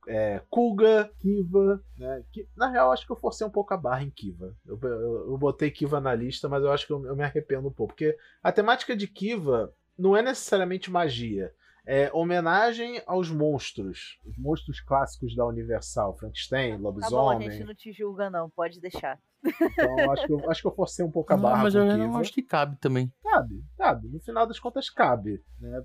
é, 0.07 0.41
Kuga, 0.49 1.11
Kiva, 1.19 1.81
né? 1.97 2.23
Que, 2.31 2.47
na 2.55 2.69
real, 2.69 2.91
acho 2.91 3.05
que 3.05 3.11
eu 3.11 3.17
forcei 3.17 3.45
um 3.45 3.51
pouco 3.51 3.73
a 3.73 3.77
barra 3.77 4.03
em 4.03 4.09
Kiva. 4.09 4.55
Eu, 4.65 4.79
eu, 4.81 5.31
eu 5.31 5.37
botei 5.37 5.69
Kiva 5.71 5.99
na 5.99 6.13
lista, 6.15 6.49
mas 6.49 6.63
eu 6.63 6.71
acho 6.71 6.85
que 6.87 6.93
eu, 6.93 7.05
eu 7.05 7.15
me 7.15 7.23
arrependo 7.23 7.67
um 7.67 7.71
pouco, 7.73 7.93
porque 7.93 8.17
a 8.41 8.51
temática 8.51 8.95
de 8.95 9.07
Kiva 9.07 9.73
não 9.97 10.15
é 10.17 10.21
necessariamente 10.21 10.89
magia. 10.91 11.53
É 11.85 12.11
homenagem 12.13 13.01
aos 13.07 13.31
monstros. 13.31 14.19
Os 14.25 14.37
monstros 14.37 14.79
clássicos 14.79 15.35
da 15.35 15.45
Universal. 15.47 16.15
Frankenstein, 16.15 16.73
Tá 16.73 16.77
bom, 16.77 16.87
a 16.87 16.91
lobisomem. 16.91 17.51
gente 17.51 17.63
não 17.65 17.73
te 17.73 17.91
julga, 17.91 18.29
não, 18.29 18.49
pode 18.51 18.79
deixar. 18.79 19.19
Então 19.43 20.11
acho 20.11 20.27
que, 20.27 20.31
eu, 20.33 20.51
acho 20.51 20.61
que 20.61 20.67
eu 20.67 20.75
forcei 20.75 21.03
um 21.03 21.09
pouco 21.11 21.33
a 21.33 21.35
Não, 21.35 21.41
barra 21.43 21.63
mas 21.63 21.73
com 21.73 21.79
eu 21.79 21.85
Kiva. 21.91 21.97
não 21.97 22.17
acho 22.17 22.31
que 22.31 22.43
cabe 22.43 22.77
também. 22.79 23.11
Cabe, 23.23 23.63
cabe. 23.77 24.07
No 24.09 24.19
final 24.19 24.45
das 24.45 24.59
contas, 24.59 24.91
cabe. 24.91 25.43
Né? 25.59 25.83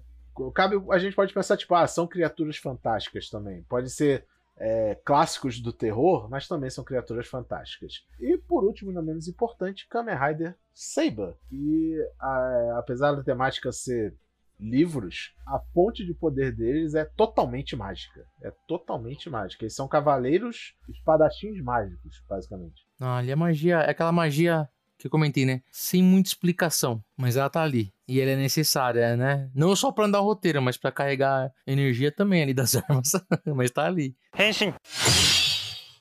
Cabe, 0.55 0.77
a 0.90 0.99
gente 0.99 1.14
pode 1.16 1.33
pensar, 1.33 1.57
tipo, 1.57 1.75
ah, 1.75 1.87
são 1.87 2.07
criaturas 2.07 2.57
fantásticas 2.57 3.29
também. 3.29 3.62
Pode 3.64 3.90
ser 3.90 4.27
é, 4.59 4.94
clássicos 5.05 5.61
do 5.61 5.72
terror, 5.72 6.29
mas 6.31 6.49
também 6.49 6.70
são 6.70 6.83
criaturas 6.85 7.27
fantásticas. 7.27 8.05
E 8.20 8.38
por 8.38 8.64
último, 8.64 8.90
não 8.92 9.03
menos 9.03 9.29
importante, 9.29 9.87
Kamen 9.88 10.14
Rider 10.16 10.57
Saber. 10.72 11.35
Que 11.49 11.96
a- 12.18 12.77
apesar 12.79 13.12
da 13.12 13.22
temática 13.22 13.70
ser 13.72 14.14
livros, 14.59 15.35
a 15.46 15.59
fonte 15.75 16.05
de 16.05 16.14
poder 16.14 16.51
deles 16.55 16.94
é 16.94 17.05
totalmente 17.05 17.77
mágica. 17.77 18.25
É 18.42 18.51
totalmente 18.66 19.29
mágica. 19.29 19.64
Eles 19.64 19.75
são 19.77 19.87
cavaleiros 19.87 20.75
espadachins 20.88 21.61
mágicos, 21.62 22.22
basicamente. 22.29 22.87
Não, 22.99 23.09
ali 23.14 23.31
a 23.31 23.37
magia 23.37 23.81
é 23.81 23.90
aquela 23.90 24.12
magia 24.12 24.66
que 24.99 25.07
eu 25.07 25.11
comentei, 25.11 25.45
né? 25.45 25.63
Sem 25.71 26.03
muita 26.03 26.29
explicação, 26.31 27.03
mas 27.17 27.37
ela 27.37 27.51
tá 27.51 27.63
ali. 27.63 27.93
E 28.09 28.21
ela 28.21 28.31
é 28.33 28.37
necessária, 28.37 29.17
né? 29.17 29.51
Não 29.55 29.75
só 29.77 29.91
pra 29.93 30.05
andar 30.07 30.21
o 30.21 30.25
roteiro, 30.25 30.63
mas 30.63 30.77
pra 30.77 30.93
carregar 30.93 31.53
energia 31.67 32.11
também 32.13 32.43
ali 32.43 32.55
das 32.55 32.75
armas. 32.89 33.11
mas 33.55 33.71
tá 33.71 33.85
ali. 33.87 34.17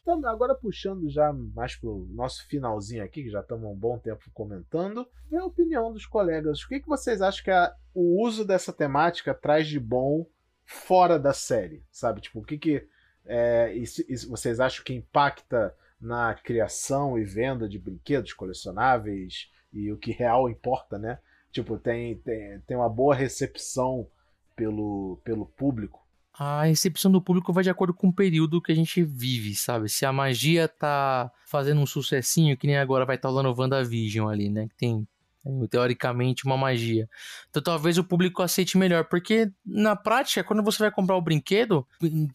Então, 0.01 0.23
agora 0.27 0.53
puxando 0.53 1.10
já 1.10 1.34
mais 1.34 1.75
pro 1.75 2.08
nosso 2.12 2.45
finalzinho 2.47 3.03
aqui, 3.03 3.23
que 3.23 3.29
já 3.31 3.39
estamos 3.39 3.65
há 3.65 3.69
um 3.69 3.75
bom 3.75 3.97
tempo 3.97 4.23
comentando, 4.34 5.08
ver 5.29 5.38
a 5.38 5.45
opinião 5.45 5.91
dos 5.91 6.05
colegas. 6.05 6.62
O 6.62 6.67
que, 6.67 6.79
que 6.79 6.88
vocês 6.88 7.21
acham 7.23 7.43
que 7.43 7.49
a- 7.51 7.73
o 7.93 8.23
uso 8.23 8.45
dessa 8.45 8.71
temática 8.71 9.34
traz 9.34 9.67
de 9.67 9.79
bom 9.79 10.27
fora 10.63 11.17
da 11.17 11.34
série? 11.34 11.84
Sabe? 11.91 12.21
Tipo, 12.21 12.39
o 12.39 12.43
que, 12.43 12.57
que 12.57 12.88
é, 13.26 13.74
isso- 13.74 14.03
isso 14.07 14.30
vocês 14.30 14.59
acham 14.59 14.84
que 14.86 14.93
impacta 14.93 15.74
na 15.99 16.33
criação 16.33 17.17
e 17.17 17.23
venda 17.23 17.67
de 17.67 17.79
brinquedos 17.79 18.33
colecionáveis 18.33 19.49
e 19.71 19.91
o 19.91 19.97
que 19.97 20.11
real 20.11 20.49
importa, 20.49 20.97
né? 20.97 21.19
Tipo, 21.51 21.77
tem, 21.77 22.17
tem, 22.17 22.59
tem 22.61 22.77
uma 22.77 22.89
boa 22.89 23.15
recepção 23.15 24.07
pelo, 24.55 25.19
pelo 25.23 25.45
público. 25.45 26.05
A 26.37 26.63
recepção 26.63 27.09
do 27.09 27.21
público 27.21 27.53
vai 27.53 27.63
de 27.63 27.69
acordo 27.69 27.93
com 27.93 28.09
o 28.09 28.13
período 28.13 28.61
que 28.61 28.71
a 28.71 28.75
gente 28.75 29.01
vive, 29.01 29.55
sabe? 29.55 29.87
Se 29.87 30.05
a 30.05 30.11
magia 30.11 30.67
tá 30.67 31.31
fazendo 31.45 31.79
um 31.79 31.85
sucessinho, 31.85 32.57
que 32.57 32.67
nem 32.67 32.77
agora 32.77 33.05
vai 33.05 33.15
estar 33.15 33.29
tá 33.29 33.33
rolando 33.33 33.57
WandaVision 33.57 34.27
ali, 34.27 34.49
né? 34.49 34.67
Que 34.67 34.75
tem 34.75 35.07
teoricamente 35.69 36.45
uma 36.45 36.57
magia. 36.57 37.07
Então 37.49 37.61
talvez 37.61 37.97
o 37.97 38.03
público 38.03 38.41
aceite 38.41 38.77
melhor, 38.77 39.05
porque 39.05 39.51
na 39.65 39.95
prática, 39.95 40.43
quando 40.43 40.63
você 40.63 40.79
vai 40.79 40.91
comprar 40.91 41.15
o 41.15 41.21
brinquedo, 41.21 41.85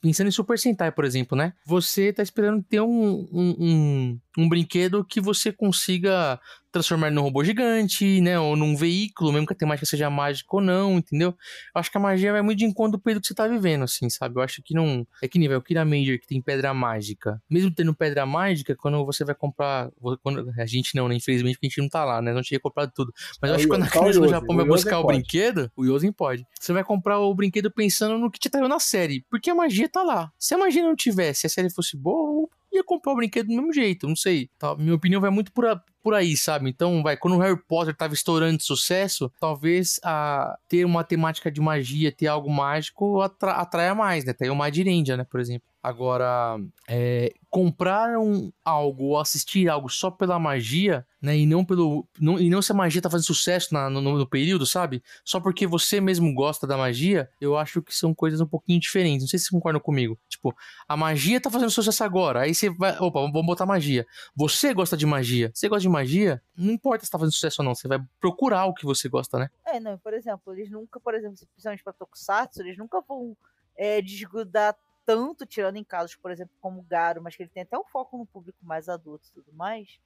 pensando 0.00 0.28
em 0.28 0.32
Super 0.32 0.58
Sentai, 0.58 0.92
por 0.92 1.04
exemplo, 1.04 1.36
né? 1.36 1.52
Você 1.64 2.12
tá 2.12 2.22
esperando 2.22 2.62
ter 2.62 2.80
um, 2.80 3.28
um, 3.32 3.56
um, 3.58 4.20
um 4.38 4.48
brinquedo 4.48 5.04
que 5.04 5.20
você 5.20 5.52
consiga 5.52 6.40
transformar 6.70 7.10
num 7.10 7.22
robô 7.22 7.42
gigante, 7.44 8.20
né? 8.20 8.38
Ou 8.38 8.56
num 8.56 8.76
veículo, 8.76 9.32
mesmo 9.32 9.46
que 9.46 9.52
a 9.52 9.56
temática 9.56 9.86
seja 9.86 10.08
mágica 10.08 10.48
ou 10.52 10.60
não, 10.60 10.98
entendeu? 10.98 11.30
Eu 11.74 11.80
acho 11.80 11.90
que 11.90 11.96
a 11.96 12.00
magia 12.00 12.32
vai 12.32 12.42
muito 12.42 12.58
de 12.58 12.64
encontro 12.64 12.92
do 12.92 13.02
período 13.02 13.22
que 13.22 13.28
você 13.28 13.34
tá 13.34 13.46
vivendo, 13.46 13.84
assim, 13.84 14.08
sabe? 14.08 14.36
Eu 14.36 14.42
acho 14.42 14.62
que 14.62 14.74
não. 14.74 15.06
É 15.22 15.28
que 15.28 15.38
nível, 15.38 15.58
o 15.58 15.62
Kira 15.62 15.84
Major 15.84 16.18
que 16.18 16.26
tem 16.26 16.40
pedra 16.40 16.72
mágica. 16.72 17.42
Mesmo 17.48 17.70
tendo 17.70 17.94
pedra 17.94 18.24
mágica, 18.24 18.74
quando 18.76 19.04
você 19.04 19.24
vai 19.24 19.34
comprar. 19.34 19.90
Quando... 20.22 20.50
A 20.58 20.66
gente 20.66 20.94
não, 20.94 21.08
né? 21.08 21.14
Infelizmente, 21.16 21.54
porque 21.54 21.66
a 21.66 21.70
gente 21.70 21.80
não 21.80 21.88
tá 21.88 22.04
lá, 22.04 22.22
né? 22.22 22.32
Não 22.32 22.42
tinha 22.42 22.60
comprado 22.60 22.92
tudo. 22.94 23.12
Mas 23.40 23.50
eu 23.50 23.56
acho 23.56 23.64
que 23.64 23.70
quando 23.70 23.84
a 23.84 23.88
criança 23.88 24.20
no 24.20 24.28
Japão 24.28 24.56
vai 24.56 24.64
buscar 24.64 24.98
o 24.98 25.02
pode. 25.02 25.18
brinquedo, 25.18 25.70
o 25.76 25.84
Yosen 25.84 26.12
pode. 26.12 26.46
Você 26.58 26.72
vai 26.72 26.84
comprar 26.84 27.18
o 27.18 27.34
brinquedo 27.34 27.70
pensando 27.70 28.18
no 28.18 28.30
que 28.30 28.38
te 28.38 28.48
traiu 28.48 28.68
na 28.68 28.78
série. 28.78 29.24
Porque 29.30 29.50
a 29.50 29.54
magia 29.54 29.88
tá 29.88 30.02
lá. 30.02 30.32
Se 30.38 30.54
a 30.54 30.58
magia 30.58 30.82
não 30.82 30.94
tivesse, 30.94 31.40
se 31.40 31.46
a 31.46 31.50
série 31.50 31.70
fosse 31.70 31.96
boa, 31.96 32.48
ia 32.72 32.84
comprar 32.84 33.12
o 33.12 33.16
brinquedo 33.16 33.48
do 33.48 33.54
mesmo 33.54 33.72
jeito, 33.72 34.06
não 34.06 34.16
sei. 34.16 34.48
Tá? 34.58 34.74
Minha 34.76 34.94
opinião 34.94 35.20
vai 35.20 35.30
muito 35.30 35.52
por, 35.52 35.66
a, 35.66 35.82
por 36.02 36.14
aí, 36.14 36.36
sabe? 36.36 36.70
Então, 36.70 37.02
vai, 37.02 37.16
quando 37.16 37.36
o 37.36 37.40
Harry 37.40 37.60
Potter 37.66 37.96
tava 37.96 38.14
estourando 38.14 38.58
de 38.58 38.64
sucesso, 38.64 39.32
talvez 39.40 40.00
a, 40.04 40.56
ter 40.68 40.84
uma 40.84 41.04
temática 41.04 41.50
de 41.50 41.60
magia, 41.60 42.12
ter 42.12 42.26
algo 42.26 42.50
mágico, 42.50 43.20
atra, 43.20 43.52
atraia 43.52 43.94
mais, 43.94 44.24
né? 44.24 44.32
Tem 44.32 44.50
o 44.50 44.56
Madirendia, 44.56 45.16
né, 45.16 45.24
por 45.24 45.40
exemplo. 45.40 45.69
Agora, 45.82 46.58
é, 46.86 47.32
comprar 47.48 48.18
um, 48.18 48.52
algo 48.62 49.04
ou 49.04 49.18
assistir 49.18 49.66
algo 49.66 49.88
só 49.88 50.10
pela 50.10 50.38
magia, 50.38 51.06
né? 51.22 51.34
E 51.38 51.46
não 51.46 51.64
pelo. 51.64 52.06
Não, 52.20 52.38
e 52.38 52.50
não 52.50 52.60
se 52.60 52.70
a 52.70 52.74
magia 52.74 53.00
tá 53.00 53.08
fazendo 53.08 53.26
sucesso 53.26 53.72
na, 53.72 53.88
no, 53.88 54.02
no, 54.02 54.28
período, 54.28 54.66
sabe? 54.66 55.02
Só 55.24 55.40
porque 55.40 55.66
você 55.66 55.98
mesmo 55.98 56.34
gosta 56.34 56.66
da 56.66 56.76
magia, 56.76 57.30
eu 57.40 57.56
acho 57.56 57.80
que 57.80 57.94
são 57.94 58.14
coisas 58.14 58.42
um 58.42 58.46
pouquinho 58.46 58.78
diferentes. 58.78 59.22
Não 59.22 59.28
sei 59.28 59.38
se 59.38 59.46
vocês 59.46 59.50
concordam 59.50 59.80
comigo. 59.80 60.18
Tipo, 60.28 60.54
a 60.86 60.96
magia 60.98 61.40
tá 61.40 61.50
fazendo 61.50 61.70
sucesso 61.70 62.04
agora. 62.04 62.42
Aí 62.42 62.54
você 62.54 62.68
vai. 62.68 62.98
Opa, 62.98 63.20
vamos 63.20 63.46
botar 63.46 63.64
magia. 63.64 64.06
Você 64.36 64.74
gosta 64.74 64.98
de 64.98 65.06
magia. 65.06 65.50
Você 65.54 65.66
gosta 65.66 65.80
de 65.80 65.88
magia? 65.88 66.42
Não 66.54 66.74
importa 66.74 67.06
se 67.06 67.10
tá 67.10 67.18
fazendo 67.18 67.32
sucesso 67.32 67.62
ou 67.62 67.64
não. 67.64 67.74
Você 67.74 67.88
vai 67.88 67.98
procurar 68.20 68.66
o 68.66 68.74
que 68.74 68.84
você 68.84 69.08
gosta, 69.08 69.38
né? 69.38 69.48
É, 69.66 69.80
não, 69.80 69.96
por 69.96 70.12
exemplo, 70.12 70.52
eles 70.52 70.70
nunca, 70.70 71.00
por 71.00 71.14
exemplo, 71.14 71.38
principalmente 71.52 71.82
pra 71.82 71.94
Tokusatsu, 71.94 72.60
eles 72.60 72.76
nunca 72.76 73.00
vão 73.00 73.34
é, 73.78 74.02
desgrudar 74.02 74.76
tanto, 75.10 75.44
tirando 75.44 75.74
em 75.74 75.82
casos, 75.82 76.14
por 76.14 76.30
exemplo, 76.30 76.54
como 76.60 76.84
Garo, 76.84 77.20
mas 77.20 77.34
que 77.34 77.42
ele 77.42 77.50
tem 77.50 77.64
até 77.64 77.76
um 77.76 77.82
foco 77.82 78.16
no 78.16 78.24
público 78.24 78.64
mais 78.64 78.88
adulto 78.88 79.26
e 79.26 79.32
tudo 79.32 79.52
mais. 79.52 79.98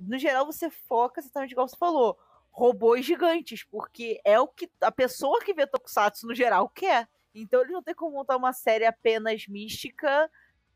No 0.00 0.18
geral, 0.18 0.44
você 0.44 0.68
foca 0.68 1.20
exatamente 1.20 1.52
igual 1.52 1.68
você 1.68 1.76
falou, 1.76 2.18
robôs 2.50 3.06
gigantes, 3.06 3.62
porque 3.62 4.20
é 4.24 4.40
o 4.40 4.48
que 4.48 4.68
a 4.80 4.90
pessoa 4.90 5.38
que 5.44 5.54
vê 5.54 5.64
Tokusatsu 5.64 6.26
no 6.26 6.34
geral 6.34 6.68
quer. 6.68 7.08
Então 7.32 7.60
ele 7.60 7.70
não 7.70 7.84
tem 7.84 7.94
como 7.94 8.16
montar 8.16 8.36
uma 8.36 8.52
série 8.52 8.84
apenas 8.84 9.46
mística 9.46 10.28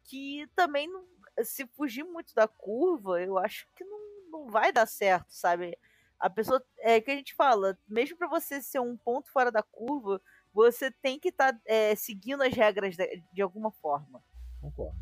que 0.04 0.48
também 0.54 0.86
não, 0.86 1.04
se 1.42 1.66
fugir 1.66 2.04
muito 2.04 2.32
da 2.36 2.46
curva, 2.46 3.20
eu 3.20 3.36
acho 3.36 3.66
que 3.74 3.82
não, 3.82 3.98
não 4.30 4.46
vai 4.48 4.70
dar 4.70 4.86
certo, 4.86 5.26
sabe? 5.30 5.76
A 6.20 6.30
pessoa 6.30 6.64
é 6.78 7.00
que 7.00 7.10
a 7.10 7.16
gente 7.16 7.34
fala, 7.34 7.76
mesmo 7.88 8.16
para 8.16 8.28
você 8.28 8.62
ser 8.62 8.78
um 8.78 8.96
ponto 8.96 9.28
fora 9.32 9.50
da 9.50 9.60
curva, 9.60 10.22
você 10.52 10.90
tem 10.90 11.18
que 11.18 11.28
estar 11.28 11.52
tá, 11.52 11.60
é, 11.66 11.94
seguindo 11.94 12.42
as 12.42 12.54
regras 12.54 12.96
de, 12.96 13.22
de, 13.32 13.42
alguma 13.42 13.70
forma. 13.70 14.22
Concordo. 14.60 15.00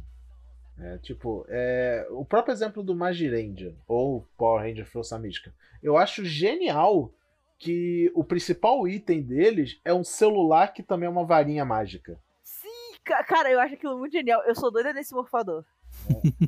É, 0.78 0.98
tipo, 0.98 1.44
é, 1.48 2.06
o 2.10 2.24
próprio 2.24 2.52
exemplo 2.52 2.82
do 2.82 2.94
Magirendia, 2.94 3.76
ou 3.86 4.26
Power 4.36 4.62
Ranger 4.62 4.86
Força 4.86 5.18
Mística, 5.18 5.54
eu 5.82 5.96
acho 5.98 6.24
genial 6.24 7.12
que 7.58 8.10
o 8.14 8.24
principal 8.24 8.88
item 8.88 9.22
deles 9.22 9.78
é 9.84 9.92
um 9.92 10.02
celular 10.02 10.72
que 10.72 10.82
também 10.82 11.06
é 11.06 11.10
uma 11.10 11.26
varinha 11.26 11.64
mágica. 11.64 12.18
Sim, 12.42 12.94
cara, 13.04 13.50
eu 13.50 13.60
acho 13.60 13.74
aquilo 13.74 13.98
muito 13.98 14.12
genial. 14.12 14.42
Eu 14.46 14.54
sou 14.54 14.70
doida 14.70 14.94
nesse 14.94 15.12
morfador. 15.12 15.64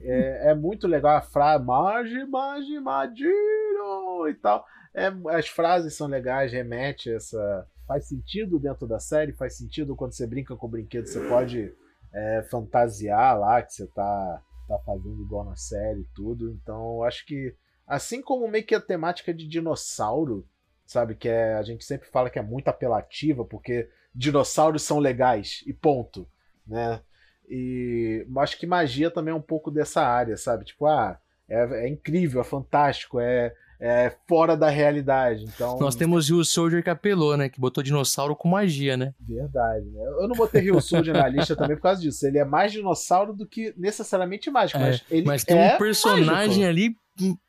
É, 0.02 0.48
é, 0.48 0.50
é 0.50 0.54
muito 0.54 0.86
legal 0.86 1.16
a 1.16 1.20
frase 1.20 1.64
Magi, 1.64 2.24
Magi, 2.24 2.80
Magiro 2.80 4.28
e 4.28 4.34
tal. 4.34 4.64
É, 4.94 5.12
as 5.36 5.48
frases 5.48 5.94
são 5.94 6.06
legais, 6.06 6.52
remete 6.52 7.10
a 7.10 7.14
essa, 7.14 7.68
faz 7.86 8.06
sentido 8.06 8.58
dentro 8.58 8.86
da 8.86 8.98
série, 8.98 9.32
faz 9.32 9.56
sentido 9.56 9.96
quando 9.96 10.12
você 10.12 10.26
brinca 10.26 10.56
com 10.56 10.66
o 10.66 10.70
brinquedo, 10.70 11.06
você 11.06 11.20
pode 11.28 11.74
é, 12.12 12.42
fantasiar 12.50 13.38
lá 13.38 13.62
que 13.62 13.72
você 13.72 13.86
tá, 13.88 14.42
tá 14.68 14.78
fazendo 14.80 15.22
igual 15.22 15.44
na 15.44 15.56
série 15.56 16.00
e 16.00 16.08
tudo. 16.14 16.50
Então 16.50 16.96
eu 16.96 17.04
acho 17.04 17.24
que, 17.26 17.54
assim 17.86 18.22
como 18.22 18.48
meio 18.48 18.64
que 18.64 18.74
a 18.74 18.80
temática 18.80 19.32
de 19.32 19.46
dinossauro, 19.46 20.46
sabe, 20.86 21.14
que 21.14 21.28
é, 21.28 21.54
a 21.54 21.62
gente 21.62 21.84
sempre 21.84 22.08
fala 22.08 22.30
que 22.30 22.38
é 22.38 22.42
muito 22.42 22.68
apelativa, 22.68 23.44
porque 23.44 23.88
dinossauros 24.14 24.82
são 24.82 24.98
legais 24.98 25.62
e 25.66 25.72
ponto, 25.72 26.28
né? 26.66 27.00
E 27.48 28.26
acho 28.38 28.58
que 28.58 28.66
magia 28.66 29.10
também 29.10 29.32
é 29.32 29.36
um 29.36 29.42
pouco 29.42 29.70
dessa 29.70 30.02
área, 30.02 30.36
sabe? 30.36 30.64
Tipo, 30.64 30.86
ah, 30.86 31.18
é, 31.48 31.84
é 31.84 31.88
incrível, 31.88 32.40
é 32.40 32.44
fantástico, 32.44 33.20
é, 33.20 33.54
é, 33.84 34.14
fora 34.28 34.56
da 34.56 34.68
realidade. 34.68 35.44
Então, 35.44 35.76
Nós 35.80 35.96
temos 35.96 36.28
Rio 36.28 36.44
Soldier 36.44 36.84
que 36.84 36.88
apelou, 36.88 37.36
né? 37.36 37.48
Que 37.48 37.60
botou 37.60 37.82
dinossauro 37.82 38.36
com 38.36 38.48
magia, 38.48 38.96
né? 38.96 39.12
Verdade. 39.18 39.84
Né? 39.86 40.04
Eu 40.20 40.28
não 40.28 40.36
botei 40.36 40.62
Rio 40.62 40.80
Soldier 40.80 41.16
na 41.16 41.26
lista 41.26 41.56
também 41.56 41.74
por 41.74 41.82
causa 41.82 42.00
disso. 42.00 42.24
Ele 42.24 42.38
é 42.38 42.44
mais 42.44 42.70
dinossauro 42.70 43.34
do 43.34 43.44
que 43.44 43.74
necessariamente 43.76 44.48
mágico. 44.52 44.78
É, 44.78 44.82
mas, 44.82 45.04
ele 45.10 45.26
mas 45.26 45.42
tem 45.42 45.58
é 45.58 45.74
um 45.74 45.78
personagem 45.78 46.26
mágico. 46.26 46.64
ali 46.64 46.96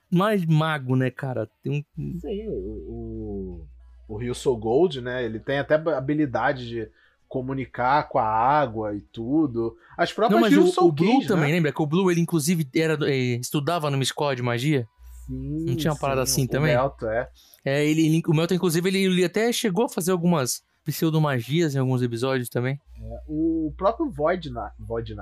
mais 0.09 0.43
mago, 0.43 0.95
né, 0.95 1.11
cara? 1.11 1.47
Tem 1.61 1.85
um... 1.95 2.19
Sim, 2.19 2.47
o, 2.47 3.67
o, 4.09 4.15
o 4.15 4.17
Rio 4.17 4.33
Soul 4.33 4.57
Gold, 4.57 5.01
né? 5.01 5.23
Ele 5.23 5.39
tem 5.39 5.59
até 5.59 5.75
habilidade 5.75 6.67
de 6.67 6.89
comunicar 7.29 8.09
com 8.09 8.17
a 8.17 8.25
água 8.25 8.95
e 8.95 9.01
tudo. 9.01 9.77
As 9.95 10.11
próprias 10.11 10.41
Não, 10.41 10.47
mas 10.47 10.51
Rio 10.51 10.63
o, 10.63 10.71
Soul 10.71 10.89
o 10.89 10.91
Blue 10.91 11.13
Cage, 11.17 11.27
também, 11.27 11.49
né? 11.49 11.55
lembra? 11.57 11.71
Que 11.71 11.81
o 11.81 11.85
Blue, 11.85 12.09
ele 12.09 12.21
inclusive 12.21 12.67
era, 12.75 12.97
eh, 13.07 13.39
estudava 13.39 13.91
numa 13.91 14.01
escola 14.01 14.35
de 14.35 14.41
magia. 14.41 14.87
Sim, 15.25 15.65
não 15.65 15.75
tinha 15.75 15.91
uma 15.91 15.99
parada 15.99 16.25
sim, 16.25 16.31
assim 16.31 16.45
o 16.45 16.49
também? 16.49 16.73
Melto, 16.73 17.07
é. 17.07 17.29
É, 17.63 17.85
ele, 17.85 18.21
o 18.27 18.33
Melton, 18.33 18.55
inclusive, 18.55 18.87
ele, 18.89 19.05
ele 19.05 19.23
até 19.23 19.51
chegou 19.51 19.85
a 19.85 19.89
fazer 19.89 20.11
algumas 20.11 20.63
pseudomagias 20.83 21.75
em 21.75 21.79
alguns 21.79 22.01
episódios 22.01 22.49
também. 22.49 22.79
É, 23.01 23.21
o 23.27 23.73
próprio 23.77 24.09
Void 24.09 24.51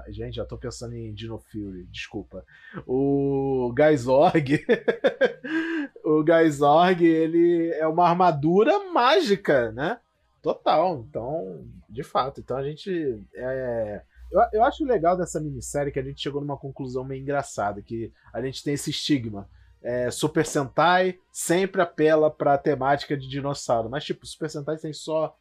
gente, 0.10 0.36
já 0.36 0.46
tô 0.46 0.58
pensando 0.58 0.96
em 0.96 1.14
Dino 1.14 1.38
Fury, 1.38 1.86
desculpa. 1.92 2.44
O 2.88 3.72
Gaisorg, 3.74 4.66
o 6.04 6.24
Gaisorg, 6.24 7.04
ele 7.06 7.72
é 7.74 7.88
uma 7.88 8.08
armadura 8.08 8.92
mágica, 8.92 9.72
né? 9.72 10.00
Total, 10.42 11.06
então, 11.08 11.64
de 11.88 12.04
fato. 12.04 12.42
Então 12.42 12.58
a 12.58 12.64
gente. 12.64 13.24
É, 13.36 14.02
eu, 14.32 14.42
eu 14.54 14.64
acho 14.64 14.84
legal 14.84 15.16
dessa 15.16 15.40
minissérie 15.40 15.92
que 15.92 16.00
a 16.00 16.04
gente 16.04 16.22
chegou 16.22 16.42
numa 16.42 16.58
conclusão 16.58 17.04
meio 17.04 17.22
engraçada, 17.22 17.82
que 17.82 18.12
a 18.34 18.42
gente 18.42 18.64
tem 18.64 18.74
esse 18.74 18.90
estigma 18.90 19.48
é, 19.82 20.12
Super 20.12 20.46
Sentai 20.46 21.20
sempre 21.32 21.82
apela 21.82 22.30
pra 22.30 22.58
temática 22.58 23.18
de 23.18 23.28
dinossauro. 23.28 23.90
Mas, 23.90 24.04
tipo, 24.04 24.26
Super 24.26 24.50
Sentai 24.50 24.78
tem 24.78 24.94
só 24.94 25.38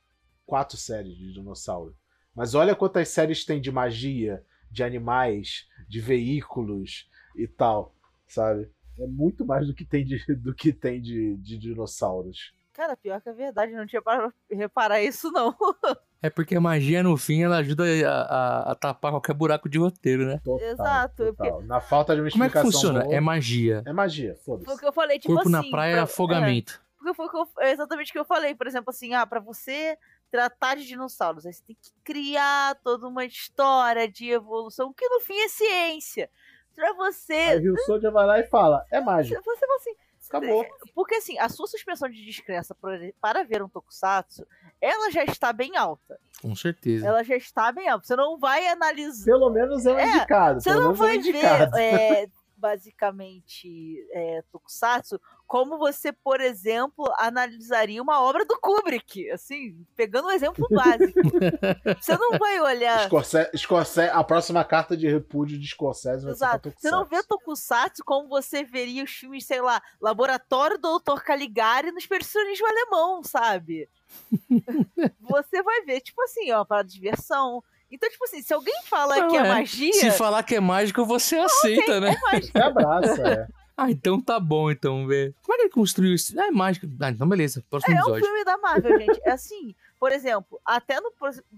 quatro 0.46 0.76
séries 0.76 1.16
de 1.16 1.32
dinossauro. 1.32 1.94
Mas 2.34 2.54
olha 2.54 2.74
quantas 2.74 3.08
séries 3.08 3.44
tem 3.44 3.60
de 3.60 3.70
magia, 3.70 4.44
de 4.70 4.82
animais, 4.82 5.66
de 5.88 6.00
veículos 6.00 7.08
e 7.36 7.46
tal, 7.46 7.94
sabe? 8.26 8.70
É 8.98 9.06
muito 9.06 9.44
mais 9.44 9.66
do 9.66 9.74
que 9.74 9.84
tem 9.84 10.04
de, 10.04 10.18
do 10.36 10.54
que 10.54 10.72
tem 10.72 11.00
de, 11.00 11.36
de 11.36 11.58
dinossauros. 11.58 12.54
Cara, 12.72 12.96
pior 12.96 13.20
que 13.20 13.28
é 13.28 13.32
verdade, 13.32 13.72
não 13.72 13.86
tinha 13.86 14.00
para 14.00 14.32
reparar 14.50 15.02
isso, 15.02 15.30
não. 15.30 15.54
É 16.22 16.28
porque 16.28 16.54
a 16.54 16.60
magia, 16.60 17.02
no 17.02 17.16
fim, 17.16 17.42
ela 17.42 17.56
ajuda 17.56 17.82
a, 18.06 18.10
a, 18.10 18.72
a 18.72 18.74
tapar 18.74 19.10
qualquer 19.10 19.32
buraco 19.32 19.70
de 19.70 19.78
roteiro, 19.78 20.26
né? 20.26 20.38
Total, 20.44 20.68
Exato. 20.68 21.24
Total. 21.24 21.52
Porque... 21.52 21.66
Na 21.66 21.80
falta 21.80 22.14
de 22.14 22.20
uma 22.20 22.30
Como 22.30 22.44
explicação. 22.44 22.62
Como 22.62 22.68
é 22.68 22.70
que 22.70 22.76
funciona? 22.76 23.04
Boa, 23.04 23.14
é 23.14 23.20
magia. 23.20 23.82
É 23.86 23.92
magia, 23.94 24.36
foda-se. 24.44 24.66
Foi 24.66 24.74
o 24.74 24.78
que 24.78 24.86
eu 24.86 24.92
falei, 24.92 25.18
tipo 25.18 25.32
Corpo 25.32 25.48
assim... 25.48 25.66
na 25.66 25.70
praia 25.70 25.96
é 25.96 25.98
afogamento. 26.00 26.74
É, 27.06 27.14
porque 27.14 27.30
foi 27.30 27.64
é 27.64 27.70
exatamente 27.72 28.10
o 28.10 28.12
que 28.12 28.18
eu 28.18 28.24
falei. 28.26 28.54
Por 28.54 28.66
exemplo, 28.66 28.90
assim, 28.90 29.14
ah, 29.14 29.26
pra 29.26 29.40
você 29.40 29.96
tratar 30.30 30.76
de 30.76 30.86
dinossauros, 30.86 31.46
aí 31.46 31.54
você 31.54 31.62
tem 31.64 31.76
que 31.80 31.90
criar 32.04 32.74
toda 32.84 33.08
uma 33.08 33.24
história 33.24 34.06
de 34.06 34.28
evolução, 34.28 34.92
que 34.92 35.08
no 35.08 35.20
fim 35.20 35.38
é 35.38 35.48
ciência. 35.48 36.28
Pra 36.74 36.92
você... 36.92 37.32
Aí 37.32 37.70
o 37.70 37.78
Soldier 37.78 38.12
vai 38.12 38.26
lá 38.26 38.38
e 38.40 38.44
fala, 38.44 38.84
é 38.90 39.00
mágica. 39.00 39.40
Você 39.42 39.60
fala 39.66 39.76
assim 39.78 39.96
Acabou. 40.30 40.64
Porque 40.94 41.16
assim, 41.16 41.36
a 41.40 41.48
sua 41.48 41.66
suspensão 41.66 42.08
de 42.08 42.24
descrença 42.24 42.74
para 43.20 43.42
ver 43.42 43.62
um 43.62 43.68
tokusatsu, 43.68 44.46
ela 44.80 45.10
já 45.10 45.24
está 45.24 45.52
bem 45.52 45.76
alta. 45.76 46.20
Com 46.40 46.54
certeza. 46.54 47.04
Ela 47.04 47.24
já 47.24 47.36
está 47.36 47.72
bem 47.72 47.88
alta. 47.88 48.06
Você 48.06 48.14
não 48.14 48.38
vai 48.38 48.68
analisar. 48.68 49.24
Pelo 49.24 49.50
menos 49.50 49.84
é 49.84 49.92
um 49.92 49.98
é, 49.98 50.06
indicado. 50.06 50.60
Você 50.60 50.72
não 50.72 50.92
é 50.92 50.94
vai 50.94 51.16
é 51.16 51.20
ver. 51.20 51.70
É, 51.76 52.28
basicamente 52.60 54.06
é, 54.12 54.42
tokusatsu, 54.52 55.20
como 55.46 55.78
você, 55.78 56.12
por 56.12 56.40
exemplo, 56.40 57.12
analisaria 57.18 58.00
uma 58.00 58.20
obra 58.20 58.44
do 58.44 58.56
Kubrick, 58.60 59.28
assim, 59.30 59.84
pegando 59.96 60.28
um 60.28 60.30
exemplo 60.30 60.66
básico. 60.70 61.18
você 62.00 62.16
não 62.16 62.38
vai 62.38 62.60
olhar. 62.60 63.06
Scorsese, 63.06 63.50
Scorsese, 63.56 64.10
a 64.10 64.22
próxima 64.22 64.64
carta 64.64 64.96
de 64.96 65.08
repúdio 65.08 65.58
de 65.58 65.66
Scorsese 65.66 66.24
vai 66.24 66.34
Exato. 66.34 66.70
ser 66.70 66.76
Você 66.78 66.90
não 66.90 67.04
vê 67.04 67.22
Tokusatsu 67.22 68.04
como 68.04 68.28
você 68.28 68.62
veria 68.62 69.02
os 69.02 69.10
filmes, 69.10 69.44
sei 69.46 69.60
lá, 69.60 69.82
Laboratório 70.00 70.78
do 70.78 70.98
Dr. 71.00 71.20
Caligari 71.22 71.90
no 71.90 71.98
expressionismo 71.98 72.66
alemão, 72.66 73.24
sabe? 73.24 73.88
você 75.20 75.62
vai 75.62 75.82
ver, 75.82 76.00
tipo 76.00 76.22
assim, 76.22 76.52
ó, 76.52 76.64
para 76.64 76.82
diversão. 76.82 77.62
Então, 77.90 78.08
tipo 78.08 78.24
assim, 78.24 78.40
se 78.40 78.54
alguém 78.54 78.74
fala 78.84 79.16
Não, 79.16 79.28
que 79.28 79.36
é, 79.36 79.40
é. 79.40 79.48
magia. 79.48 79.92
Se 79.92 80.10
falar 80.12 80.42
que 80.42 80.54
é 80.54 80.60
mágico, 80.60 81.04
você 81.04 81.36
aceita, 81.36 82.00
né? 82.00 82.14
É 82.14 82.20
mágica. 82.32 82.52
Você 82.58 82.64
abraça, 82.64 83.28
é. 83.28 83.46
Ah, 83.76 83.90
então 83.90 84.20
tá 84.20 84.38
bom, 84.38 84.70
então, 84.70 85.06
velho. 85.06 85.34
Como 85.42 85.54
é 85.54 85.56
que 85.56 85.62
ele 85.62 85.70
construiu 85.72 86.12
isso? 86.12 86.38
Ah, 86.38 86.48
é 86.48 86.50
mágico. 86.50 86.86
Ah, 87.00 87.08
então 87.08 87.26
beleza. 87.26 87.64
Próximo 87.70 87.94
É 87.94 87.96
um 87.96 88.00
episódio. 88.00 88.26
filme 88.26 88.44
da 88.44 88.58
Marvel, 88.58 88.98
gente. 88.98 89.18
É 89.24 89.30
assim, 89.30 89.74
por 90.00 90.12
exemplo, 90.12 90.58
até 90.64 90.98
no. 90.98 91.12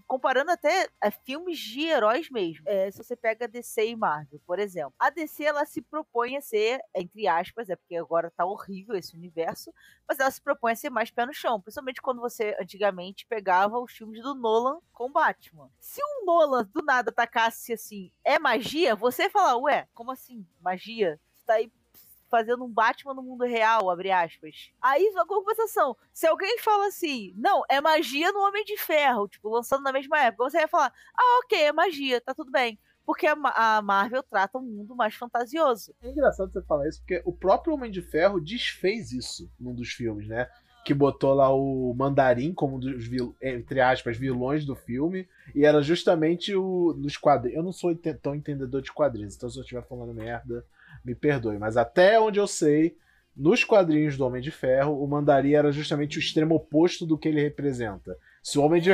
Comparando 0.05 0.51
até 0.51 0.89
é, 1.01 1.11
filmes 1.13 1.61
de 1.61 1.83
heróis 1.83 2.29
mesmo. 2.29 2.69
É, 2.69 2.91
se 2.91 2.99
você 2.99 3.15
pega 3.15 3.47
DC 3.47 3.87
e 3.87 3.95
Marvel, 3.95 4.41
por 4.45 4.59
exemplo. 4.59 4.93
A 4.99 5.11
DC, 5.11 5.45
ela 5.45 5.65
se 5.65 5.81
propõe 5.81 6.37
a 6.37 6.41
ser, 6.41 6.81
entre 6.93 7.29
aspas, 7.29 7.71
é 7.71 7.77
porque 7.77 7.95
agora 7.95 8.33
tá 8.33 8.45
horrível 8.45 8.97
esse 8.97 9.17
universo, 9.17 9.73
mas 10.09 10.19
ela 10.19 10.31
se 10.31 10.43
propõe 10.43 10.73
a 10.73 10.77
ser 10.77 10.91
mais 10.91 11.09
pé 11.09 11.25
no 11.25 11.33
chão. 11.33 11.61
Principalmente 11.61 12.03
quando 12.03 12.21
você 12.21 12.57
antigamente 12.61 13.25
pegava 13.27 13.79
os 13.79 13.93
filmes 13.93 14.21
do 14.21 14.35
Nolan 14.35 14.81
com 14.93 15.13
Batman. 15.13 15.71
Se 15.79 16.01
um 16.03 16.25
Nolan 16.25 16.69
do 16.75 16.83
nada 16.83 17.11
atacasse 17.11 17.73
assim, 17.73 18.11
é 18.25 18.41
magia, 18.41 18.97
você 18.97 19.25
ia 19.25 19.31
falar, 19.31 19.57
ué, 19.59 19.87
como 19.95 20.11
assim? 20.11 20.45
Magia? 20.61 21.21
Você 21.37 21.47
tá 21.47 21.55
aí 21.55 21.71
fazendo 22.33 22.65
um 22.65 22.69
Batman 22.73 23.13
no 23.13 23.23
mundo 23.23 23.45
real, 23.45 23.91
abre 23.91 24.11
aspas. 24.11 24.73
Aí, 24.81 25.07
a 25.15 25.27
compensação, 25.27 25.95
se 26.15 26.27
alguém 26.27 26.59
fala 26.59 26.87
assim, 26.87 27.35
não, 27.37 27.63
é 27.71 27.79
magia 27.79 28.33
no 28.33 28.41
Homem 28.41 28.65
de 28.65 28.79
Ferro, 28.79 29.29
tipo, 29.29 29.51
lançando 29.51 29.83
na 29.83 29.93
mesma 29.93 30.19
época, 30.19 30.49
você 30.49 30.57
vai 30.57 30.69
falar, 30.69 30.93
ah, 31.15 31.41
ok, 31.45 31.61
é 31.61 31.73
magia, 31.73 32.23
tá 32.23 32.35
tudo 32.35 32.51
bem. 32.51 32.79
Porque 33.05 33.27
a, 33.27 33.35
Ma- 33.37 33.53
a 33.55 33.83
Marvel 33.83 34.23
trata 34.23 34.57
um 34.59 34.63
mundo 34.63 34.97
mais 34.97 35.15
fantasioso. 35.15 35.93
É 36.01 36.09
engraçado 36.09 36.51
você 36.51 36.63
falar 36.63 36.89
isso, 36.89 37.01
porque 37.01 37.21
o 37.27 37.33
próprio 37.33 37.75
Homem 37.75 37.91
de 37.91 38.01
Ferro 38.01 38.41
desfez 38.41 39.13
isso 39.13 39.51
num 39.61 39.75
dos 39.75 39.91
filmes, 39.91 40.27
né? 40.27 40.49
Que 40.85 40.95
botou 40.95 41.35
lá 41.35 41.53
o 41.55 41.95
Mandarim 41.95 42.53
como 42.55 42.77
um 42.77 42.79
dos, 42.79 43.09
entre 43.41 43.81
aspas, 43.81 44.17
vilões 44.17 44.65
do 44.65 44.75
filme. 44.75 45.29
E 45.55 45.65
era 45.65 45.81
justamente 45.83 46.55
o. 46.57 46.93
Nos 46.97 47.17
quadrinhos. 47.17 47.57
Eu 47.57 47.63
não 47.63 47.73
sou 47.73 47.95
tão 48.21 48.35
entendedor 48.35 48.83
de 48.83 48.93
quadrinhos, 48.93 49.37
então 49.37 49.49
se 49.49 49.59
eu 49.59 49.63
estiver 49.63 49.87
falando 49.87 50.13
merda, 50.13 50.65
me 51.05 51.15
perdoe. 51.15 51.59
Mas 51.59 51.77
até 51.77 52.19
onde 52.21 52.39
eu 52.39 52.47
sei, 52.47 52.97
nos 53.35 53.65
quadrinhos 53.65 54.17
do 54.17 54.27
Homem 54.27 54.43
de 54.43 54.51
Ferro, 54.51 55.03
o 55.03 55.07
Mandarim 55.09 55.55
era 55.55 55.73
justamente 55.73 56.19
o 56.19 56.21
extremo 56.21 56.55
oposto 56.55 57.07
do 57.07 57.19
que 57.19 57.29
ele 57.29 57.41
representa. 57.41 58.17
Se 58.43 58.59
o 58.59 58.63
Homem 58.63 58.81
de, 58.81 58.91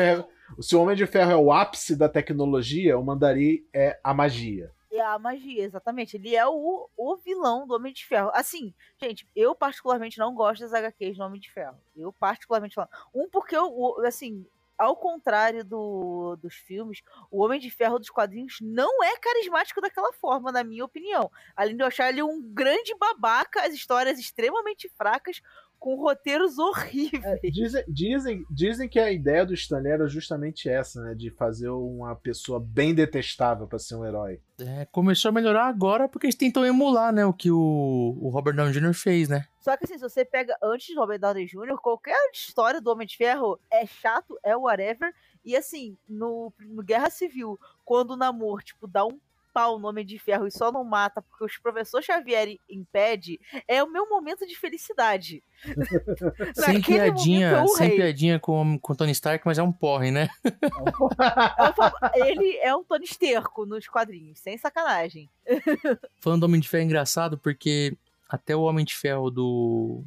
se 0.60 0.76
o 0.76 0.82
Homem 0.82 0.96
de 0.96 1.06
Ferro 1.06 1.30
é 1.30 1.36
o 1.36 1.52
ápice 1.52 1.96
da 1.96 2.08
tecnologia, 2.08 2.98
o 2.98 3.04
Mandarim 3.04 3.64
é 3.72 3.98
a 4.02 4.14
magia. 4.14 4.70
É 4.90 5.00
a 5.00 5.18
magia, 5.18 5.64
exatamente. 5.64 6.16
Ele 6.16 6.34
é 6.34 6.46
o, 6.46 6.88
o 6.96 7.16
vilão 7.16 7.66
do 7.66 7.74
Homem 7.74 7.92
de 7.92 8.04
Ferro. 8.04 8.30
Assim, 8.32 8.74
gente, 9.00 9.28
eu 9.34 9.54
particularmente 9.54 10.18
não 10.18 10.34
gosto 10.34 10.62
das 10.62 10.72
HQs 10.72 11.16
do 11.16 11.24
Homem 11.24 11.40
de 11.40 11.50
Ferro. 11.50 11.76
Eu 11.96 12.12
particularmente 12.12 12.74
falo. 12.74 12.88
Um, 13.14 13.28
porque 13.28 13.56
eu, 13.56 13.96
assim, 14.06 14.46
ao 14.78 14.96
contrário 14.96 15.64
do, 15.64 16.36
dos 16.36 16.54
filmes, 16.54 17.02
o 17.30 17.42
Homem 17.42 17.58
de 17.58 17.70
Ferro 17.70 17.98
dos 17.98 18.10
quadrinhos 18.10 18.58
não 18.60 19.02
é 19.02 19.16
carismático 19.18 19.80
daquela 19.80 20.12
forma, 20.12 20.52
na 20.52 20.62
minha 20.62 20.84
opinião. 20.84 21.30
Além 21.56 21.76
de 21.76 21.82
eu 21.82 21.88
achar 21.88 22.08
ele 22.08 22.22
um 22.22 22.40
grande 22.40 22.94
babaca, 22.94 23.62
as 23.62 23.74
histórias 23.74 24.18
extremamente 24.18 24.88
fracas, 24.90 25.42
com 25.78 25.94
roteiros 25.96 26.58
horríveis. 26.58 27.40
Dizem, 27.42 27.84
dizem, 27.88 28.46
dizem 28.50 28.88
que 28.88 28.98
a 28.98 29.10
ideia 29.10 29.46
do 29.46 29.54
Stanley 29.54 29.92
era 29.92 30.08
justamente 30.08 30.68
essa, 30.68 31.02
né? 31.02 31.14
De 31.14 31.30
fazer 31.30 31.68
uma 31.68 32.14
pessoa 32.16 32.60
bem 32.60 32.94
detestável 32.94 33.66
pra 33.66 33.78
ser 33.78 33.94
um 33.94 34.04
herói. 34.04 34.40
É, 34.60 34.86
começou 34.86 35.28
a 35.28 35.32
melhorar 35.32 35.66
agora 35.66 36.08
porque 36.08 36.26
eles 36.26 36.34
tentam 36.34 36.66
emular, 36.66 37.12
né, 37.12 37.24
o 37.24 37.32
que 37.32 37.48
o, 37.48 38.18
o 38.20 38.28
Robert 38.28 38.56
Downey 38.56 38.72
Jr. 38.72 38.92
fez, 38.92 39.28
né? 39.28 39.46
Só 39.60 39.76
que 39.76 39.84
assim, 39.84 39.98
se 39.98 40.02
você 40.02 40.24
pega 40.24 40.56
antes 40.62 40.92
do 40.92 41.00
Robert 41.00 41.20
Downey 41.20 41.46
Jr., 41.46 41.76
qualquer 41.80 42.16
história 42.32 42.80
do 42.80 42.90
Homem 42.90 43.06
de 43.06 43.16
Ferro 43.16 43.58
é 43.70 43.86
chato, 43.86 44.38
é 44.42 44.56
whatever. 44.56 45.12
E 45.44 45.56
assim, 45.56 45.96
no, 46.08 46.52
no 46.58 46.82
Guerra 46.82 47.10
Civil, 47.10 47.58
quando 47.84 48.12
o 48.12 48.16
Namor, 48.16 48.62
tipo, 48.62 48.88
dá 48.88 49.06
um 49.06 49.18
pau 49.52 49.78
no 49.78 49.88
Homem 49.88 50.04
de 50.04 50.18
Ferro 50.18 50.46
e 50.46 50.50
só 50.50 50.70
não 50.70 50.84
mata 50.84 51.22
porque 51.22 51.44
o 51.44 51.62
professor 51.62 52.02
Xavier 52.02 52.56
impede, 52.68 53.40
é 53.66 53.82
o 53.82 53.90
meu 53.90 54.08
momento 54.08 54.46
de 54.46 54.56
felicidade. 54.56 55.42
Sem 56.54 56.80
piadinha, 56.80 57.66
sem 57.66 57.96
piadinha 57.96 58.38
com, 58.38 58.78
com 58.78 58.94
Tony 58.94 59.10
Stark, 59.10 59.44
mas 59.44 59.58
é 59.58 59.62
um 59.62 59.72
porre, 59.72 60.12
né? 60.12 60.28
É 60.44 62.22
o 62.22 62.26
Ele 62.26 62.56
é 62.58 62.74
um 62.74 62.84
Tony 62.84 63.04
Esterco 63.04 63.66
nos 63.66 63.88
quadrinhos, 63.88 64.38
sem 64.38 64.56
sacanagem. 64.56 65.28
Falando 66.20 66.40
do 66.40 66.46
Homem 66.46 66.60
de 66.60 66.68
Ferro 66.68 66.82
é 66.82 66.84
engraçado 66.84 67.36
porque 67.36 67.96
até 68.28 68.54
o 68.54 68.62
Homem 68.62 68.84
de 68.84 68.94
Ferro 68.94 69.30
do. 69.30 70.04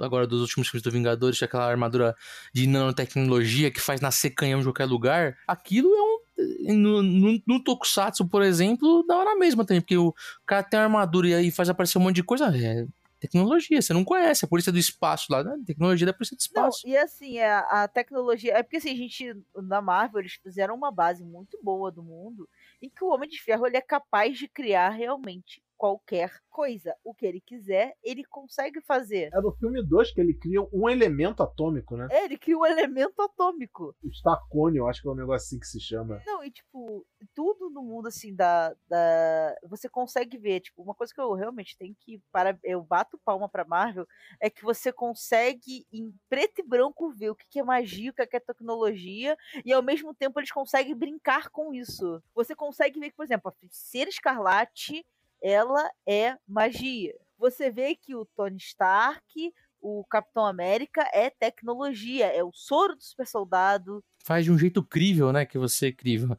Agora, 0.00 0.26
dos 0.26 0.42
últimos 0.42 0.68
filmes 0.68 0.82
do 0.82 0.90
Vingadores, 0.90 1.38
tinha 1.38 1.46
aquela 1.46 1.68
armadura 1.68 2.14
de 2.52 2.66
nanotecnologia 2.66 3.70
que 3.70 3.80
faz 3.80 4.00
nascer 4.00 4.30
canhão 4.30 4.60
de 4.60 4.66
qualquer 4.66 4.84
lugar. 4.84 5.36
Aquilo 5.46 5.88
é 5.94 6.02
um. 6.02 6.25
No, 6.68 7.02
no, 7.02 7.42
no 7.46 7.64
Tokusatsu, 7.64 8.28
por 8.28 8.42
exemplo, 8.42 9.04
da 9.06 9.16
hora 9.16 9.36
mesma 9.36 9.64
também, 9.64 9.80
porque 9.80 9.96
o 9.96 10.14
cara 10.44 10.62
tem 10.62 10.78
uma 10.78 10.84
armadura 10.84 11.28
e 11.28 11.34
aí 11.34 11.50
faz 11.50 11.68
aparecer 11.68 11.96
um 11.98 12.02
monte 12.02 12.16
de 12.16 12.22
coisa. 12.22 12.54
É 12.54 12.86
tecnologia, 13.18 13.80
você 13.80 13.92
não 13.92 14.04
conhece, 14.04 14.44
a 14.44 14.48
polícia 14.48 14.70
do 14.72 14.78
espaço 14.78 15.26
lá, 15.30 15.42
né? 15.42 15.56
Tecnologia 15.66 16.06
da 16.06 16.12
polícia 16.12 16.36
do 16.36 16.40
Não, 16.54 16.68
espaço. 16.68 16.86
e 16.86 16.96
assim, 16.96 17.38
a, 17.38 17.60
a 17.60 17.88
tecnologia. 17.88 18.52
É 18.52 18.62
porque 18.62 18.76
assim, 18.76 18.90
a 18.90 18.96
gente, 18.96 19.34
na 19.54 19.80
Marvel, 19.80 20.20
eles 20.20 20.34
fizeram 20.34 20.74
uma 20.74 20.90
base 20.90 21.24
muito 21.24 21.58
boa 21.62 21.90
do 21.90 22.02
mundo 22.02 22.48
em 22.80 22.88
que 22.88 23.02
o 23.02 23.08
Homem 23.08 23.28
de 23.28 23.40
Ferro 23.40 23.66
ele 23.66 23.76
é 23.76 23.80
capaz 23.80 24.38
de 24.38 24.48
criar 24.48 24.90
realmente 24.90 25.62
qualquer 25.76 26.32
coisa. 26.50 26.94
O 27.04 27.14
que 27.14 27.26
ele 27.26 27.40
quiser, 27.40 27.94
ele 28.02 28.24
consegue 28.24 28.80
fazer. 28.80 29.30
É 29.32 29.40
no 29.40 29.52
filme 29.52 29.84
2 29.86 30.12
que 30.12 30.20
ele 30.20 30.34
cria 30.34 30.62
um 30.72 30.88
elemento 30.88 31.42
atômico, 31.42 31.96
né? 31.96 32.08
É, 32.10 32.24
ele 32.24 32.38
cria 32.38 32.56
um 32.56 32.64
elemento 32.64 33.20
atômico. 33.20 33.94
O 34.02 34.08
Starcone, 34.08 34.78
eu 34.78 34.88
acho 34.88 35.02
que 35.02 35.08
é 35.08 35.10
um 35.10 35.14
negócio 35.16 35.46
assim 35.46 35.58
que 35.58 35.66
se 35.66 35.80
chama. 35.80 36.22
Não, 36.26 36.42
e 36.42 36.50
tipo, 36.50 37.06
tudo 37.34 37.70
no 37.70 37.82
mundo 37.82 38.08
assim 38.08 38.34
da, 38.34 38.74
da. 38.88 39.54
Você 39.64 39.88
consegue 39.88 40.38
ver, 40.38 40.60
tipo, 40.60 40.82
uma 40.82 40.94
coisa 40.94 41.12
que 41.12 41.20
eu 41.20 41.32
realmente 41.34 41.76
tenho 41.76 41.94
que. 42.00 42.20
Para, 42.32 42.58
eu 42.64 42.82
bato 42.82 43.18
palma 43.24 43.48
pra 43.48 43.64
Marvel, 43.64 44.06
é 44.40 44.48
que 44.48 44.64
você 44.64 44.92
consegue, 44.92 45.86
em 45.92 46.12
preto 46.28 46.60
e 46.60 46.66
branco, 46.66 47.12
ver 47.12 47.30
o 47.30 47.36
que 47.36 47.58
é 47.58 47.62
magia, 47.62 48.10
o 48.10 48.14
que 48.14 48.26
que 48.26 48.36
é 48.36 48.40
tecnologia, 48.40 49.36
e 49.64 49.72
ao 49.72 49.82
mesmo 49.82 50.14
tempo 50.14 50.40
eles 50.40 50.50
conseguem 50.50 50.96
brincar 50.96 51.48
com 51.50 51.72
isso. 51.72 52.22
Você 52.34 52.54
consegue 52.54 52.98
ver 52.98 53.10
que, 53.10 53.16
por 53.16 53.24
exemplo, 53.24 53.48
a 53.48 53.52
feiticeira 53.52 54.10
escarlate, 54.10 55.04
ela 55.46 55.88
é 56.06 56.36
magia. 56.46 57.14
Você 57.38 57.70
vê 57.70 57.94
que 57.94 58.14
o 58.14 58.24
Tony 58.36 58.56
Stark. 58.56 59.52
O 59.78 60.04
Capitão 60.10 60.44
América 60.44 61.08
é 61.12 61.30
tecnologia, 61.30 62.26
é 62.26 62.42
o 62.42 62.50
soro 62.52 62.96
do 62.96 63.04
super 63.04 63.26
soldado, 63.26 64.02
Faz 64.26 64.44
de 64.44 64.50
um 64.50 64.58
jeito 64.58 64.82
crível, 64.82 65.32
né? 65.32 65.46
Que 65.46 65.56
você 65.56 65.86
é 65.86 65.92
crível. 65.92 66.30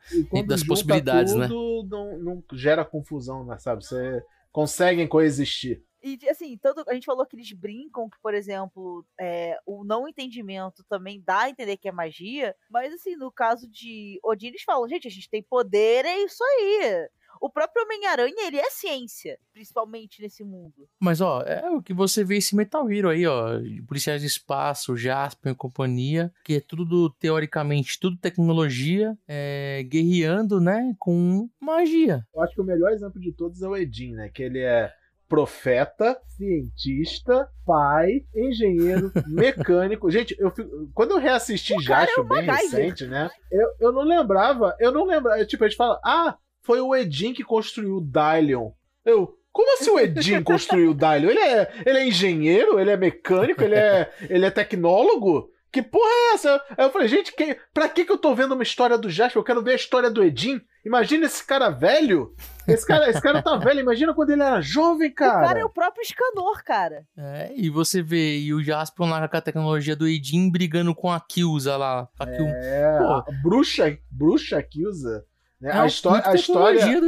Das 0.45 0.59
junta 0.59 0.65
possibilidades, 0.67 1.33
né? 1.33 1.47
tudo, 1.47 1.87
não, 1.87 2.19
não 2.19 2.43
gera 2.51 2.83
confusão, 2.83 3.45
né, 3.45 3.57
sabe? 3.57 3.85
Você 3.85 4.21
conseguem 4.51 5.07
coexistir. 5.07 5.81
E 6.03 6.19
assim, 6.29 6.57
todo, 6.57 6.83
a 6.85 6.93
gente 6.93 7.05
falou 7.05 7.25
que 7.25 7.37
eles 7.37 7.53
brincam 7.53 8.09
que, 8.09 8.17
por 8.21 8.33
exemplo, 8.33 9.05
é, 9.17 9.57
o 9.65 9.85
não 9.85 10.05
entendimento 10.05 10.83
também 10.89 11.23
dá 11.25 11.43
a 11.43 11.49
entender 11.49 11.77
que 11.77 11.87
é 11.87 11.91
magia, 11.93 12.53
mas 12.69 12.93
assim, 12.93 13.15
no 13.15 13.31
caso 13.31 13.69
de 13.69 14.19
Odin, 14.21 14.47
eles 14.47 14.63
falam, 14.63 14.87
gente, 14.89 15.07
a 15.07 15.11
gente 15.11 15.29
tem 15.29 15.41
poder, 15.41 16.03
é 16.03 16.23
isso 16.25 16.43
aí. 16.43 17.07
O 17.41 17.49
próprio 17.49 17.83
Homem-Aranha, 17.83 18.47
ele 18.47 18.57
é 18.57 18.69
ciência, 18.69 19.37
principalmente 19.53 20.21
nesse 20.21 20.43
mundo. 20.43 20.87
Mas, 20.99 21.21
ó, 21.21 21.41
é 21.41 21.69
o 21.69 21.81
que 21.81 21.93
você 21.93 22.23
vê 22.23 22.37
esse 22.37 22.55
Metal 22.55 22.89
Hero 22.91 23.09
aí, 23.09 23.25
ó. 23.27 23.59
Policiais 23.87 24.21
de 24.21 24.27
espaço, 24.27 24.95
Jasper 24.95 25.51
e 25.53 25.55
companhia, 25.55 26.31
que 26.43 26.55
é 26.55 26.59
tudo, 26.61 27.09
teoricamente, 27.19 27.99
tudo 27.99 28.17
tecnologia, 28.17 29.17
é, 29.27 29.83
guerreando, 29.87 30.59
né, 30.59 30.93
com 30.99 31.49
magia. 31.59 32.25
Eu 32.33 32.41
acho 32.41 32.53
que 32.55 32.61
o 32.61 32.65
melhor 32.65 32.91
exemplo 32.91 33.19
de 33.19 33.31
todos 33.31 33.61
é 33.61 33.67
o 33.67 33.75
Edin, 33.75 34.13
né? 34.13 34.29
Que 34.33 34.43
ele 34.43 34.59
é 34.59 34.91
profeta, 35.29 36.17
cientista, 36.71 37.49
pai, 37.65 38.21
engenheiro, 38.35 39.11
mecânico. 39.27 40.09
Gente, 40.09 40.35
eu 40.39 40.49
fico- 40.51 40.89
quando 40.93 41.11
eu 41.11 41.19
reassisti 41.19 41.73
O 41.73 41.83
cara 41.83 42.09
é 42.09 42.23
bem 42.23 42.41
recente, 42.45 43.05
né? 43.05 43.29
Eu, 43.51 43.67
eu 43.79 43.91
não 43.91 44.03
lembrava, 44.03 44.75
eu 44.79 44.91
não 44.91 45.05
lembrava. 45.05 45.45
Tipo, 45.45 45.63
a 45.65 45.67
gente 45.67 45.77
fala, 45.77 45.99
ah, 46.03 46.37
foi 46.67 46.79
o 46.81 46.95
Edin 46.95 47.33
que 47.33 47.43
construiu 47.43 47.95
o 47.95 48.01
Dylion. 48.01 48.69
Eu, 49.03 49.33
como 49.51 49.73
assim 49.73 49.89
o 49.89 49.97
Edin 49.99 50.43
construiu 50.43 50.91
o 50.91 50.93
Dylion? 50.93 51.29
Ele 51.31 51.39
é, 51.39 51.71
ele 51.85 51.97
é 51.97 52.07
engenheiro? 52.07 52.79
Ele 52.79 52.91
é 52.91 52.97
mecânico? 52.97 53.63
Ele 53.63 53.73
é, 53.75 54.11
ele 54.29 54.45
é 54.45 54.51
tecnólogo? 54.51 55.49
Que 55.71 55.81
porra 55.81 56.09
é 56.09 56.33
essa? 56.33 56.61
Aí 56.77 56.85
eu 56.85 56.91
falei, 56.91 57.07
gente, 57.07 57.35
que, 57.35 57.57
pra 57.73 57.89
que, 57.89 58.05
que 58.05 58.11
eu 58.11 58.17
tô 58.17 58.33
vendo 58.33 58.53
uma 58.53 58.63
história 58.63 58.97
do 58.97 59.09
Jasper? 59.09 59.39
Eu 59.39 59.43
quero 59.43 59.61
ver 59.61 59.71
a 59.73 59.75
história 59.75 60.09
do 60.09 60.23
Edin. 60.23 60.61
Imagina 60.85 61.25
esse 61.25 61.45
cara 61.45 61.69
velho. 61.69 62.33
Esse 62.67 62.85
cara, 62.87 63.09
esse 63.09 63.21
cara 63.21 63.41
tá 63.41 63.57
velho. 63.57 63.81
Imagina 63.81 64.13
quando 64.13 64.29
ele 64.29 64.41
era 64.41 64.61
jovem, 64.61 65.09
O 65.09 65.13
cara 65.13 65.43
é 65.43 65.47
cara. 65.53 65.65
o 65.65 65.69
próprio 65.69 66.01
Escanor, 66.01 66.63
cara. 66.63 67.03
É, 67.17 67.51
e 67.53 67.69
você 67.69 68.01
vê 68.01 68.37
e 68.39 68.53
o 68.53 68.63
Jaspion 68.63 69.09
lá 69.09 69.27
com 69.27 69.37
a 69.37 69.41
tecnologia 69.41 69.95
do 69.95 70.07
Edin 70.07 70.49
brigando 70.49 70.95
com 70.95 71.11
a 71.11 71.19
Kyuza 71.19 71.75
lá. 71.75 72.07
A 72.17 72.25
Kyu- 72.25 72.47
É, 72.47 72.97
Pô. 72.99 73.03
a 73.05 73.25
bruxa, 73.43 73.97
bruxa 74.09 74.63
que 74.63 74.87
usa. 74.87 75.25
Né? 75.59 75.69
É 75.69 75.73
a, 75.73 75.75
uma 75.75 75.83
a 75.83 75.87
história, 75.87 76.27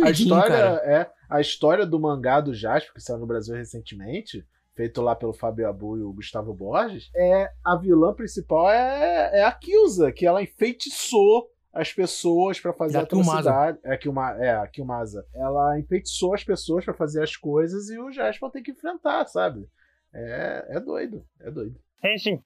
a 0.03 0.11
história 0.11 0.57
cara. 0.57 0.81
é 0.83 1.11
a 1.29 1.39
história 1.39 1.85
do 1.85 1.99
mangá 1.99 2.41
do 2.41 2.53
Jasper 2.53 2.93
que 2.93 3.01
saiu 3.01 3.19
no 3.19 3.27
Brasil 3.27 3.55
recentemente, 3.55 4.45
feito 4.75 5.01
lá 5.01 5.15
pelo 5.15 5.33
Fábio 5.33 5.67
Abu 5.67 5.97
e 5.97 6.01
o 6.01 6.13
Gustavo 6.13 6.53
Borges. 6.53 7.09
É 7.15 7.49
a 7.63 7.75
vilã 7.75 8.13
principal 8.13 8.71
é, 8.71 9.39
é 9.39 9.43
a 9.43 9.51
Kyuza, 9.51 10.11
que 10.11 10.25
ela 10.25 10.41
enfeitiçou 10.41 11.47
as 11.71 11.93
pessoas 11.93 12.59
pra 12.59 12.73
fazer 12.73 12.97
É 12.97 12.99
a 13.01 13.03
atrocidade. 13.03 13.79
É 13.83 13.93
a 13.93 13.97
Kyuma, 13.97 14.31
é 14.39 14.55
a 14.55 14.67
Kyumasa. 14.67 15.25
Ela 15.35 15.79
enfeitiçou 15.79 16.33
as 16.33 16.43
pessoas 16.43 16.83
pra 16.83 16.93
fazer 16.93 17.21
as 17.21 17.35
coisas 17.35 17.89
e 17.89 17.99
o 17.99 18.11
Jasper 18.11 18.49
tem 18.49 18.63
que 18.63 18.71
enfrentar, 18.71 19.25
sabe? 19.27 19.67
É, 20.13 20.77
é 20.77 20.79
doido, 20.79 21.23
é 21.39 21.51
doido. 21.51 21.79
Henshin. 22.03 22.41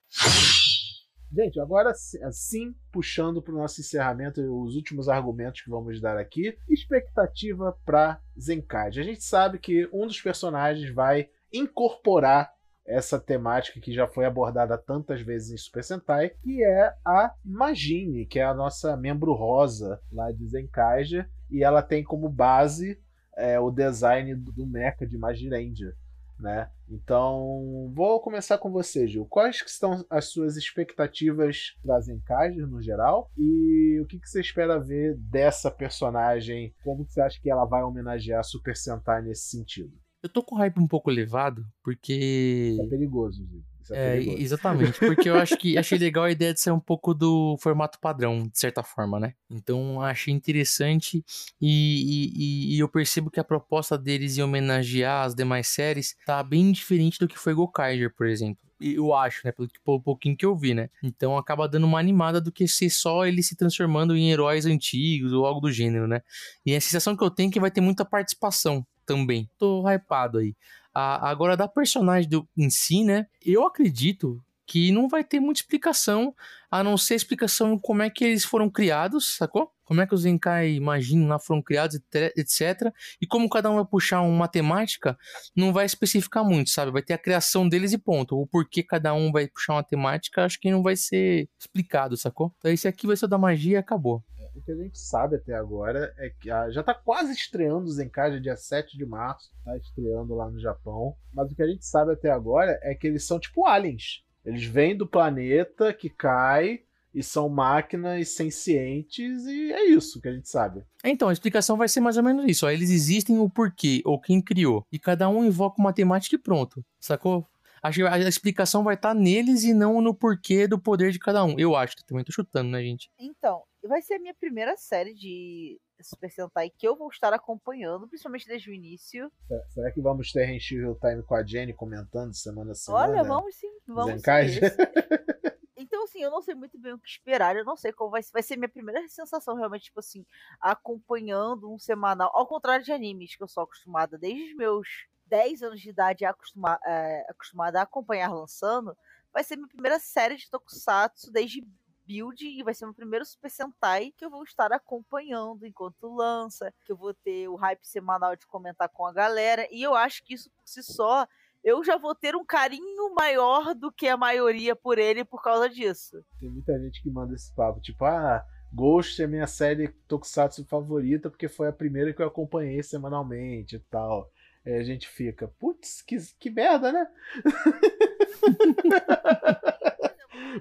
Gente, 1.36 1.60
agora 1.60 1.90
assim, 1.90 2.76
puxando 2.92 3.42
para 3.42 3.56
o 3.56 3.58
nosso 3.58 3.82
encerramento 3.82 4.40
os 4.64 4.76
últimos 4.76 5.10
argumentos 5.10 5.62
que 5.62 5.70
vamos 5.70 6.00
dar 6.00 6.16
aqui, 6.16 6.56
expectativa 6.70 7.76
para 7.84 8.22
Zenkage. 8.40 9.00
A 9.00 9.04
gente 9.04 9.24
sabe 9.24 9.58
que 9.58 9.90
um 9.92 10.06
dos 10.06 10.22
personagens 10.22 10.94
vai 10.94 11.30
incorporar 11.52 12.54
essa 12.86 13.20
temática 13.20 13.80
que 13.80 13.92
já 13.92 14.06
foi 14.06 14.26
abordada 14.26 14.78
tantas 14.78 15.22
vezes 15.22 15.52
em 15.52 15.58
Super 15.58 15.84
Sentai, 15.84 16.32
que 16.44 16.64
é 16.64 16.94
a 17.04 17.34
Magine, 17.44 18.28
que 18.28 18.38
é 18.38 18.44
a 18.44 18.54
nossa 18.54 18.96
membro 18.96 19.34
rosa 19.34 20.00
lá 20.12 20.32
de 20.32 20.48
Zenkaiger, 20.48 21.28
e 21.50 21.64
ela 21.64 21.82
tem 21.82 22.04
como 22.04 22.30
base 22.30 23.00
é, 23.36 23.60
o 23.60 23.72
design 23.72 24.36
do, 24.36 24.68
mecha 24.68 25.08
de 25.08 25.18
Magirendia 25.18 25.96
né? 26.40 26.70
Então, 26.90 27.92
vou 27.94 28.20
começar 28.22 28.58
com 28.58 28.72
você, 28.72 29.08
Gil. 29.08 29.26
Quais 29.26 29.62
que 29.62 29.72
são 29.72 30.06
as 30.10 30.26
suas 30.26 30.58
expectativas 30.58 31.76
para 31.82 32.00
Zenkaiger 32.02 32.68
no 32.68 32.82
geral? 32.82 33.32
E 33.38 34.00
o 34.02 34.06
que, 34.06 34.20
que 34.20 34.30
você 34.30 34.42
espera 34.42 34.80
ver 34.80 35.16
dessa 35.18 35.72
personagem? 35.72 36.74
Como 36.84 37.06
que 37.06 37.14
você 37.14 37.22
acha 37.22 37.40
que 37.42 37.50
ela 37.50 37.66
vai 37.66 37.82
homenagear 37.84 38.40
a 38.40 38.44
Super 38.44 38.76
Sentai 38.76 39.22
nesse 39.22 39.50
sentido? 39.50 39.94
Eu 40.22 40.30
tô 40.30 40.42
com 40.42 40.56
o 40.56 40.58
hype 40.58 40.80
um 40.80 40.88
pouco 40.88 41.12
elevado, 41.12 41.66
porque. 41.84 42.78
É 42.80 42.88
perigoso, 42.88 43.46
Gil. 43.46 43.62
É, 43.92 44.18
É, 44.18 44.42
exatamente, 44.42 45.00
porque 45.00 45.30
eu 45.30 45.36
acho 45.36 45.58
que 45.58 45.78
achei 45.78 45.98
legal 45.98 46.24
a 46.26 46.32
ideia 46.32 46.54
de 46.54 46.60
ser 46.62 46.72
um 46.72 46.80
pouco 46.80 47.14
do 47.14 47.58
formato 47.60 48.00
padrão, 48.00 48.48
de 48.48 48.58
certa 48.60 48.84
forma, 48.84 49.20
né? 49.20 49.34
Então 49.50 50.02
achei 50.02 50.34
interessante 50.34 51.24
e, 51.62 52.74
e- 52.74 52.76
e 52.76 52.80
eu 52.80 52.88
percebo 52.88 53.30
que 53.32 53.40
a 53.40 53.44
proposta 53.44 53.98
deles 53.98 54.38
em 54.38 54.42
homenagear 54.42 55.26
as 55.26 55.36
demais 55.36 55.68
séries 55.68 56.16
tá 56.26 56.42
bem 56.44 56.72
diferente 56.72 57.20
do 57.20 57.28
que 57.28 57.38
foi 57.38 57.54
Gokaiger, 57.54 58.14
por 58.16 58.28
exemplo. 58.28 58.58
Eu 58.80 59.14
acho, 59.14 59.42
né? 59.46 59.52
Pelo, 59.54 59.68
pelo 59.86 60.02
pouquinho 60.02 60.36
que 60.36 60.46
eu 60.46 60.58
vi, 60.58 60.74
né? 60.74 60.90
Então 61.02 61.38
acaba 61.38 61.70
dando 61.70 61.86
uma 61.86 62.00
animada 62.00 62.42
do 62.42 62.52
que 62.52 62.68
ser 62.68 62.90
só 62.90 63.26
ele 63.26 63.42
se 63.42 63.56
transformando 63.56 64.16
em 64.16 64.30
heróis 64.32 64.66
antigos 64.66 65.32
ou 65.32 65.46
algo 65.46 65.62
do 65.62 65.72
gênero, 65.72 66.06
né? 66.08 66.22
E 66.66 66.76
a 66.76 66.82
sensação 66.82 67.16
que 67.16 67.24
eu 67.24 67.32
tenho 67.32 67.50
é 67.50 67.52
que 67.54 67.60
vai 67.60 67.72
ter 67.72 67.80
muita 67.82 68.04
participação 68.04 68.86
também. 69.06 69.50
Tô 69.58 69.88
hypado 69.90 70.38
aí. 70.40 70.56
A- 70.94 71.30
agora, 71.30 71.58
da 71.58 71.68
personagem 71.68 72.30
do, 72.30 72.48
em 72.58 72.70
si, 72.70 73.04
né? 73.04 73.28
Eu 73.46 73.66
acredito 73.66 74.42
que 74.66 74.92
não 74.92 75.08
vai 75.10 75.24
ter 75.24 75.40
muita 75.40 75.60
explicação, 75.60 76.34
a 76.72 76.84
não 76.84 76.98
ser 76.98 77.16
explicação 77.16 77.74
em 77.74 77.80
como 77.80 78.02
é 78.02 78.10
que 78.10 78.24
eles 78.24 78.46
foram 78.46 78.70
criados, 78.70 79.36
sacou? 79.38 79.72
Como 79.84 80.00
é 80.02 80.08
que 80.08 80.16
os 80.16 80.22
Zenkai, 80.22 80.72
imagino, 80.72 81.28
lá 81.28 81.38
foram 81.38 81.62
criados, 81.62 82.00
etc. 82.14 82.92
E 83.22 83.28
como 83.28 83.50
cada 83.50 83.70
um 83.70 83.76
vai 83.76 83.86
puxar 83.86 84.22
uma 84.22 84.48
temática, 84.48 85.18
não 85.56 85.74
vai 85.74 85.86
especificar 85.86 86.44
muito, 86.46 86.70
sabe? 86.70 86.92
Vai 86.92 87.02
ter 87.04 87.14
a 87.14 87.18
criação 87.18 87.68
deles 87.68 87.92
e 87.92 87.98
ponto. 87.98 88.40
O 88.40 88.48
porquê 88.48 88.82
cada 88.82 89.14
um 89.14 89.32
vai 89.32 89.48
puxar 89.48 89.74
uma 89.74 89.84
temática, 89.84 90.46
acho 90.46 90.60
que 90.60 90.72
não 90.72 90.82
vai 90.82 90.96
ser 90.96 91.50
explicado, 91.60 92.16
sacou? 92.16 92.54
Então 92.58 92.72
esse 92.72 92.88
aqui 92.88 93.06
vai 93.06 93.18
ser 93.18 93.26
o 93.26 93.28
da 93.28 93.38
magia 93.38 93.74
e 93.74 93.76
acabou. 93.76 94.24
O 94.56 94.62
que 94.62 94.72
a 94.72 94.76
gente 94.76 95.00
sabe 95.00 95.36
até 95.36 95.54
agora 95.54 96.14
é 96.18 96.30
que 96.30 96.52
ah, 96.52 96.70
já 96.70 96.84
tá 96.84 96.94
quase 96.94 97.32
estreando 97.32 97.86
o 97.86 97.92
Zenkaiger 97.92 98.40
dia 98.40 98.56
7 98.56 98.98
de 98.98 99.06
março, 99.06 99.52
tá 99.66 99.76
estreando 99.78 100.36
lá 100.36 100.50
no 100.50 100.60
Japão. 100.60 101.16
Mas 101.34 101.52
o 101.52 101.56
que 101.56 101.64
a 101.64 101.68
gente 101.68 101.86
sabe 101.86 102.14
até 102.14 102.30
agora 102.30 102.80
é 102.84 102.94
que 102.94 103.08
eles 103.08 103.26
são 103.26 103.40
tipo 103.40 103.66
aliens. 103.66 104.24
Eles 104.46 104.64
vêm 104.64 104.96
do 104.96 105.08
planeta 105.08 105.94
que 105.94 106.10
cai 106.10 106.82
e 107.14 107.24
são 107.24 107.48
máquinas 107.48 108.30
sencientes 108.30 109.46
e 109.46 109.72
é 109.72 109.86
isso 109.86 110.20
que 110.22 110.28
a 110.28 110.34
gente 110.34 110.50
sabe. 110.50 110.84
Então, 111.04 111.30
a 111.30 111.34
explicação 111.34 111.78
vai 111.78 111.88
ser 111.88 112.00
mais 112.00 112.18
ou 112.18 112.24
menos 112.24 112.46
isso. 112.48 112.66
Ó. 112.66 112.70
Eles 112.70 112.90
existem 112.90 113.38
o 113.40 113.50
porquê, 113.50 114.02
ou 114.06 114.20
quem 114.20 114.42
criou. 114.42 114.86
E 114.92 115.00
cada 115.00 115.30
um 115.30 115.46
invoca 115.46 115.80
uma 115.80 115.94
temática 115.94 116.36
e 116.36 116.40
pronto. 116.40 116.84
Sacou? 117.00 117.48
Acho 117.82 118.00
que 118.00 118.08
a 118.08 118.14
a 118.14 118.20
explicação 118.20 118.84
vai 118.84 118.96
estar 118.96 119.14
neles 119.14 119.64
e 119.64 119.74
não 119.74 120.02
no 120.02 120.14
porquê 120.14 120.68
do 120.68 120.80
poder 120.80 121.12
de 121.12 121.20
cada 121.20 121.44
um. 121.44 121.60
Eu 121.60 121.76
acho 121.76 121.96
que 121.96 122.06
também 122.06 122.24
tô 122.24 122.32
chutando, 122.32 122.70
né, 122.70 122.82
gente? 122.82 123.12
Então, 123.20 123.62
vai 123.88 124.02
ser 124.02 124.16
a 124.16 124.20
minha 124.20 124.34
primeira 124.34 124.76
série 124.78 125.14
de 125.14 125.80
Super 126.02 126.32
Sentai 126.32 126.70
que 126.70 126.88
eu 126.88 126.96
vou 126.96 127.10
estar 127.10 127.34
acompanhando, 127.34 128.08
principalmente 128.08 128.48
desde 128.48 128.70
o 128.70 128.74
início. 128.74 129.32
Será- 129.70 129.92
que 129.92 130.02
vamos 130.02 130.32
ter 130.32 130.46
Renshi 130.46 130.78
Real 130.78 130.96
Time 131.00 131.24
com 131.24 131.36
a 131.36 131.44
Jenny 131.46 131.74
comentando 131.74 132.34
semana 132.34 132.72
a 132.72 132.76
semana? 132.76 133.08
Olha, 133.12 133.24
vamos 133.24 133.56
sim, 133.56 133.78
vamos 133.88 134.22
sim. 134.22 134.22
Então, 135.76 136.04
assim, 136.06 136.22
eu 136.22 136.32
não 136.32 136.42
sei 136.42 136.56
muito 136.56 136.78
bem 136.80 136.94
o 136.94 137.00
que 137.00 137.08
esperar, 137.10 137.56
eu 137.56 137.66
não 137.66 137.76
sei 137.76 137.92
qual 137.92 138.10
vai 138.10 138.22
ser. 138.24 138.32
Vai 138.32 138.42
ser 138.44 138.56
minha 138.56 138.70
primeira 138.70 139.06
sensação, 139.10 139.56
realmente, 139.56 139.86
tipo 139.86 140.00
assim, 140.00 140.26
acompanhando 140.60 141.72
um 141.72 141.78
semanal. 141.80 142.32
Ao 142.34 142.48
contrário 142.48 142.86
de 142.86 142.92
animes, 142.92 143.36
que 143.36 143.44
eu 143.44 143.48
sou 143.48 143.64
acostumada 143.64 144.18
desde 144.18 144.52
os 144.52 144.56
meus 144.56 144.88
10 145.26 145.62
anos 145.64 145.82
de 145.82 145.90
idade, 145.90 146.26
acostuma, 146.26 146.80
é, 146.86 147.26
acostumada 147.30 147.80
a 147.80 147.84
acompanhar 147.84 148.32
lançando. 148.34 148.96
Vai 149.34 149.44
ser 149.44 149.56
minha 149.56 149.68
primeira 149.68 150.00
série 150.00 150.36
de 150.36 150.50
Tokusatsu 150.50 151.32
desde 151.32 151.66
Build 152.06 152.46
e 152.46 152.64
vai 152.64 152.74
ser 152.74 152.86
meu 152.86 152.94
primeiro 152.94 153.26
Super 153.26 153.50
Sentai 153.50 154.14
que 154.18 154.26
eu 154.26 154.30
vou 154.30 154.44
estar 154.44 154.72
acompanhando 154.72 155.66
enquanto 155.66 156.14
lança, 156.14 156.74
que 156.86 156.92
eu 156.92 156.98
vou 156.98 157.14
ter 157.14 157.48
o 157.48 157.56
hype 157.56 157.86
semanal 157.86 158.36
de 158.36 158.46
comentar 158.46 158.90
com 158.90 159.06
a 159.06 159.14
galera. 159.14 159.68
E 159.72 159.82
eu 159.82 159.96
acho 159.96 160.24
que 160.24 160.34
isso 160.34 160.50
por 160.52 160.68
si 160.68 160.84
só 160.84 161.26
eu 161.64 161.84
já 161.84 161.98
vou 161.98 162.14
ter 162.14 162.36
um 162.36 162.46
carinho 162.46 163.14
maior 163.16 163.74
do 163.74 163.92
que 163.92 164.08
a 164.08 164.18
maioria 164.18 164.76
por 164.76 165.00
ele 165.00 165.24
por 165.24 165.42
causa 165.42 165.70
disso. 165.70 166.24
Tem 166.40 166.50
muita 166.50 166.78
gente 166.78 167.02
que 167.02 167.10
manda 167.10 167.34
esse 167.34 167.54
papo, 167.56 167.80
tipo, 167.80 168.04
ah, 168.04 168.46
Ghost 168.74 169.22
é 169.22 169.28
minha 169.28 169.48
série 169.48 169.88
Tokusatsu 170.08 170.66
favorita 170.66 171.30
porque 171.30 171.48
foi 171.48 171.68
a 171.68 171.74
primeira 171.74 172.12
que 172.12 172.22
eu 172.22 172.28
acompanhei 172.28 172.84
semanalmente 172.84 173.78
e 173.78 173.80
tal. 173.80 174.30
Aí 174.66 174.74
a 174.74 174.84
gente 174.84 175.08
fica, 175.08 175.48
putz, 175.60 176.02
que, 176.02 176.18
que 176.40 176.50
merda, 176.50 176.92
né? 176.92 177.08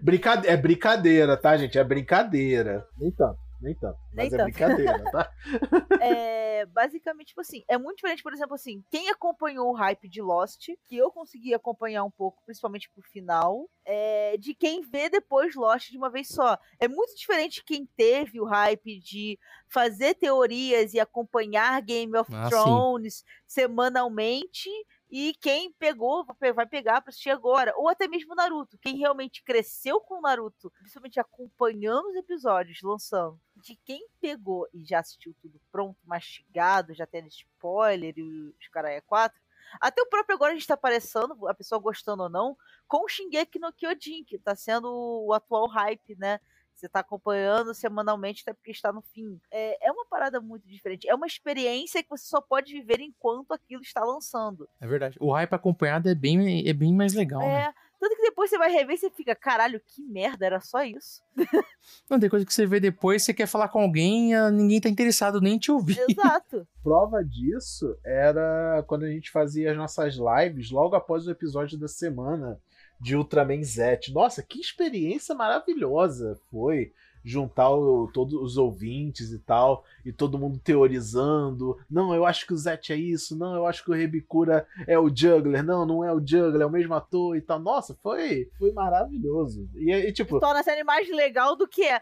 Brincade... 0.01 0.47
É 0.49 0.57
brincadeira, 0.57 1.36
tá, 1.36 1.57
gente? 1.57 1.78
É 1.78 1.84
brincadeira. 1.84 2.86
Nem 2.99 3.11
tanto, 3.11 3.38
nem 3.61 3.74
tanto. 3.74 3.99
Nem 4.12 4.24
Mas 4.24 4.32
é 4.32 4.36
tanto. 4.36 4.45
brincadeira, 4.45 5.05
tá? 5.11 5.30
É, 6.62 6.66
basicamente, 6.66 7.28
tipo 7.28 7.40
assim, 7.40 7.64
é 7.68 7.76
muito 7.76 7.97
diferente, 7.97 8.22
por 8.22 8.32
exemplo, 8.32 8.55
assim, 8.55 8.84
quem 8.90 9.09
acompanhou 9.11 9.70
o 9.70 9.74
hype 9.74 10.09
de 10.09 10.22
Lost, 10.22 10.68
que 10.86 10.97
eu 10.97 11.11
consegui 11.11 11.53
acompanhar 11.55 12.05
um 12.05 12.11
pouco, 12.11 12.43
principalmente 12.45 12.88
pro 12.90 13.03
final, 13.11 13.68
é, 13.84 14.36
de 14.36 14.55
quem 14.55 14.80
vê 14.82 15.09
depois 15.09 15.55
Lost 15.55 15.90
de 15.90 15.99
uma 15.99 16.11
vez 16.11 16.28
só. 16.28 16.57
É 16.78 16.86
muito 16.86 17.16
diferente 17.16 17.64
quem 17.64 17.86
teve 17.97 18.40
o 18.40 18.45
hype 18.45 19.01
de 19.01 19.38
fazer 19.68 20.14
teorias 20.14 20.95
e 20.95 21.01
acompanhar 21.01 21.80
Game 21.82 22.16
of 22.16 22.32
Ah, 22.32 22.45
sim. 22.45 22.51
Thrones 22.51 23.24
semanalmente 23.47 24.70
e 25.15 25.35
quem 25.35 25.71
pegou 25.75 26.25
vai 26.55 26.67
pegar 26.67 27.03
pra 27.03 27.11
assistir 27.11 27.29
agora. 27.29 27.75
Ou 27.77 27.87
até 27.87 28.09
mesmo 28.09 28.35
Naruto. 28.35 28.79
Quem 28.79 28.97
realmente 28.97 29.45
cresceu 29.45 30.01
com 30.01 30.15
o 30.15 30.21
Naruto, 30.23 30.71
principalmente 30.71 31.21
acompanhando 31.21 32.09
os 32.09 32.17
episódios, 32.17 32.81
lançando. 32.83 33.39
De 33.55 33.77
quem 33.85 34.09
pegou 34.23 34.67
e 34.73 34.83
já 34.83 35.01
assistiu 35.01 35.37
tudo 35.43 35.61
pronto, 35.71 35.99
mastigado, 36.07 36.95
já 36.95 37.07
tendo 37.07 37.29
spoiler 37.29 38.15
e 38.17 38.23
os 38.59 38.69
caras 38.69 38.93
é 38.93 39.03
quatro. 39.03 39.39
Até 39.79 40.01
o 40.01 40.07
próprio 40.07 40.35
agora 40.35 40.53
a 40.53 40.55
gente 40.55 40.67
tá 40.67 40.75
aparecendo, 40.75 41.47
a 41.47 41.53
pessoa 41.53 41.79
gostando 41.79 42.23
ou 42.23 42.31
não, 42.31 42.57
com 42.89 43.05
o 43.05 43.09
Shingeki 43.09 43.59
no 43.59 43.71
Kyojin, 43.71 44.25
que 44.25 44.39
tá 44.39 44.57
sendo 44.57 44.89
o 44.91 45.35
atual 45.35 45.69
hype, 45.69 46.17
né? 46.17 46.41
Você 46.75 46.89
tá 46.89 47.01
acompanhando 47.01 47.75
semanalmente, 47.75 48.43
até 48.43 48.53
porque 48.53 48.70
está 48.70 48.93
no 48.93 49.03
fim. 49.03 49.41
É, 49.51 49.89
é 49.89 49.93
uma 49.93 50.05
parada 50.07 50.41
muito 50.41 50.66
diferente. 50.68 51.09
É 51.09 51.14
uma 51.14 51.27
experiência 51.27 52.03
que 52.03 52.11
você 52.11 52.27
só 52.27 52.41
pode 52.41 52.73
viver 52.73 53.01
enquanto 53.01 53.53
aquilo 53.53 53.83
está 53.83 54.05
lançando. 54.05 54.68
É 54.81 54.87
verdade. 54.87 55.16
O 55.20 55.33
hype 55.33 55.53
acompanhado 55.53 56.09
é 56.09 56.14
bem, 56.14 56.68
é 56.68 56.73
bem 56.73 56.93
mais 56.95 57.14
legal, 57.14 57.41
né? 57.41 57.68
É. 57.68 57.75
Tanto 58.03 58.16
que 58.16 58.23
depois 58.23 58.51
você 58.51 58.59
vai 58.59 58.68
rever 58.68 58.97
e 58.97 58.99
você 58.99 59.11
fica, 59.11 59.33
caralho, 59.33 59.81
que 59.87 60.03
merda, 60.03 60.45
era 60.45 60.61
só 60.61 60.83
isso. 60.83 61.23
Não, 62.11 62.18
tem 62.18 62.29
coisa 62.29 62.45
que 62.45 62.53
você 62.53 62.66
vê 62.66 62.81
depois, 62.81 63.23
você 63.23 63.33
quer 63.33 63.47
falar 63.47 63.68
com 63.68 63.79
alguém, 63.79 64.35
ah, 64.35 64.51
ninguém 64.51 64.81
tá 64.81 64.89
interessado 64.89 65.41
nem 65.41 65.55
em 65.55 65.59
te 65.59 65.70
ouvir. 65.70 66.01
Exato. 66.09 66.66
Prova 66.83 67.25
disso 67.25 67.97
era 68.05 68.85
quando 68.89 69.05
a 69.05 69.09
gente 69.09 69.31
fazia 69.31 69.70
as 69.70 69.77
nossas 69.77 70.16
lives 70.16 70.73
logo 70.73 70.97
após 70.97 71.29
o 71.29 71.31
episódio 71.31 71.79
da 71.79 71.87
semana 71.87 72.61
de 73.03 73.16
Ultraman 73.16 73.62
Z. 73.64 74.12
Nossa, 74.12 74.42
que 74.42 74.61
experiência 74.61 75.34
maravilhosa 75.34 76.40
foi 76.50 76.92
juntar 77.25 77.70
o, 77.70 78.09
todos 78.12 78.35
os 78.35 78.57
ouvintes 78.57 79.33
e 79.33 79.39
tal, 79.39 79.85
e 80.05 80.12
todo 80.12 80.39
mundo 80.39 80.59
teorizando. 80.59 81.79
Não, 81.91 82.14
eu 82.14 82.27
acho 82.27 82.47
que 82.47 82.53
o 82.53 82.57
Zet 82.57 82.93
é 82.93 82.97
isso, 82.97 83.37
não, 83.37 83.55
eu 83.55 83.66
acho 83.66 83.85
que 83.85 83.91
o 83.91 83.95
Rebicura 83.95 84.66
é 84.87 84.99
o 84.99 85.14
Juggler, 85.14 85.62
não, 85.62 85.87
não 85.87 86.05
é 86.05 86.12
o 86.12 86.20
Juggler, 86.25 86.62
é 86.62 86.66
o 86.66 86.70
mesmo 86.70 86.95
ator 86.95 87.37
e 87.37 87.41
tal. 87.41 87.59
Nossa, 87.59 87.97
foi, 88.03 88.51
foi 88.59 88.73
maravilhoso. 88.73 89.68
E, 89.75 89.93
e 89.93 90.12
tipo. 90.12 90.41
Torna 90.41 90.61
a 90.61 90.64
série 90.64 90.85
mais 90.85 91.09
legal 91.09 91.57
do 91.57 91.68
que 91.68 91.83
é. 91.83 91.99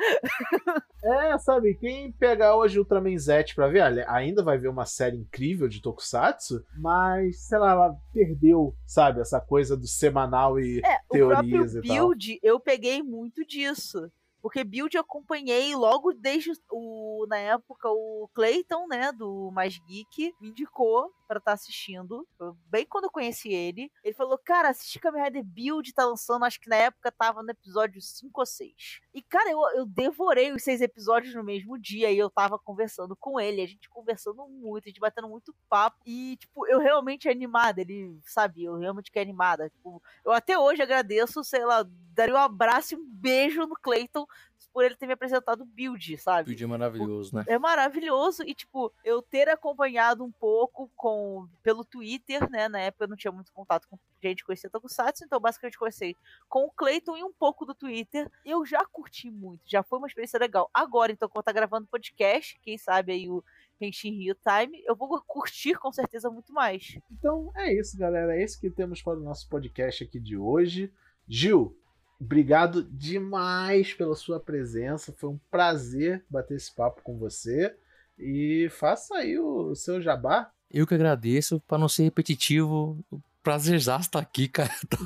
é, 1.05 1.39
sabe, 1.39 1.75
quem 1.75 2.13
pegar 2.13 2.57
hoje 2.57 2.79
o 2.79 2.83
Ultraman 2.83 3.19
Zet 3.19 3.55
pra 3.55 3.69
ver, 3.69 3.83
ainda 4.09 4.43
vai 4.43 4.59
ver 4.59 4.69
uma 4.69 4.87
série 4.87 5.17
incrível 5.17 5.69
de 5.69 5.83
Tokusatsu, 5.83 6.65
mas, 6.79 7.41
sei 7.41 7.59
lá, 7.59 7.73
ela 7.73 7.97
perdeu, 8.13 8.75
sabe, 8.87 9.21
essa 9.21 9.41
coisa 9.41 9.77
do 9.77 9.87
semanal 9.87 10.59
e 10.59 10.81
é, 10.85 10.99
teorias 11.11 11.75
o 11.75 11.79
e 11.79 11.81
build, 11.83 12.39
eu 12.43 12.59
peguei 12.59 13.03
muito 13.03 13.45
disso. 13.45 14.11
Porque 14.43 14.65
build 14.65 14.97
eu 14.97 15.03
acompanhei 15.03 15.75
logo 15.75 16.13
desde 16.13 16.53
o. 16.71 17.27
Na 17.29 17.37
época, 17.37 17.89
o 17.89 18.29
Clayton, 18.35 18.87
né, 18.87 19.13
do 19.13 19.51
Mais 19.53 19.79
Geek, 19.79 20.35
me 20.41 20.49
indicou 20.49 21.13
para 21.31 21.39
estar 21.39 21.53
tá 21.53 21.55
assistindo. 21.55 22.27
Bem 22.67 22.85
quando 22.85 23.05
eu 23.05 23.11
conheci 23.11 23.51
ele. 23.51 23.89
Ele 24.03 24.15
falou: 24.15 24.37
Cara, 24.37 24.71
assiste 24.71 24.99
Kamen 24.99 25.23
Rider 25.23 25.45
Build, 25.45 25.95
tá 25.95 26.05
lançando. 26.05 26.45
Acho 26.45 26.61
que 26.61 26.69
na 26.69 26.75
época 26.75 27.13
tava 27.13 27.41
no 27.41 27.51
episódio 27.51 28.03
5 28.03 28.41
ou 28.41 28.45
6. 28.45 29.01
E, 29.15 29.23
cara, 29.23 29.49
eu, 29.49 29.61
eu 29.77 29.87
devorei 29.87 30.51
os 30.51 30.65
seis 30.65 30.81
episódios 30.81 31.33
no 31.33 31.45
mesmo 31.45 31.79
dia. 31.79 32.11
E 32.11 32.19
eu 32.19 32.29
tava 32.29 32.59
conversando 32.59 33.15
com 33.15 33.39
ele. 33.39 33.63
A 33.63 33.67
gente 33.67 33.89
conversando 33.89 34.45
muito, 34.49 34.87
a 34.87 34.89
gente 34.89 34.99
batendo 34.99 35.29
muito 35.29 35.55
papo. 35.69 35.99
E, 36.05 36.37
tipo, 36.37 36.67
eu 36.67 36.81
realmente 36.81 37.29
animada. 37.29 37.81
Ele, 37.81 38.19
sabe, 38.25 38.65
eu 38.65 38.77
realmente 38.77 39.07
fiquei 39.07 39.23
animada. 39.23 39.71
Tipo, 39.71 40.03
eu 40.25 40.33
até 40.33 40.59
hoje 40.59 40.83
agradeço, 40.83 41.45
sei 41.45 41.65
lá, 41.65 41.87
daria 42.13 42.35
um 42.35 42.39
abraço 42.39 42.95
e 42.95 42.99
um 42.99 43.07
beijo 43.07 43.65
no 43.67 43.77
Clayton 43.77 44.27
por 44.73 44.85
ele 44.85 44.97
ter 44.97 45.07
me 45.07 45.13
apresentado 45.13 45.63
o 45.63 45.67
build, 45.67 46.19
sabe? 46.19 46.47
Build 46.47 46.65
é 46.65 46.67
maravilhoso, 46.67 47.37
né? 47.37 47.45
É 47.47 47.59
maravilhoso 47.59 48.43
e, 48.45 48.55
tipo, 48.55 48.93
eu 49.05 49.23
ter 49.23 49.49
acompanhado 49.49 50.25
um 50.25 50.31
pouco 50.31 50.91
com 50.97 51.49
pelo 51.63 51.85
Twitter, 51.85 52.49
né? 52.51 52.69
Na 52.69 52.81
época 52.81 53.05
eu 53.05 53.09
não 53.09 53.17
tinha 53.17 53.33
muito 53.33 53.53
contato 53.53 53.89
com 53.89 53.99
gente 54.23 54.45
conhecia 54.45 54.69
Tokusatsu, 54.69 55.25
então 55.25 55.41
basicamente 55.41 55.79
comecei 55.79 56.15
com 56.49 56.65
o 56.65 56.71
Clayton 56.71 57.17
e 57.17 57.25
um 57.25 57.33
pouco 57.33 57.65
do 57.65 57.75
Twitter. 57.75 58.31
Eu 58.45 58.67
já 58.67 58.85
curti 58.85 59.31
muito, 59.31 59.63
já 59.67 59.83
foi 59.83 59.99
uma 59.99 60.07
experiência 60.07 60.39
legal. 60.39 60.71
Agora, 60.75 61.11
então, 61.11 61.29
quando 61.29 61.45
tá 61.45 61.53
gravando 61.53 61.87
podcast, 61.87 62.59
quem 62.63 62.77
sabe 62.77 63.13
aí 63.13 63.29
o 63.29 63.43
Henshin 63.81 64.11
Rio 64.11 64.35
Time, 64.35 64.83
eu 64.87 64.95
vou 64.95 65.21
curtir 65.23 65.75
com 65.75 65.91
certeza 65.91 66.31
muito 66.31 66.53
mais. 66.53 66.99
Então 67.11 67.51
é 67.57 67.73
isso, 67.73 67.97
galera. 67.97 68.37
É 68.37 68.45
isso 68.45 68.61
que 68.61 68.71
temos 68.71 69.03
para 69.03 69.19
o 69.19 69.23
nosso 69.23 69.49
podcast 69.49 70.05
aqui 70.05 70.21
de 70.21 70.37
hoje. 70.37 70.93
Gil, 71.27 71.77
Obrigado 72.21 72.83
demais 72.85 73.95
pela 73.95 74.15
sua 74.15 74.39
presença. 74.39 75.15
Foi 75.17 75.31
um 75.31 75.41
prazer 75.51 76.23
bater 76.29 76.57
esse 76.57 76.75
papo 76.75 77.01
com 77.03 77.17
você. 77.17 77.75
E 78.19 78.69
faça 78.71 79.17
aí 79.17 79.39
o 79.39 79.75
seu 79.75 80.03
jabá. 80.03 80.53
Eu 80.71 80.87
que 80.87 80.95
agradeço. 80.95 81.61
Para 81.67 81.79
não 81.79 81.89
ser 81.89 82.03
repetitivo, 82.03 83.03
prazerzaço 83.43 84.09
estar 84.09 84.19
aqui, 84.19 84.49
cara. 84.49 84.71
Tô, 84.91 84.97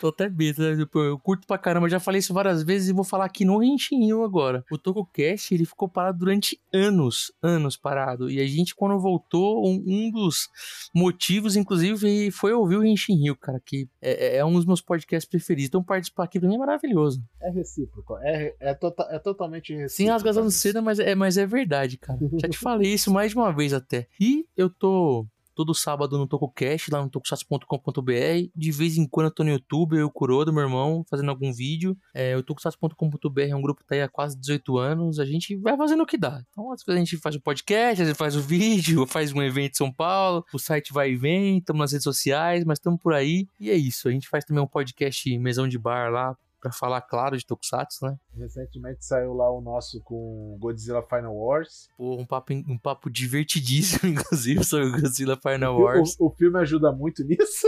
tô 0.00 0.08
até 0.08 0.28
besta, 0.28 0.70
né? 0.70 0.76
tipo, 0.76 0.98
eu 0.98 1.18
curto 1.18 1.46
pra 1.46 1.58
caramba. 1.58 1.88
Já 1.88 2.00
falei 2.00 2.18
isso 2.18 2.34
várias 2.34 2.62
vezes 2.62 2.88
e 2.88 2.92
vou 2.92 3.04
falar 3.04 3.24
aqui 3.24 3.44
no 3.44 3.58
Renchinho 3.58 4.22
agora. 4.22 4.64
O 4.70 4.78
TocoCast, 4.78 5.54
ele 5.54 5.64
ficou 5.64 5.88
parado 5.88 6.18
durante 6.18 6.60
anos, 6.72 7.32
anos 7.42 7.76
parado. 7.76 8.30
E 8.30 8.40
a 8.40 8.46
gente, 8.46 8.74
quando 8.74 8.98
voltou, 8.98 9.66
um, 9.66 9.82
um 9.86 10.10
dos 10.10 10.48
motivos, 10.94 11.56
inclusive, 11.56 12.30
foi 12.30 12.52
ouvir 12.52 12.76
o 12.76 12.80
Renchinho, 12.80 13.36
cara, 13.36 13.60
que 13.64 13.88
é, 14.00 14.26
é, 14.26 14.36
é, 14.36 14.44
um 14.44 14.52
dos 14.52 14.66
meus 14.66 14.80
podcasts 14.80 15.28
preferidos. 15.28 15.68
Então, 15.68 15.82
participar 15.82 16.24
aqui 16.24 16.38
pra 16.40 16.48
mim 16.48 16.56
é 16.56 16.58
maravilhoso. 16.58 17.22
É 17.40 17.50
recíproco. 17.50 18.16
É, 18.18 18.54
é, 18.60 18.74
tota, 18.74 19.06
é 19.10 19.18
totalmente 19.18 19.72
recíproco. 19.72 19.96
Sim, 19.96 20.08
rasgazando 20.08 20.50
cedo, 20.50 20.82
mas 20.82 20.98
é, 20.98 21.14
mas 21.14 21.36
é 21.36 21.46
verdade, 21.46 21.98
cara. 21.98 22.18
Já 22.40 22.48
te 22.48 22.58
falei 22.58 22.92
isso 22.92 23.12
mais 23.12 23.32
de 23.32 23.36
uma 23.36 23.52
vez 23.52 23.72
até. 23.72 24.06
E 24.20 24.46
eu 24.56 24.70
tô 24.70 25.26
todo 25.54 25.74
sábado 25.74 26.18
no 26.18 26.26
TocoCast, 26.26 26.90
lá 26.90 27.02
no 27.02 27.10
tokusatsu.com.br. 27.10 28.12
De 28.54 28.72
vez 28.72 28.96
em 28.96 29.06
quando 29.06 29.26
eu 29.26 29.34
tô 29.34 29.44
no 29.44 29.50
YouTube, 29.50 29.96
eu 29.96 30.10
e 30.12 30.50
o 30.50 30.52
meu 30.52 30.62
irmão, 30.62 31.04
fazendo 31.08 31.30
algum 31.30 31.52
vídeo. 31.52 31.96
É, 32.14 32.36
o 32.36 32.42
tokusatsu.com.br 32.42 33.40
é 33.40 33.56
um 33.56 33.62
grupo 33.62 33.80
que 33.80 33.86
tá 33.86 33.94
aí 33.94 34.02
há 34.02 34.08
quase 34.08 34.38
18 34.38 34.78
anos. 34.78 35.18
A 35.18 35.24
gente 35.24 35.56
vai 35.56 35.76
fazendo 35.76 36.02
o 36.02 36.06
que 36.06 36.18
dá. 36.18 36.42
Então, 36.50 36.72
às 36.72 36.82
vezes 36.82 37.00
a 37.00 37.04
gente 37.04 37.16
faz 37.18 37.34
o 37.34 37.40
podcast, 37.40 38.02
às 38.02 38.08
vezes 38.08 38.16
faz 38.16 38.36
o 38.36 38.40
vídeo, 38.42 39.06
faz 39.06 39.32
um 39.32 39.42
evento 39.42 39.72
em 39.72 39.76
São 39.76 39.92
Paulo. 39.92 40.44
O 40.52 40.58
site 40.58 40.92
vai 40.92 41.12
e 41.12 41.16
vem, 41.16 41.58
estamos 41.58 41.80
nas 41.80 41.92
redes 41.92 42.04
sociais, 42.04 42.64
mas 42.64 42.78
estamos 42.78 43.00
por 43.00 43.12
aí. 43.12 43.46
E 43.60 43.70
é 43.70 43.74
isso. 43.74 44.08
A 44.08 44.12
gente 44.12 44.28
faz 44.28 44.44
também 44.44 44.62
um 44.62 44.66
podcast 44.66 45.38
mesão 45.38 45.68
de 45.68 45.78
bar 45.78 46.10
lá, 46.10 46.36
para 46.62 46.70
falar 46.70 47.00
claro 47.00 47.36
de 47.36 47.44
Tokusatsu, 47.44 48.06
né? 48.06 48.16
Recentemente 48.38 49.04
saiu 49.04 49.34
lá 49.34 49.50
o 49.50 49.60
nosso 49.60 50.00
com 50.02 50.56
Godzilla 50.60 51.02
Final 51.02 51.36
Wars. 51.36 51.88
Pô, 51.98 52.14
um 52.16 52.24
papo, 52.24 52.52
um 52.52 52.78
papo 52.78 53.10
divertidíssimo, 53.10 54.08
inclusive, 54.14 54.62
sobre 54.62 54.90
Godzilla 54.92 55.36
Final 55.36 55.76
Wars. 55.76 56.16
O, 56.20 56.26
o 56.26 56.30
filme 56.30 56.60
ajuda 56.60 56.92
muito 56.92 57.24
nisso. 57.24 57.66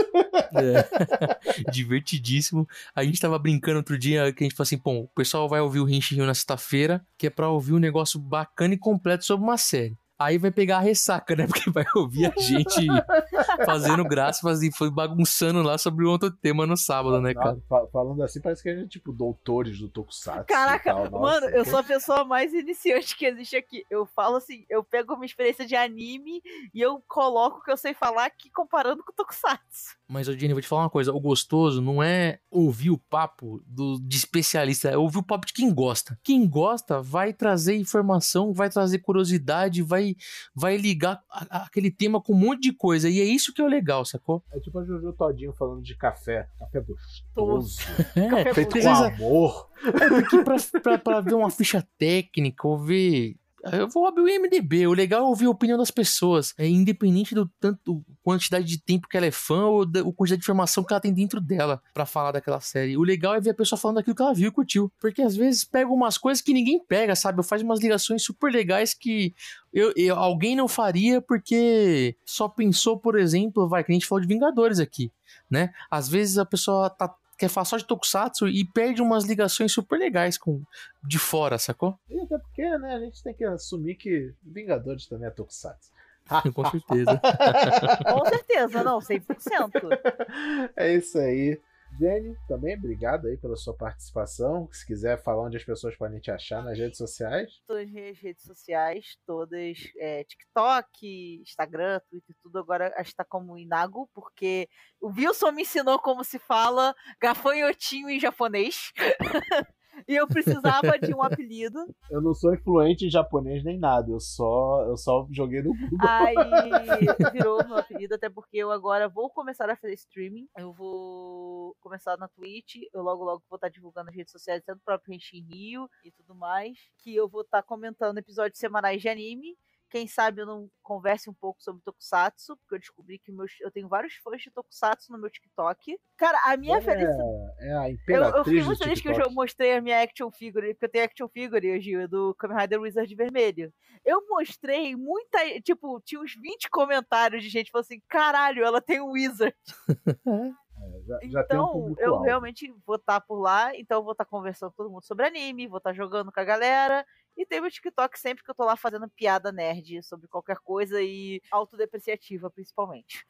É. 0.53 1.67
Divertidíssimo. 1.69 2.65
A 2.95 3.03
gente 3.03 3.19
tava 3.19 3.37
brincando 3.37 3.77
outro 3.77 3.97
dia 3.97 4.31
que 4.31 4.43
a 4.43 4.47
gente 4.47 4.55
falou 4.55 4.65
assim: 4.65 4.77
bom, 4.77 5.01
o 5.01 5.07
pessoal 5.09 5.49
vai 5.49 5.59
ouvir 5.59 5.79
o 5.79 5.85
Rinchi 5.85 6.15
na 6.15 6.33
sexta-feira, 6.33 7.05
que 7.17 7.27
é 7.27 7.29
pra 7.29 7.49
ouvir 7.49 7.73
um 7.73 7.79
negócio 7.79 8.17
bacana 8.17 8.75
e 8.75 8.77
completo 8.77 9.25
sobre 9.25 9.43
uma 9.43 9.57
série. 9.57 9.97
Aí 10.17 10.37
vai 10.37 10.49
pegar 10.49 10.77
a 10.77 10.81
ressaca, 10.81 11.35
né? 11.35 11.45
Porque 11.47 11.69
vai 11.69 11.85
ouvir 11.95 12.25
a 12.27 12.39
gente 12.39 12.87
fazendo 13.65 14.03
graça, 14.03 14.41
fazendo, 14.41 14.73
foi 14.75 14.89
bagunçando 14.89 15.61
lá 15.61 15.77
sobre 15.77 16.05
outro 16.05 16.31
tema 16.31 16.65
no 16.65 16.77
sábado, 16.77 17.21
né, 17.21 17.33
cara? 17.33 17.57
falando 17.91 18.23
assim, 18.23 18.41
parece 18.41 18.63
que 18.63 18.69
a 18.69 18.75
gente 18.75 18.85
é 18.85 18.89
tipo 18.89 19.11
doutores 19.11 19.77
do 19.79 19.89
Tokusatsu. 19.89 20.45
Caraca, 20.45 20.93
tal, 20.93 21.11
mano, 21.11 21.47
eu 21.47 21.65
sou 21.65 21.79
a 21.79 21.83
pessoa 21.83 22.23
mais 22.23 22.53
iniciante 22.53 23.17
que 23.17 23.25
existe 23.25 23.55
aqui. 23.55 23.85
Eu 23.89 24.05
falo 24.05 24.37
assim, 24.37 24.65
eu 24.69 24.83
pego 24.83 25.13
uma 25.13 25.25
experiência 25.25 25.65
de 25.65 25.75
anime 25.75 26.41
e 26.73 26.79
eu 26.79 27.03
coloco 27.07 27.59
o 27.59 27.61
que 27.61 27.71
eu 27.71 27.77
sei 27.77 27.93
falar 27.93 28.25
aqui 28.25 28.49
comparando 28.49 29.03
com 29.03 29.11
o 29.11 29.15
Tokusatsu. 29.15 29.97
Mas, 30.07 30.27
Jenny, 30.27 30.53
vou 30.53 30.61
te 30.61 30.67
falar 30.67 30.83
uma 30.83 30.89
coisa: 30.89 31.11
o 31.11 31.19
gostoso 31.19 31.81
não 31.81 32.01
é 32.01 32.39
ouvir 32.49 32.91
o 32.91 32.97
papo 32.97 33.61
do, 33.65 33.99
de 33.99 34.17
especialista, 34.17 34.89
é 34.89 34.97
ouvir 34.97 35.17
o 35.17 35.23
papo 35.23 35.47
de 35.47 35.53
quem 35.53 35.73
gosta. 35.73 36.17
Quem 36.23 36.47
gosta 36.47 37.01
vai 37.01 37.33
trazer 37.33 37.75
informação, 37.75 38.53
vai 38.53 38.69
trazer 38.69 38.99
curiosidade, 38.99 39.81
vai, 39.81 40.15
vai 40.53 40.77
ligar 40.77 41.21
a, 41.29 41.45
a, 41.49 41.63
aquele 41.65 41.89
tema 41.89 42.21
com 42.21 42.33
um 42.33 42.39
monte 42.39 42.61
de 42.61 42.73
coisa. 42.73 43.09
E 43.09 43.19
é 43.19 43.23
isso 43.23 43.53
que 43.53 43.61
é 43.61 43.65
o 43.65 43.67
legal, 43.67 44.05
sacou? 44.05 44.43
É 44.51 44.59
tipo 44.59 44.77
a 44.79 44.85
Jojo 44.85 45.13
Todinho 45.13 45.53
falando 45.53 45.81
de 45.81 45.95
café. 45.95 46.47
Café 46.59 46.81
gostoso. 46.81 47.79
É, 48.15 48.29
café 48.29 48.53
feito 48.53 48.79
com 48.79 48.89
amor. 48.89 49.69
É 49.83 50.09
porque 50.09 50.43
pra, 50.43 50.55
pra, 50.81 50.97
pra 50.97 51.21
ver 51.21 51.33
uma 51.33 51.49
ficha 51.49 51.85
técnica 51.97 52.67
ou 52.67 52.77
ver 52.77 53.35
eu 53.71 53.89
vou 53.89 54.07
abrir 54.07 54.21
o 54.21 54.29
IMDB. 54.29 54.87
O 54.87 54.93
legal 54.93 55.21
é 55.21 55.23
ouvir 55.23 55.45
a 55.45 55.49
opinião 55.49 55.77
das 55.77 55.91
pessoas. 55.91 56.53
É 56.57 56.67
independente 56.67 57.33
do 57.33 57.49
tanto 57.59 58.03
quantidade 58.21 58.65
de 58.65 58.77
tempo 58.77 59.07
que 59.07 59.17
ela 59.17 59.25
é 59.25 59.31
fã 59.31 59.65
ou 59.65 59.85
da 59.85 60.03
quantidade 60.03 60.39
de 60.39 60.45
informação 60.45 60.83
que 60.83 60.93
ela 60.93 60.99
tem 60.99 61.13
dentro 61.13 61.41
dela 61.41 61.81
para 61.93 62.05
falar 62.05 62.31
daquela 62.31 62.59
série. 62.59 62.97
O 62.97 63.03
legal 63.03 63.35
é 63.35 63.41
ver 63.41 63.51
a 63.51 63.55
pessoa 63.55 63.79
falando 63.79 63.97
daquilo 63.97 64.15
que 64.15 64.21
ela 64.21 64.33
viu 64.33 64.49
e 64.49 64.51
curtiu. 64.51 64.91
Porque 64.99 65.21
às 65.21 65.35
vezes 65.35 65.63
pega 65.63 65.89
umas 65.89 66.17
coisas 66.17 66.41
que 66.41 66.53
ninguém 66.53 66.83
pega, 66.85 67.15
sabe? 67.15 67.39
Eu 67.39 67.43
faz 67.43 67.61
umas 67.61 67.79
ligações 67.79 68.23
super 68.23 68.51
legais 68.51 68.93
que 68.93 69.33
eu, 69.73 69.91
eu, 69.95 70.15
alguém 70.15 70.55
não 70.55 70.67
faria 70.67 71.21
porque 71.21 72.15
só 72.25 72.47
pensou, 72.47 72.97
por 72.97 73.19
exemplo, 73.19 73.67
vai, 73.67 73.83
que 73.83 73.91
a 73.91 73.95
gente 73.95 74.07
falou 74.07 74.21
de 74.21 74.27
Vingadores 74.27 74.79
aqui, 74.79 75.11
né? 75.49 75.71
Às 75.91 76.07
vezes 76.07 76.37
a 76.37 76.45
pessoa 76.45 76.89
tá 76.89 77.13
quer 77.37 77.49
falar 77.49 77.65
só 77.65 77.77
de 77.77 77.85
Tokusatsu 77.85 78.47
e 78.47 78.65
perde 78.65 79.01
umas 79.01 79.25
ligações 79.25 79.71
super 79.71 79.97
legais 79.97 80.37
com 80.37 80.61
de 81.03 81.19
fora, 81.19 81.57
sacou? 81.57 81.97
E 82.09 82.19
até 82.19 82.37
porque, 82.37 82.77
né, 82.77 82.95
a 82.95 82.99
gente 82.99 83.23
tem 83.23 83.33
que 83.33 83.43
assumir 83.43 83.95
que 83.95 84.33
Vingadores 84.43 85.07
também 85.07 85.27
é 85.27 85.31
Tokusatsu. 85.31 85.91
com 86.53 86.69
certeza. 86.69 87.21
com 88.11 88.25
certeza, 88.25 88.83
não, 88.83 88.99
100%. 88.99 90.71
É 90.75 90.95
isso 90.95 91.17
aí. 91.19 91.59
Jenny, 91.97 92.35
também 92.47 92.75
obrigado 92.77 93.27
aí 93.27 93.37
pela 93.37 93.55
sua 93.55 93.73
participação. 93.73 94.67
Se 94.71 94.85
quiser 94.85 95.21
falar 95.21 95.43
onde 95.43 95.57
as 95.57 95.63
pessoas 95.63 95.95
podem 95.95 96.19
te 96.19 96.29
achar 96.31 96.63
nas 96.63 96.77
redes 96.77 96.97
sociais. 96.97 97.61
Todas 97.65 97.87
as 97.87 98.17
redes 98.19 98.43
sociais, 98.43 99.17
todas, 99.25 99.77
é, 99.97 100.23
TikTok, 100.23 101.41
Instagram, 101.41 101.99
Twitter, 102.09 102.35
tudo 102.41 102.59
agora 102.59 102.93
está 102.99 103.23
como 103.23 103.57
Inago, 103.57 104.09
porque 104.13 104.67
o 104.99 105.09
Wilson 105.09 105.51
me 105.51 105.61
ensinou 105.61 105.99
como 105.99 106.23
se 106.23 106.39
fala 106.39 106.95
gafanhotinho 107.21 108.09
em 108.09 108.19
japonês. 108.19 108.91
e 110.07 110.15
eu 110.15 110.27
precisava 110.27 110.97
de 110.99 111.13
um 111.13 111.21
apelido. 111.21 111.85
Eu 112.09 112.21
não 112.21 112.33
sou 112.33 112.53
influente 112.53 113.05
em 113.05 113.09
japonês 113.09 113.63
nem 113.63 113.79
nada, 113.79 114.09
eu 114.11 114.19
só, 114.19 114.85
eu 114.87 114.95
só 114.95 115.27
joguei 115.31 115.61
no 115.61 115.73
Google. 115.73 116.07
Aí 116.07 116.35
virou 117.33 117.65
meu 117.65 117.77
apelido, 117.77 118.15
até 118.15 118.29
porque 118.29 118.57
eu 118.57 118.71
agora 118.71 119.09
vou 119.09 119.29
começar 119.29 119.69
a 119.69 119.75
fazer 119.75 119.93
streaming. 119.93 120.47
Eu 120.57 120.71
vou 120.71 121.75
começar 121.81 122.17
na 122.17 122.27
Twitch, 122.27 122.75
eu 122.93 123.01
logo 123.01 123.23
logo 123.23 123.43
vou 123.49 123.57
estar 123.57 123.69
divulgando 123.69 124.07
nas 124.07 124.15
redes 124.15 124.31
sociais, 124.31 124.63
tanto 124.65 124.79
o 124.79 124.85
próprio 124.85 125.13
Henshin 125.13 125.41
Rio 125.41 125.89
e 126.03 126.11
tudo 126.11 126.35
mais, 126.35 126.77
que 126.99 127.15
eu 127.15 127.27
vou 127.27 127.41
estar 127.41 127.63
comentando 127.63 128.17
episódios 128.17 128.59
semanais 128.59 129.01
de 129.01 129.09
anime 129.09 129.55
Quem 129.89 130.07
sabe 130.07 130.41
eu 130.41 130.45
não 130.45 130.69
converse 130.81 131.29
um 131.29 131.33
pouco 131.33 131.61
sobre 131.61 131.81
Tokusatsu, 131.83 132.57
porque 132.57 132.75
eu 132.75 132.79
descobri 132.79 133.19
que 133.19 133.31
meus, 133.31 133.51
eu 133.61 133.71
tenho 133.71 133.87
vários 133.87 134.15
fãs 134.15 134.41
de 134.41 134.51
Tokusatsu 134.51 135.11
no 135.11 135.17
meu 135.17 135.29
TikTok. 135.29 135.97
Cara, 136.17 136.39
a 136.45 136.57
minha 136.57 136.77
é, 136.77 136.81
felicidade. 136.81 137.29
É 137.59 137.73
a 137.73 137.89
Eu, 137.89 137.93
imperatriz 137.93 138.35
eu 138.35 138.43
fiquei 138.43 138.59
do 138.59 138.65
muito 138.65 138.83
feliz 138.83 139.01
que 139.01 139.09
eu 139.09 139.13
já 139.13 139.29
mostrei 139.29 139.73
a 139.73 139.81
minha 139.81 140.01
action 140.01 140.31
figure, 140.31 140.73
porque 140.73 140.85
eu 140.85 140.89
tenho 140.89 141.05
action 141.05 141.27
figure, 141.27 141.81
Gil, 141.81 142.07
do 142.07 142.33
Kamen 142.35 142.57
Rider 142.57 142.81
Wizard 142.81 143.15
Vermelho. 143.15 143.73
Eu 144.03 144.25
mostrei 144.27 144.95
muita. 144.95 145.39
Tipo, 145.61 145.99
tinha 146.01 146.21
uns 146.21 146.35
20 146.35 146.69
comentários 146.69 147.43
de 147.43 147.49
gente 147.49 147.71
falando 147.71 147.85
assim: 147.85 148.01
caralho, 148.07 148.63
ela 148.63 148.81
tem 148.81 149.01
um 149.01 149.11
Wizard. 149.11 149.55
Já, 151.05 151.19
já 151.23 151.39
um 151.39 151.43
Então, 151.43 151.71
público 151.71 152.01
eu 152.01 152.13
alvo. 152.13 152.25
realmente 152.25 152.73
vou 152.85 152.95
estar 152.95 153.21
por 153.21 153.39
lá, 153.39 153.75
então 153.75 153.99
eu 153.99 154.03
vou 154.03 154.11
estar 154.11 154.25
conversando 154.25 154.71
com 154.71 154.75
todo 154.83 154.91
mundo 154.91 155.03
sobre 155.03 155.25
anime, 155.25 155.67
vou 155.67 155.77
estar 155.77 155.93
jogando 155.93 156.31
com 156.31 156.39
a 156.39 156.43
galera. 156.43 157.05
E 157.37 157.45
tem 157.45 157.59
meu 157.59 157.69
TikTok 157.69 158.17
sempre 158.19 158.43
que 158.43 158.49
eu 158.49 158.55
tô 158.55 158.63
lá 158.63 158.77
fazendo 158.77 159.09
piada 159.09 159.51
nerd 159.51 160.01
sobre 160.03 160.27
qualquer 160.27 160.57
coisa 160.57 161.01
e 161.01 161.41
autodepreciativa, 161.51 162.49
principalmente. 162.49 163.25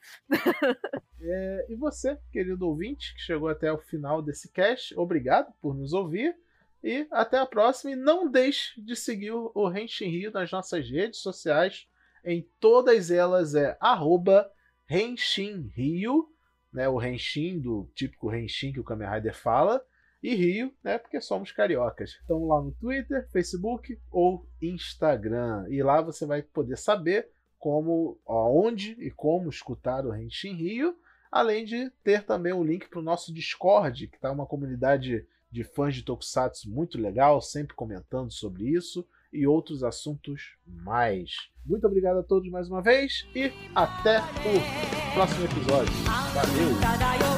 É, 1.28 1.66
e 1.70 1.76
você, 1.76 2.20
querido 2.32 2.68
ouvinte, 2.68 3.16
que 3.16 3.22
chegou 3.22 3.50
até 3.50 3.72
o 3.72 3.80
final 3.80 4.22
desse 4.22 4.52
cast, 4.52 4.96
obrigado 4.96 5.52
por 5.60 5.74
nos 5.74 5.92
ouvir. 5.92 6.38
E 6.84 7.08
até 7.10 7.40
a 7.40 7.48
próxima. 7.48 7.94
E 7.94 7.96
não 7.96 8.30
deixe 8.30 8.80
de 8.80 8.96
seguir 8.96 9.32
o 9.32 9.52
o 9.56 9.68
Renshin 9.68 10.08
Rio 10.08 10.32
nas 10.32 10.52
nossas 10.52 10.88
redes 10.88 11.20
sociais. 11.22 11.88
Em 12.24 12.48
todas 12.60 13.10
elas 13.10 13.56
é 13.56 13.76
arroba 13.80 14.52
Renshin 14.86 15.72
Rio, 15.74 16.32
né, 16.72 16.88
o 16.88 16.98
Renshin 16.98 17.60
do 17.60 17.90
típico 17.96 18.30
Renshin 18.30 18.72
que 18.72 18.80
o 18.80 18.84
Kamen 18.84 19.10
Rider 19.10 19.36
fala. 19.36 19.84
E 20.26 20.36
Rio, 20.36 20.74
né, 20.84 20.98
porque 20.98 21.22
somos 21.22 21.52
cariocas. 21.52 22.18
Estamos 22.22 22.48
lá 22.48 22.62
no 22.62 22.72
Twitter, 22.72 23.28
Facebook 23.32 24.00
ou 24.12 24.48
Instagram. 24.62 25.66
E 25.70 25.84
lá 25.84 26.02
você 26.02 26.26
vai 26.26 26.42
poder 26.42 26.78
saber 26.78 27.30
como, 27.60 28.20
onde 28.26 28.92
e 29.00 29.12
como 29.12 29.50
escutar 29.50 30.06
o 30.06 30.12
Renshin 30.12 30.54
Rio 30.54 30.96
além 31.36 31.66
de 31.66 31.90
ter 32.02 32.24
também 32.24 32.54
o 32.54 32.64
link 32.64 32.88
para 32.88 33.00
o 33.00 33.04
nosso 33.04 33.34
Discord, 33.34 34.08
que 34.08 34.16
está 34.16 34.32
uma 34.32 34.46
comunidade 34.46 35.28
de 35.52 35.64
fãs 35.66 35.94
de 35.94 36.02
Tokusatsu 36.02 36.70
muito 36.70 36.98
legal, 36.98 37.42
sempre 37.42 37.76
comentando 37.76 38.32
sobre 38.32 38.64
isso 38.70 39.06
e 39.34 39.46
outros 39.46 39.84
assuntos 39.84 40.56
mais. 40.66 41.32
Muito 41.66 41.86
obrigado 41.86 42.20
a 42.20 42.24
todos 42.24 42.50
mais 42.50 42.70
uma 42.70 42.82
vez 42.82 43.28
e 43.36 43.52
até 43.76 44.20
o 44.20 45.14
próximo 45.14 45.44
episódio. 45.44 45.94
Valeu! 46.34 47.35